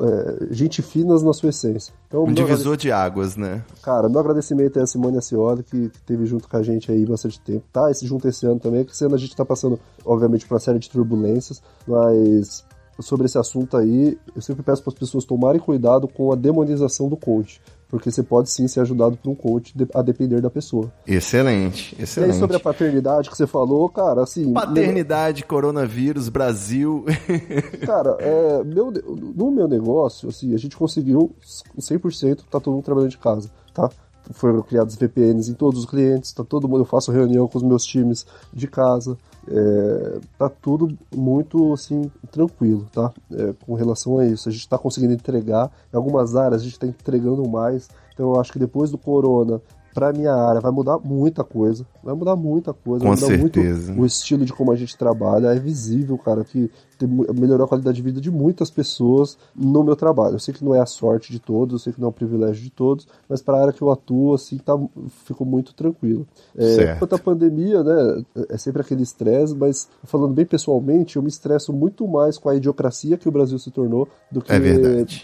é, 0.00 0.46
gente 0.50 0.80
finas 0.80 1.22
na 1.22 1.32
sua 1.32 1.50
essência. 1.50 1.92
Então, 2.08 2.24
um 2.24 2.32
divisor 2.32 2.76
de 2.76 2.90
águas, 2.90 3.36
né? 3.36 3.62
Cara, 3.82 4.08
meu 4.08 4.20
agradecimento 4.20 4.78
é 4.78 4.82
a 4.82 4.86
Simone 4.86 5.18
Acioli, 5.18 5.62
que, 5.62 5.90
que 5.90 6.00
teve 6.00 6.24
junto 6.24 6.48
com 6.48 6.56
a 6.56 6.62
gente 6.62 6.90
aí 6.90 7.04
bastante 7.04 7.38
tempo. 7.40 7.64
Tá, 7.70 7.90
esse 7.90 8.06
junto 8.06 8.26
esse 8.26 8.46
ano 8.46 8.58
também, 8.58 8.84
que 8.84 8.92
esse 8.92 9.04
ano 9.04 9.14
a 9.14 9.18
gente 9.18 9.36
tá 9.36 9.44
passando, 9.44 9.78
obviamente, 10.04 10.46
por 10.46 10.54
uma 10.54 10.60
série 10.60 10.78
de 10.78 10.88
turbulências, 10.88 11.62
mas 11.86 12.64
sobre 13.00 13.26
esse 13.26 13.38
assunto 13.38 13.76
aí, 13.76 14.18
eu 14.34 14.42
sempre 14.42 14.62
peço 14.62 14.82
para 14.82 14.92
as 14.92 14.98
pessoas 14.98 15.24
tomarem 15.24 15.60
cuidado 15.60 16.08
com 16.08 16.32
a 16.32 16.36
demonização 16.36 17.08
do 17.08 17.16
coach 17.16 17.60
porque 17.90 18.10
você 18.10 18.22
pode 18.22 18.48
sim 18.48 18.68
ser 18.68 18.80
ajudado 18.80 19.16
por 19.16 19.30
um 19.30 19.34
coach 19.34 19.74
a 19.92 20.00
depender 20.00 20.40
da 20.40 20.48
pessoa. 20.48 20.92
Excelente, 21.06 21.96
excelente. 22.00 22.30
E 22.30 22.34
aí 22.34 22.38
sobre 22.38 22.56
a 22.56 22.60
paternidade 22.60 23.28
que 23.28 23.36
você 23.36 23.48
falou, 23.48 23.88
cara, 23.88 24.22
assim... 24.22 24.52
Paternidade, 24.52 25.40
meu... 25.40 25.48
coronavírus, 25.48 26.28
Brasil... 26.28 27.04
cara, 27.84 28.16
é, 28.20 28.62
meu, 28.62 28.92
no 28.92 29.50
meu 29.50 29.66
negócio, 29.66 30.28
assim, 30.28 30.54
a 30.54 30.56
gente 30.56 30.76
conseguiu 30.76 31.34
100% 31.76 32.42
tá 32.48 32.60
todo 32.60 32.74
mundo 32.74 32.84
trabalhando 32.84 33.10
de 33.10 33.18
casa, 33.18 33.50
tá? 33.74 33.90
Foram 34.32 34.62
criados 34.62 34.94
VPNs 34.94 35.50
em 35.50 35.54
todos 35.54 35.80
os 35.80 35.86
clientes, 35.86 36.32
tá 36.32 36.44
todo 36.44 36.68
mundo, 36.68 36.82
eu 36.82 36.84
faço 36.84 37.10
reunião 37.10 37.48
com 37.48 37.58
os 37.58 37.64
meus 37.64 37.84
times 37.84 38.24
de 38.54 38.68
casa, 38.68 39.18
é, 39.50 40.20
tá 40.38 40.48
tudo 40.48 40.96
muito 41.14 41.72
assim 41.72 42.10
tranquilo, 42.30 42.86
tá? 42.92 43.12
É, 43.32 43.52
com 43.66 43.74
relação 43.74 44.18
a 44.18 44.26
isso, 44.26 44.48
a 44.48 44.52
gente 44.52 44.60
está 44.60 44.78
conseguindo 44.78 45.12
entregar. 45.12 45.70
Em 45.92 45.96
algumas 45.96 46.36
áreas 46.36 46.60
a 46.60 46.64
gente 46.64 46.74
está 46.74 46.86
entregando 46.86 47.46
mais. 47.48 47.88
Então 48.14 48.30
eu 48.34 48.40
acho 48.40 48.52
que 48.52 48.58
depois 48.58 48.90
do 48.90 48.98
corona 48.98 49.60
para 49.92 50.12
minha 50.12 50.32
área 50.32 50.60
vai 50.60 50.70
mudar 50.70 50.98
muita 50.98 51.42
coisa. 51.42 51.84
Vai 52.02 52.14
mudar 52.14 52.36
muita 52.36 52.72
coisa. 52.72 53.04
Com 53.04 53.10
vai 53.10 53.16
mudar 53.16 53.38
certeza. 53.38 53.92
muito 53.92 54.02
o 54.02 54.06
estilo 54.06 54.44
de 54.44 54.52
como 54.52 54.70
a 54.70 54.76
gente 54.76 54.96
trabalha. 54.96 55.48
É 55.48 55.58
visível, 55.58 56.16
cara, 56.16 56.44
que 56.44 56.70
melhorou 57.06 57.64
a 57.64 57.68
qualidade 57.68 57.96
de 57.96 58.02
vida 58.02 58.20
de 58.20 58.30
muitas 58.30 58.70
pessoas 58.70 59.36
no 59.54 59.82
meu 59.82 59.96
trabalho. 59.96 60.34
Eu 60.34 60.38
sei 60.38 60.52
que 60.54 60.64
não 60.64 60.74
é 60.74 60.80
a 60.80 60.86
sorte 60.86 61.32
de 61.32 61.38
todos, 61.38 61.72
eu 61.72 61.78
sei 61.78 61.92
que 61.92 62.00
não 62.00 62.06
é 62.06 62.10
o 62.10 62.12
privilégio 62.12 62.62
de 62.62 62.70
todos, 62.70 63.06
mas 63.28 63.42
para 63.42 63.56
a 63.56 63.60
área 63.62 63.72
que 63.72 63.82
eu 63.82 63.90
atuo, 63.90 64.34
assim, 64.34 64.58
tá, 64.58 64.78
ficou 65.24 65.46
muito 65.46 65.74
tranquilo. 65.74 66.26
É, 66.56 66.94
quanto 66.96 67.14
à 67.14 67.18
pandemia, 67.18 67.82
né, 67.82 68.24
é 68.48 68.58
sempre 68.58 68.82
aquele 68.82 69.02
estresse, 69.02 69.54
mas 69.54 69.88
falando 70.04 70.34
bem 70.34 70.44
pessoalmente, 70.46 71.16
eu 71.16 71.22
me 71.22 71.28
estresso 71.28 71.72
muito 71.72 72.06
mais 72.06 72.38
com 72.38 72.48
a 72.48 72.54
idiocracia 72.54 73.16
que 73.16 73.28
o 73.28 73.32
Brasil 73.32 73.58
se 73.58 73.70
tornou 73.70 74.08
do 74.30 74.40
que 74.40 74.52
é 74.52 74.58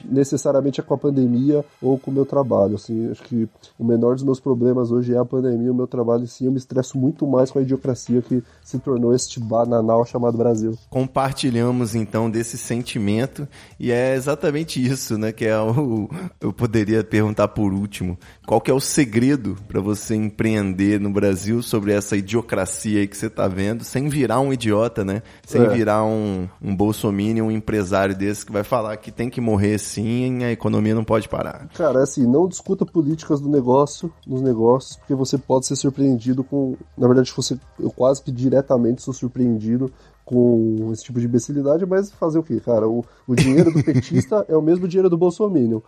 necessariamente 0.09 0.83
com 0.83 0.95
a 0.95 0.99
pandemia 0.99 1.65
ou 1.83 1.99
com 1.99 2.11
o 2.11 2.15
meu 2.15 2.25
trabalho. 2.25 2.77
Assim, 2.77 3.11
acho 3.11 3.23
que 3.23 3.49
o 3.79 3.85
menor 3.85 4.15
dos 4.15 4.25
meus 4.25 4.41
problemas 4.41 4.91
hoje 4.91 5.15
é 5.15 5.19
a 5.19 5.25
pandemia, 5.25 5.73
o 5.73 5.75
meu 5.75 5.87
trabalho, 5.87 6.27
sim, 6.27 6.47
eu 6.47 6.53
me 6.53 6.59
estresso 6.59 6.99
muito 6.99 7.27
mais 7.27 7.51
com 7.51 7.59
a 7.59 7.63
idiocracia 7.63 8.23
que 8.23 8.43
se 8.65 8.79
tornou 8.79 9.15
este 9.15 9.41
bananal 9.41 10.05
chamado 10.05 10.39
Brasil. 10.39 10.77
Compartilhando 10.89 11.66
então 11.95 12.31
desse 12.31 12.59
sentimento 12.59 13.47
e 13.79 13.91
é 13.91 14.15
exatamente 14.15 14.85
isso, 14.85 15.17
né? 15.19 15.33
Que 15.33 15.47
é 15.47 15.59
o 15.59 16.09
eu 16.41 16.53
poderia 16.53 17.03
perguntar 17.03 17.49
por 17.49 17.73
último, 17.73 18.19
qual 18.47 18.61
que 18.61 18.71
é 18.71 18.75
o 18.75 18.81
segredo 18.81 19.57
para 19.67 19.81
você 19.81 20.15
empreender 20.15 21.01
no 21.01 21.11
Brasil 21.11 21.63
sobre 21.63 21.93
essa 21.93 22.17
idiocracia 22.17 23.01
aí 23.01 23.07
que 23.07 23.17
você 23.17 23.31
tá 23.31 23.49
vendo, 23.49 23.85
sem 23.85 24.09
virar 24.09 24.41
um 24.41 24.53
idiota, 24.53 25.05
né? 25.05 25.23
Sem 25.45 25.63
é. 25.63 25.69
virar 25.69 26.05
um 26.05 26.49
um 26.61 26.75
bolsominion, 26.75 27.47
um 27.47 27.51
empresário 27.51 28.17
desse 28.17 28.45
que 28.45 28.53
vai 28.53 28.65
falar 28.65 28.97
que 28.97 29.11
tem 29.11 29.31
que 29.31 29.41
morrer 29.41 29.79
sim, 29.79 30.45
a 30.45 30.53
economia 30.53 30.95
não 30.95 31.05
pode 31.05 31.29
parar. 31.29 31.69
Cara, 31.75 32.01
é 32.01 32.03
assim, 32.03 32.27
não 32.27 32.49
discuta 32.49 32.85
políticas 32.85 33.41
do 33.41 33.49
negócio, 33.49 34.13
nos 34.27 34.43
negócios, 34.43 34.97
porque 34.97 35.15
você 35.15 35.39
pode 35.39 35.67
ser 35.67 35.77
surpreendido 35.77 36.43
com, 36.43 36.77
na 36.97 37.07
verdade, 37.07 37.33
você 37.35 37.59
eu 37.79 37.91
quase 37.91 38.23
que 38.23 38.33
diretamente 38.33 39.03
sou 39.03 39.15
surpreendido 39.15 39.93
com 40.27 40.91
esse 40.93 41.05
tipo 41.05 41.21
de 41.21 41.27
imbecilidade, 41.27 41.87
mas 41.87 42.11
fazer 42.11 42.41
o 42.41 42.43
quê, 42.43 42.61
cara? 42.61 42.89
O, 42.89 43.05
o 43.29 43.35
dinheiro 43.37 43.73
do 43.73 43.83
petista 43.83 44.45
é 44.49 44.57
o 44.57 44.61
mesmo 44.61 44.89
dinheiro 44.89 45.09
do 45.09 45.17
Bolsonaro. 45.17 45.85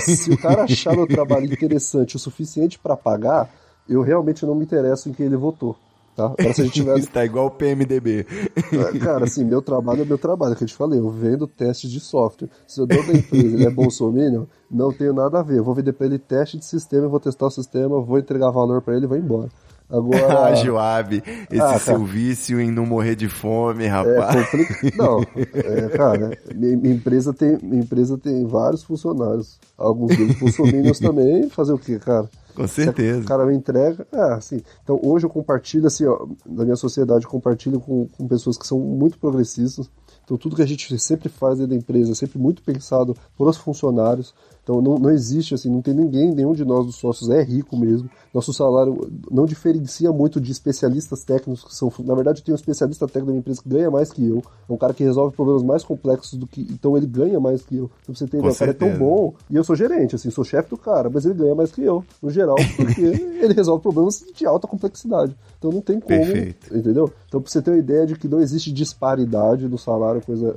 Se 0.00 0.32
o 0.32 0.38
cara 0.38 0.64
achar 0.64 0.96
meu 0.96 1.06
trabalho 1.06 1.44
interessante 1.44 2.16
o 2.16 2.18
suficiente 2.18 2.78
para 2.78 2.96
pagar, 2.96 3.50
eu 3.86 4.00
realmente 4.00 4.46
não 4.46 4.54
me 4.54 4.64
interesso 4.64 5.10
em 5.10 5.12
quem 5.12 5.26
ele 5.26 5.36
votou. 5.36 5.76
Tá? 6.16 6.24
Agora, 6.26 6.54
se 6.54 6.62
a 6.62 6.64
gente 6.64 6.74
tiver... 6.74 6.98
Está 6.98 7.22
igual 7.24 7.46
o 7.46 7.50
PMDB. 7.50 8.26
É, 8.56 8.98
cara, 8.98 9.24
assim, 9.24 9.44
meu 9.44 9.60
trabalho 9.60 10.02
é 10.02 10.04
meu 10.06 10.18
trabalho, 10.18 10.56
que 10.56 10.64
eu 10.64 10.68
te 10.68 10.74
falei, 10.74 10.98
eu 10.98 11.10
vendo 11.10 11.46
testes 11.46 11.90
de 11.90 12.00
software. 12.00 12.48
Se 12.66 12.80
o 12.80 12.86
dono 12.86 13.06
da 13.06 13.12
empresa 13.12 13.68
é 13.68 13.70
Bolsonaro, 13.70 14.48
não 14.70 14.90
tenho 14.90 15.12
nada 15.12 15.40
a 15.40 15.42
ver. 15.42 15.58
Eu 15.58 15.64
vou 15.64 15.74
vender 15.74 15.92
para 15.92 16.06
ele 16.06 16.18
teste 16.18 16.56
de 16.56 16.64
sistema, 16.64 17.04
eu 17.04 17.10
vou 17.10 17.20
testar 17.20 17.46
o 17.46 17.50
sistema, 17.50 18.00
vou 18.00 18.18
entregar 18.18 18.50
valor 18.50 18.80
para 18.80 18.96
ele 18.96 19.04
e 19.04 19.08
vou 19.08 19.18
embora. 19.18 19.50
Agora... 19.92 20.48
ah, 20.48 20.54
Joab, 20.54 21.22
esse 21.50 21.60
ah, 21.60 21.78
seu 21.78 22.02
vício 22.02 22.58
em 22.58 22.70
não 22.70 22.86
morrer 22.86 23.14
de 23.14 23.28
fome, 23.28 23.86
rapaz. 23.86 24.34
É 24.34 24.44
compli... 24.44 24.96
Não, 24.96 25.20
é, 25.20 25.88
cara, 25.90 26.38
minha, 26.54 26.94
empresa 26.94 27.34
tem, 27.34 27.58
minha 27.62 27.82
empresa 27.82 28.16
tem 28.16 28.46
vários 28.46 28.82
funcionários. 28.82 29.60
Alguns 29.76 30.16
deles 30.16 30.38
funcionários 30.38 30.98
também. 31.00 31.50
Fazer 31.50 31.74
o 31.74 31.78
quê, 31.78 31.98
cara? 31.98 32.28
Com 32.54 32.66
certeza. 32.66 33.20
O 33.20 33.24
cara 33.24 33.44
me 33.44 33.54
entrega. 33.54 34.06
É, 34.10 34.32
assim. 34.32 34.62
Então 34.82 34.98
hoje 35.02 35.26
eu 35.26 35.30
compartilho, 35.30 35.86
assim, 35.86 36.06
ó, 36.06 36.26
na 36.46 36.64
minha 36.64 36.76
sociedade, 36.76 37.24
eu 37.24 37.30
compartilho 37.30 37.78
com, 37.78 38.08
com 38.08 38.26
pessoas 38.26 38.56
que 38.56 38.66
são 38.66 38.78
muito 38.78 39.18
progressistas. 39.18 39.90
Então 40.24 40.38
tudo 40.38 40.56
que 40.56 40.62
a 40.62 40.66
gente 40.66 40.98
sempre 40.98 41.28
faz 41.28 41.58
dentro 41.58 41.70
da 41.70 41.76
empresa 41.76 42.12
é 42.12 42.14
sempre 42.14 42.38
muito 42.38 42.62
pensado 42.62 43.14
por 43.36 43.46
os 43.46 43.58
funcionários. 43.58 44.34
Então 44.62 44.80
não, 44.80 44.96
não 44.96 45.10
existe 45.10 45.54
assim, 45.54 45.68
não 45.68 45.82
tem 45.82 45.92
ninguém, 45.92 46.32
nenhum 46.32 46.52
de 46.52 46.64
nós 46.64 46.86
dos 46.86 46.96
sócios 46.96 47.28
é 47.30 47.42
rico 47.42 47.76
mesmo. 47.76 48.08
Nosso 48.32 48.52
salário 48.52 49.10
não 49.30 49.44
diferencia 49.44 50.12
muito 50.12 50.40
de 50.40 50.52
especialistas 50.52 51.24
técnicos 51.24 51.64
que 51.64 51.74
são, 51.74 51.92
na 52.04 52.14
verdade, 52.14 52.40
eu 52.40 52.44
tenho 52.44 52.54
um 52.54 52.60
especialista 52.60 53.06
técnico 53.06 53.26
da 53.26 53.32
minha 53.32 53.40
empresa 53.40 53.60
que 53.60 53.68
ganha 53.68 53.90
mais 53.90 54.12
que 54.12 54.24
eu. 54.24 54.42
É 54.68 54.72
um 54.72 54.76
cara 54.76 54.94
que 54.94 55.02
resolve 55.02 55.34
problemas 55.34 55.62
mais 55.62 55.84
complexos 55.84 56.38
do 56.38 56.46
que, 56.46 56.60
então 56.70 56.96
ele 56.96 57.06
ganha 57.06 57.40
mais 57.40 57.62
que 57.62 57.76
eu. 57.76 57.90
Então 58.02 58.14
você 58.14 58.26
tem, 58.26 58.40
o 58.40 58.54
cara 58.54 58.70
é 58.70 58.74
tão 58.74 58.96
bom 58.96 59.34
e 59.50 59.56
eu 59.56 59.64
sou 59.64 59.74
gerente, 59.74 60.14
assim, 60.14 60.30
sou 60.30 60.44
chefe 60.44 60.70
do 60.70 60.76
cara, 60.76 61.10
mas 61.10 61.24
ele 61.24 61.34
ganha 61.34 61.54
mais 61.54 61.72
que 61.72 61.82
eu, 61.82 62.04
no 62.22 62.30
geral, 62.30 62.56
porque 62.76 63.00
ele 63.42 63.54
resolve 63.54 63.82
problemas 63.82 64.24
de 64.34 64.46
alta 64.46 64.68
complexidade. 64.68 65.36
Então 65.58 65.72
não 65.72 65.80
tem 65.80 65.98
como, 65.98 66.18
Perfeito. 66.18 66.76
entendeu? 66.76 67.12
Então 67.26 67.40
pra 67.40 67.50
você 67.50 67.60
ter 67.60 67.70
uma 67.70 67.78
ideia 67.78 68.06
de 68.06 68.14
que 68.14 68.28
não 68.28 68.40
existe 68.40 68.70
disparidade 68.72 69.66
no 69.66 69.76
salário, 69.76 70.22
coisa 70.22 70.54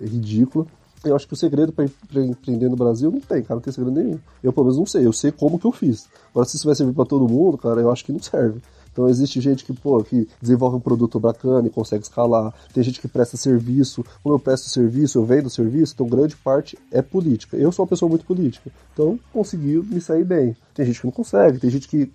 é 0.00 0.04
ridícula. 0.04 0.66
Eu 1.08 1.16
acho 1.16 1.26
que 1.26 1.34
o 1.34 1.36
segredo 1.36 1.72
para 1.72 1.84
empreender 2.24 2.68
no 2.68 2.76
Brasil 2.76 3.10
não 3.10 3.20
tem, 3.20 3.42
cara, 3.42 3.56
não 3.56 3.60
tem 3.60 3.72
segredo 3.72 3.94
nenhum. 3.94 4.18
Eu, 4.42 4.52
pelo 4.52 4.66
menos, 4.66 4.78
não 4.78 4.86
sei. 4.86 5.06
Eu 5.06 5.12
sei 5.12 5.30
como 5.30 5.58
que 5.58 5.66
eu 5.66 5.72
fiz. 5.72 6.08
Agora, 6.30 6.46
se 6.46 6.56
isso 6.56 6.66
vai 6.66 6.74
servir 6.74 6.94
para 6.94 7.04
todo 7.04 7.28
mundo, 7.28 7.56
cara, 7.58 7.80
eu 7.80 7.90
acho 7.90 8.04
que 8.04 8.12
não 8.12 8.20
serve. 8.20 8.60
Então 8.96 9.10
existe 9.10 9.42
gente 9.42 9.62
que, 9.62 9.74
pô, 9.74 10.02
que 10.02 10.26
desenvolve 10.40 10.78
um 10.78 10.80
produto 10.80 11.20
bacana 11.20 11.66
e 11.66 11.70
consegue 11.70 12.02
escalar. 12.02 12.54
Tem 12.72 12.82
gente 12.82 12.98
que 12.98 13.06
presta 13.06 13.36
serviço. 13.36 14.02
Como 14.22 14.34
eu 14.34 14.38
presto 14.38 14.70
serviço, 14.70 15.18
eu 15.18 15.24
vendo 15.26 15.50
serviço, 15.50 15.92
então 15.94 16.06
grande 16.06 16.34
parte 16.34 16.78
é 16.90 17.02
política. 17.02 17.58
Eu 17.58 17.70
sou 17.70 17.84
uma 17.84 17.88
pessoa 17.90 18.08
muito 18.08 18.24
política. 18.24 18.70
Então 18.94 19.20
consegui 19.34 19.76
me 19.76 20.00
sair 20.00 20.24
bem. 20.24 20.56
Tem 20.74 20.86
gente 20.86 20.98
que 20.98 21.06
não 21.06 21.12
consegue, 21.12 21.58
tem 21.58 21.68
gente 21.68 21.86
que, 21.86 22.10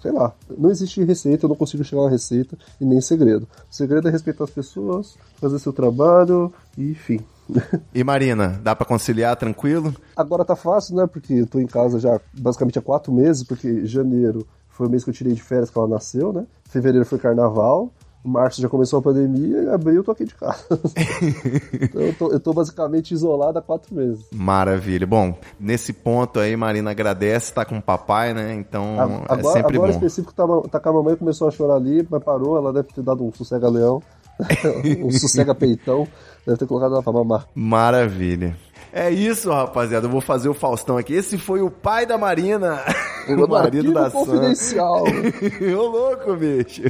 sei 0.00 0.12
lá, 0.12 0.32
não 0.56 0.70
existe 0.70 1.02
receita, 1.02 1.46
eu 1.46 1.48
não 1.48 1.56
consigo 1.56 1.82
chegar 1.82 2.02
na 2.02 2.10
receita 2.10 2.56
e 2.80 2.84
nem 2.84 3.00
segredo. 3.00 3.48
O 3.68 3.74
segredo 3.74 4.06
é 4.06 4.10
respeitar 4.12 4.44
as 4.44 4.50
pessoas, 4.50 5.16
fazer 5.40 5.58
seu 5.58 5.72
trabalho 5.72 6.52
e 6.78 6.92
enfim. 6.92 7.18
E 7.92 8.04
Marina, 8.04 8.60
dá 8.62 8.76
para 8.76 8.86
conciliar 8.86 9.34
tranquilo? 9.34 9.92
Agora 10.16 10.44
tá 10.44 10.54
fácil, 10.54 10.94
né? 10.94 11.08
Porque 11.08 11.32
eu 11.32 11.46
tô 11.46 11.58
em 11.58 11.66
casa 11.66 11.98
já 11.98 12.20
basicamente 12.32 12.78
há 12.78 12.82
quatro 12.82 13.12
meses, 13.12 13.42
porque 13.42 13.84
janeiro 13.84 14.46
foi 14.80 14.86
o 14.86 14.90
mês 14.90 15.04
que 15.04 15.10
eu 15.10 15.14
tirei 15.14 15.34
de 15.34 15.42
férias 15.42 15.68
que 15.68 15.76
ela 15.76 15.86
nasceu, 15.86 16.32
né? 16.32 16.46
Fevereiro 16.70 17.04
foi 17.04 17.18
carnaval. 17.18 17.92
Março 18.24 18.62
já 18.62 18.68
começou 18.68 18.98
a 18.98 19.02
pandemia 19.02 19.62
e 19.62 19.68
abril 19.68 19.96
eu 19.96 20.04
tô 20.04 20.10
aqui 20.10 20.24
de 20.24 20.34
casa. 20.34 20.64
então 21.78 22.00
eu 22.00 22.14
tô, 22.14 22.32
eu 22.32 22.40
tô, 22.40 22.54
basicamente 22.54 23.12
isolado 23.12 23.58
há 23.58 23.62
quatro 23.62 23.94
meses. 23.94 24.24
Maravilha. 24.32 25.06
Bom, 25.06 25.38
nesse 25.58 25.92
ponto 25.92 26.40
aí, 26.40 26.56
Marina 26.56 26.92
agradece, 26.92 27.52
tá 27.52 27.62
com 27.62 27.76
o 27.76 27.82
papai, 27.82 28.32
né? 28.32 28.54
Então 28.54 28.98
agora, 29.28 29.40
é 29.40 29.52
sempre 29.52 29.76
agora 29.76 29.92
bom. 29.92 29.98
específico 29.98 30.32
tá, 30.32 30.46
tá 30.70 30.80
com 30.80 30.88
a 30.88 30.92
mamãe, 30.94 31.16
começou 31.16 31.46
a 31.46 31.50
chorar 31.50 31.74
ali, 31.74 32.06
mas 32.10 32.24
parou, 32.24 32.56
ela 32.56 32.72
deve 32.72 32.88
ter 32.88 33.02
dado 33.02 33.22
um 33.22 33.30
sossega-leão, 33.32 34.02
um 35.04 35.10
sossega-peitão, 35.10 36.08
deve 36.46 36.58
ter 36.58 36.66
colocado 36.66 36.94
ela 36.94 37.02
pra 37.02 37.12
mamar. 37.12 37.46
Maravilha. 37.54 38.56
É 38.92 39.10
isso, 39.10 39.50
rapaziada. 39.50 40.06
Eu 40.06 40.10
vou 40.10 40.20
fazer 40.20 40.48
o 40.48 40.54
Faustão 40.54 40.96
aqui. 40.96 41.14
Esse 41.14 41.38
foi 41.38 41.60
o 41.60 41.70
pai 41.70 42.06
da 42.06 42.18
Marina. 42.18 42.80
o 43.34 43.48
marido 43.48 43.92
da 43.92 44.10
Sam. 44.10 44.18
confidencial. 44.18 45.04
Ô 45.76 45.86
louco, 45.86 46.34
bicho. 46.36 46.82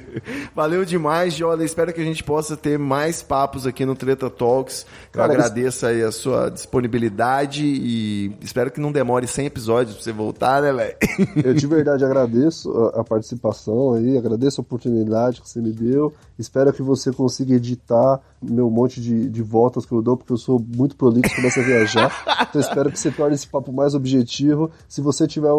Valeu 0.54 0.84
demais, 0.84 1.34
Jola. 1.34 1.64
Espero 1.64 1.92
que 1.92 2.00
a 2.00 2.04
gente 2.04 2.22
possa 2.22 2.56
ter 2.56 2.78
mais 2.78 3.22
papos 3.22 3.66
aqui 3.66 3.84
no 3.84 3.94
Treta 3.94 4.30
Talks. 4.30 4.86
Eu 5.12 5.20
Cara, 5.20 5.32
agradeço 5.32 5.86
aí 5.86 6.02
a 6.02 6.12
sua 6.12 6.48
disponibilidade 6.48 7.64
e 7.64 8.32
espero 8.40 8.70
que 8.70 8.80
não 8.80 8.92
demore 8.92 9.26
100 9.26 9.46
episódios 9.46 9.94
pra 9.96 10.04
você 10.04 10.12
voltar, 10.12 10.62
né, 10.62 10.72
velho? 10.72 10.96
Eu 11.44 11.54
de 11.54 11.66
verdade 11.66 12.04
agradeço 12.04 12.70
a, 12.72 13.00
a 13.00 13.04
participação 13.04 13.94
aí, 13.94 14.16
agradeço 14.16 14.60
a 14.60 14.62
oportunidade 14.62 15.40
que 15.40 15.48
você 15.48 15.60
me 15.60 15.72
deu. 15.72 16.12
Espero 16.38 16.72
que 16.72 16.82
você 16.82 17.12
consiga 17.12 17.54
editar 17.54 18.20
meu 18.42 18.70
monte 18.70 19.00
de, 19.00 19.28
de 19.28 19.42
voltas 19.42 19.84
que 19.84 19.92
eu 19.92 20.00
dou, 20.00 20.16
porque 20.16 20.32
eu 20.32 20.38
sou 20.38 20.64
muito 20.74 20.96
prolixo 20.96 21.34
começo 21.36 21.60
a 21.60 21.62
viajar. 21.62 22.40
Então 22.50 22.60
espero 22.60 22.90
que 22.90 22.98
você 22.98 23.12
torne 23.12 23.36
esse 23.36 23.46
papo 23.46 23.72
mais 23.72 23.94
objetivo. 23.94 24.72
Se 24.88 25.00
você 25.00 25.24
tiver 25.24 25.50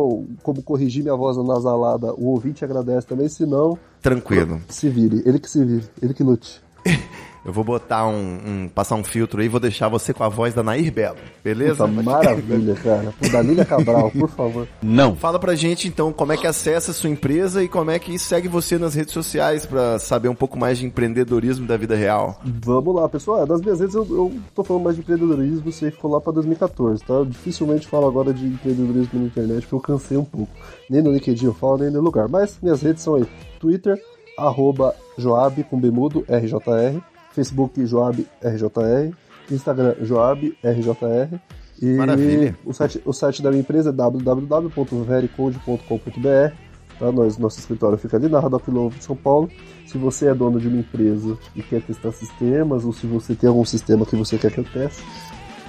como 0.43 0.61
corrigir 0.71 1.03
minha 1.03 1.15
voz 1.15 1.35
nasalada, 1.37 2.13
o 2.13 2.27
ouvinte 2.27 2.63
agradece 2.63 3.05
também. 3.05 3.27
Se 3.27 3.45
não, 3.45 3.77
Tranquilo. 4.01 4.61
se 4.69 4.87
vire. 4.89 5.21
Ele 5.25 5.37
que 5.39 5.49
se 5.49 5.63
vire, 5.65 5.83
ele 6.01 6.13
que 6.13 6.23
lute. 6.23 6.61
Eu 7.43 7.51
vou 7.51 7.63
botar 7.63 8.05
um, 8.07 8.13
um- 8.45 8.69
passar 8.73 8.95
um 8.95 9.03
filtro 9.03 9.39
aí 9.41 9.47
e 9.47 9.49
vou 9.49 9.59
deixar 9.59 9.87
você 9.87 10.13
com 10.13 10.23
a 10.23 10.29
voz 10.29 10.53
da 10.53 10.61
Nair 10.61 10.91
Belo. 10.93 11.17
Beleza? 11.43 11.87
Puta, 11.87 12.01
maravilha, 12.03 12.75
cara. 12.75 13.13
Pô, 13.19 13.29
Dalília 13.29 13.65
Cabral, 13.65 14.11
por 14.11 14.29
favor. 14.29 14.67
Não. 14.81 15.15
Fala 15.15 15.39
pra 15.39 15.55
gente 15.55 15.87
então 15.87 16.13
como 16.13 16.31
é 16.33 16.37
que 16.37 16.45
acessa 16.45 16.91
a 16.91 16.93
sua 16.93 17.09
empresa 17.09 17.63
e 17.63 17.67
como 17.67 17.89
é 17.89 17.97
que 17.97 18.17
segue 18.19 18.47
você 18.47 18.77
nas 18.77 18.93
redes 18.93 19.13
sociais 19.13 19.65
pra 19.65 19.97
saber 19.97 20.29
um 20.29 20.35
pouco 20.35 20.57
mais 20.59 20.77
de 20.77 20.85
empreendedorismo 20.85 21.65
da 21.65 21.77
vida 21.77 21.95
real. 21.95 22.39
Vamos 22.45 22.93
lá, 22.93 23.09
pessoal. 23.09 23.41
É, 23.41 23.45
Das 23.47 23.59
minhas 23.61 23.79
redes 23.79 23.95
eu, 23.95 24.05
eu 24.09 24.31
tô 24.53 24.63
falando 24.63 24.83
mais 24.83 24.95
de 24.95 25.01
empreendedorismo, 25.01 25.63
aí 25.65 25.91
ficou 25.91 26.11
lá 26.11 26.21
pra 26.21 26.31
2014, 26.33 27.03
tá? 27.03 27.13
Eu 27.15 27.25
dificilmente 27.25 27.87
falo 27.87 28.07
agora 28.07 28.31
de 28.33 28.45
empreendedorismo 28.45 29.19
na 29.19 29.25
internet, 29.25 29.61
porque 29.65 29.75
eu 29.75 29.79
cansei 29.79 30.15
um 30.17 30.23
pouco. 30.25 30.51
Nem 30.87 31.01
no 31.01 31.11
LinkedIn 31.11 31.45
eu 31.47 31.53
falo, 31.55 31.79
nem 31.79 31.89
no 31.89 32.01
lugar. 32.01 32.27
Mas 32.29 32.59
minhas 32.61 32.81
redes 32.83 33.01
são 33.01 33.15
aí: 33.15 33.25
Twitter, 33.59 33.99
arroba 34.37 34.93
Joab 35.17 35.63
com 35.63 35.79
Bemudo, 35.79 36.23
RJR, 36.29 37.01
Facebook 37.33 37.85
Joab 37.85 38.25
RJR, 38.43 39.13
Instagram 39.49 39.95
Joab 40.01 40.57
RJR. 40.63 41.39
E 41.81 41.95
Maravilha. 41.95 42.55
O 42.63 42.73
site, 42.73 43.01
o 43.03 43.11
site 43.11 43.41
da 43.41 43.49
minha 43.49 43.61
empresa 43.61 43.89
é 43.89 43.93
www.vericode.com.br. 43.93 46.55
Tá? 46.99 47.11
Nós, 47.11 47.39
nosso 47.39 47.59
escritório 47.59 47.97
fica 47.97 48.17
ali 48.17 48.29
na 48.29 48.39
Radoc 48.39 48.67
Novo 48.67 48.95
de 48.95 49.03
São 49.03 49.15
Paulo. 49.15 49.49
Se 49.87 49.97
você 49.97 50.27
é 50.27 50.35
dono 50.35 50.59
de 50.59 50.67
uma 50.67 50.77
empresa 50.77 51.35
e 51.55 51.63
quer 51.63 51.81
testar 51.81 52.11
sistemas, 52.11 52.85
ou 52.85 52.93
se 52.93 53.07
você 53.07 53.33
tem 53.33 53.49
algum 53.49 53.65
sistema 53.65 54.05
que 54.05 54.15
você 54.15 54.37
quer 54.37 54.51
que 54.51 54.59
eu 54.59 54.63
teste, 54.63 55.03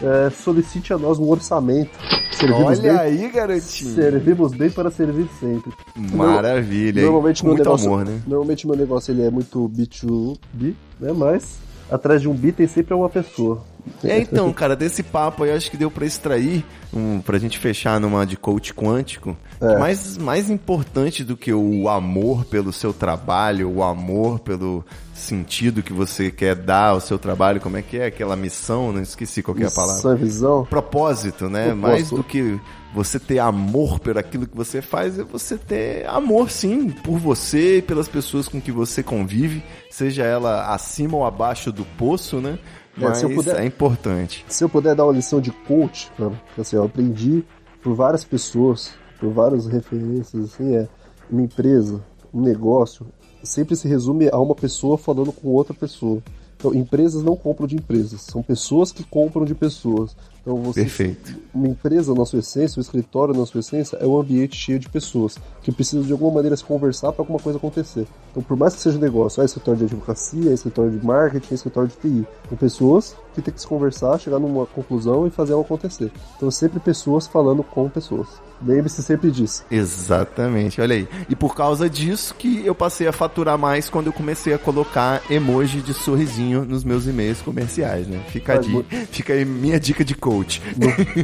é, 0.02 0.30
solicite 0.30 0.92
a 0.92 0.98
nós 0.98 1.18
um 1.18 1.28
orçamento. 1.28 1.90
Servimos 2.32 2.78
Olha 2.78 2.80
bem, 2.82 2.90
aí, 2.90 3.30
garotinho. 3.30 3.94
servimos 3.94 4.52
bem 4.52 4.70
para 4.70 4.90
servir 4.90 5.28
sempre. 5.38 5.72
Maravilha. 5.96 6.98
hein? 7.00 7.04
Normalmente 7.04 7.44
meu 7.44 7.54
Muito 7.54 7.64
negócio, 7.64 7.86
amor, 7.92 8.04
né? 8.06 8.20
Normalmente 8.26 8.66
meu 8.66 8.76
negócio 8.76 9.12
ele 9.12 9.22
é 9.22 9.30
muito 9.30 9.68
B2B, 9.68 10.74
né? 10.98 11.12
Mas 11.12 11.58
atrás 11.92 12.20
de 12.20 12.28
um 12.28 12.34
B 12.34 12.52
tem 12.52 12.66
sempre 12.66 12.94
uma 12.94 13.08
pessoa. 13.08 13.62
É, 14.04 14.18
então, 14.18 14.52
cara, 14.52 14.76
desse 14.76 15.02
papo 15.02 15.42
aí 15.42 15.50
acho 15.50 15.68
que 15.70 15.76
deu 15.76 15.90
pra 15.90 16.06
extrair, 16.06 16.64
um, 16.94 17.20
pra 17.20 17.36
gente 17.38 17.58
fechar 17.58 17.98
numa 17.98 18.24
de 18.24 18.36
coach 18.36 18.72
quântico, 18.72 19.36
É. 19.60 19.76
mais, 19.76 20.16
mais 20.16 20.48
importante 20.48 21.24
do 21.24 21.36
que 21.36 21.52
o 21.52 21.88
amor 21.88 22.44
pelo 22.44 22.72
seu 22.72 22.92
trabalho, 22.92 23.68
o 23.68 23.82
amor 23.82 24.38
pelo 24.38 24.84
sentido 25.14 25.82
que 25.82 25.92
você 25.92 26.30
quer 26.30 26.54
dar 26.54 26.90
ao 26.90 27.00
seu 27.00 27.18
trabalho, 27.18 27.60
como 27.60 27.76
é 27.76 27.82
que 27.82 27.96
é 27.98 28.06
aquela 28.06 28.36
missão, 28.36 28.92
não 28.92 29.02
esqueci 29.02 29.42
qual 29.42 29.54
que 29.56 29.64
é 29.64 29.66
a 29.66 29.70
palavra. 29.70 30.00
Sua 30.00 30.14
visão. 30.14 30.64
Propósito, 30.64 31.48
né? 31.48 31.66
Propósito. 31.70 31.80
Mais 31.80 32.10
do 32.10 32.22
que 32.24 32.60
você 32.94 33.18
ter 33.18 33.38
amor 33.38 33.98
por 33.98 34.18
aquilo 34.18 34.46
que 34.46 34.56
você 34.56 34.82
faz, 34.82 35.18
é 35.18 35.24
você 35.24 35.56
ter 35.56 36.06
amor, 36.08 36.50
sim, 36.50 36.90
por 36.90 37.18
você 37.18 37.78
e 37.78 37.82
pelas 37.82 38.08
pessoas 38.08 38.48
com 38.48 38.60
que 38.60 38.70
você 38.70 39.02
convive, 39.02 39.62
seja 39.90 40.24
ela 40.24 40.74
acima 40.74 41.16
ou 41.16 41.24
abaixo 41.24 41.72
do 41.72 41.84
poço, 41.96 42.40
né? 42.40 42.58
É, 42.98 43.00
Mas 43.00 43.18
se 43.18 43.24
eu 43.24 43.30
puder- 43.34 43.56
é 43.56 43.64
importante. 43.64 44.44
Se 44.48 44.62
eu 44.62 44.68
puder 44.68 44.94
dar 44.94 45.04
uma 45.04 45.12
lição 45.14 45.40
de 45.40 45.50
coach, 45.50 46.10
que, 46.54 46.60
assim, 46.60 46.76
eu 46.76 46.84
aprendi 46.84 47.42
por 47.82 47.94
várias 47.94 48.24
pessoas, 48.24 48.90
por 49.18 49.30
várias 49.32 49.66
referências, 49.66 50.52
assim, 50.52 50.76
é 50.76 50.86
uma 51.30 51.40
empresa, 51.42 52.04
um 52.34 52.42
negócio, 52.42 53.06
sempre 53.42 53.74
se 53.74 53.88
resume 53.88 54.28
a 54.30 54.38
uma 54.38 54.54
pessoa 54.54 54.98
falando 54.98 55.32
com 55.32 55.48
outra 55.48 55.72
pessoa. 55.72 56.22
Então, 56.62 56.72
empresas 56.72 57.24
não 57.24 57.34
compram 57.34 57.66
de 57.66 57.74
empresas, 57.74 58.20
são 58.20 58.40
pessoas 58.40 58.92
que 58.92 59.02
compram 59.02 59.44
de 59.44 59.52
pessoas. 59.52 60.14
Então, 60.40 60.56
você, 60.58 60.82
Perfeito. 60.82 61.36
uma 61.52 61.66
empresa, 61.66 62.14
na 62.14 62.24
sua 62.24 62.38
essência, 62.38 62.78
um 62.78 62.80
escritório, 62.80 63.34
na 63.34 63.44
sua 63.44 63.58
essência, 63.58 63.96
é 63.96 64.06
um 64.06 64.16
ambiente 64.16 64.54
cheio 64.54 64.78
de 64.78 64.88
pessoas 64.88 65.36
que 65.60 65.72
precisam 65.72 66.04
de 66.04 66.12
alguma 66.12 66.30
maneira 66.30 66.56
se 66.56 66.62
conversar 66.62 67.10
para 67.10 67.22
alguma 67.22 67.40
coisa 67.40 67.58
acontecer. 67.58 68.06
Então, 68.30 68.44
por 68.44 68.56
mais 68.56 68.76
que 68.76 68.80
seja 68.80 68.96
um 68.96 69.00
negócio, 69.00 69.42
é 69.42 69.44
escritório 69.44 69.78
de 69.80 69.86
advocacia, 69.86 70.52
é 70.52 70.54
escritório 70.54 70.92
de 70.92 71.04
marketing, 71.04 71.48
é 71.50 71.54
escritório 71.54 71.88
de 71.88 71.96
TI, 71.96 72.26
são 72.48 72.56
pessoas 72.56 73.16
que 73.34 73.42
têm 73.42 73.52
que 73.52 73.60
se 73.60 73.66
conversar, 73.66 74.20
chegar 74.20 74.38
numa 74.38 74.64
conclusão 74.64 75.26
e 75.26 75.30
fazer 75.30 75.54
algo 75.54 75.64
acontecer. 75.64 76.12
Então, 76.36 76.48
sempre 76.48 76.78
pessoas 76.78 77.26
falando 77.26 77.64
com 77.64 77.88
pessoas. 77.88 78.28
Lembre-se 78.64 79.02
sempre 79.02 79.30
disso. 79.30 79.64
Exatamente, 79.70 80.80
olha 80.80 80.94
aí. 80.94 81.08
E 81.28 81.34
por 81.34 81.54
causa 81.54 81.88
disso 81.90 82.34
que 82.38 82.64
eu 82.64 82.74
passei 82.74 83.06
a 83.08 83.12
faturar 83.12 83.58
mais 83.58 83.88
quando 83.88 84.06
eu 84.06 84.12
comecei 84.12 84.54
a 84.54 84.58
colocar 84.58 85.22
emoji 85.30 85.80
de 85.80 85.92
sorrisinho 85.94 86.64
nos 86.64 86.84
meus 86.84 87.06
e-mails 87.06 87.40
comerciais, 87.42 88.06
né? 88.06 88.20
Fica, 88.28 88.52
a 88.54 88.56
Faz 88.62 88.66
di- 88.66 88.84
fica 89.10 89.32
aí 89.32 89.44
minha 89.44 89.78
dica 89.80 90.04
de 90.04 90.14
coach. 90.14 90.62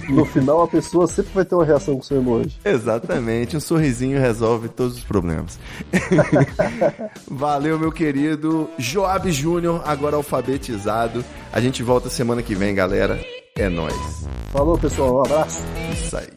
No, 0.09 0.17
no 0.17 0.25
final, 0.25 0.63
a 0.63 0.69
pessoa 0.69 1.07
sempre 1.07 1.33
vai 1.35 1.45
ter 1.45 1.55
uma 1.55 1.65
reação 1.65 1.95
com 1.95 2.01
o 2.01 2.05
seu 2.05 2.17
emoji. 2.19 2.57
Exatamente, 2.65 3.57
um 3.57 3.61
sorrisinho 3.61 4.19
resolve 4.21 4.69
todos 4.69 4.97
os 4.99 5.05
problemas. 5.05 5.59
Valeu, 7.31 7.79
meu 7.79 7.93
querido 7.93 8.69
Joab 8.79 9.31
Júnior, 9.31 9.83
agora 9.87 10.17
alfabetizado. 10.17 11.25
A 11.53 11.61
gente 11.61 11.83
volta 11.83 12.09
semana 12.11 12.43
que 12.43 12.55
vem, 12.55 12.75
galera. 12.75 13.19
É 13.59 13.69
nóis. 13.69 14.25
Falou, 14.53 14.79
pessoal. 14.79 15.17
Um 15.17 15.21
abraço. 15.23 15.61
Isso 15.93 16.17
aí. 16.17 16.29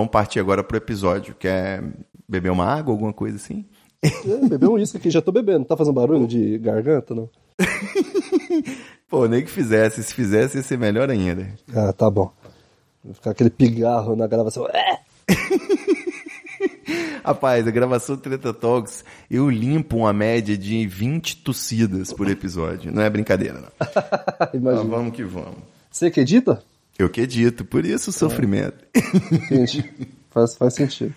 Vamos 0.00 0.10
partir 0.10 0.40
agora 0.40 0.64
pro 0.64 0.76
episódio. 0.76 1.34
Quer 1.34 1.82
beber 2.28 2.50
uma 2.50 2.64
água, 2.64 2.92
alguma 2.92 3.12
coisa 3.12 3.36
assim? 3.36 3.64
É, 4.02 4.10
bebeu 4.48 4.70
um 4.70 4.74
uísque 4.74 4.96
aqui, 4.96 5.10
já 5.10 5.20
tô 5.20 5.30
bebendo. 5.30 5.64
Tá 5.66 5.76
fazendo 5.76 5.94
barulho 5.94 6.26
de 6.26 6.58
garganta, 6.58 7.14
não? 7.14 7.28
Pô, 9.08 9.26
nem 9.26 9.42
que 9.44 9.50
fizesse. 9.50 10.02
Se 10.02 10.14
fizesse, 10.14 10.56
ia 10.56 10.62
ser 10.62 10.78
melhor 10.78 11.10
ainda. 11.10 11.46
Ah, 11.74 11.92
tá 11.92 12.10
bom. 12.10 12.32
Vai 13.04 13.14
ficar 13.14 13.30
aquele 13.32 13.50
pigarro 13.50 14.16
na 14.16 14.26
gravação. 14.26 14.66
É! 14.68 15.00
Rapaz, 17.22 17.66
a 17.66 17.70
gravação 17.70 18.16
do 18.16 18.22
Treta 18.22 18.54
Talks, 18.54 19.04
eu 19.30 19.50
limpo 19.50 19.98
uma 19.98 20.12
média 20.12 20.56
de 20.56 20.86
20 20.86 21.36
tossidas 21.38 22.12
por 22.12 22.28
episódio. 22.28 22.90
Não 22.92 23.02
é 23.02 23.10
brincadeira, 23.10 23.60
não. 23.60 23.68
Mas 23.78 24.48
Imagina. 24.54 24.84
vamos 24.84 25.14
que 25.14 25.22
vamos. 25.22 25.58
Você 25.90 26.10
que 26.10 26.20
edita? 26.20 26.62
Eu 27.00 27.08
que 27.08 27.22
edito, 27.22 27.64
por 27.64 27.86
isso 27.86 28.10
o 28.10 28.12
sofrimento. 28.12 28.84
Gente, 29.48 29.90
faz, 30.28 30.54
faz 30.54 30.74
sentido. 30.74 31.14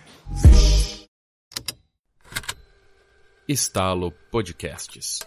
Estalo 3.46 4.10
Podcasts. 4.30 5.18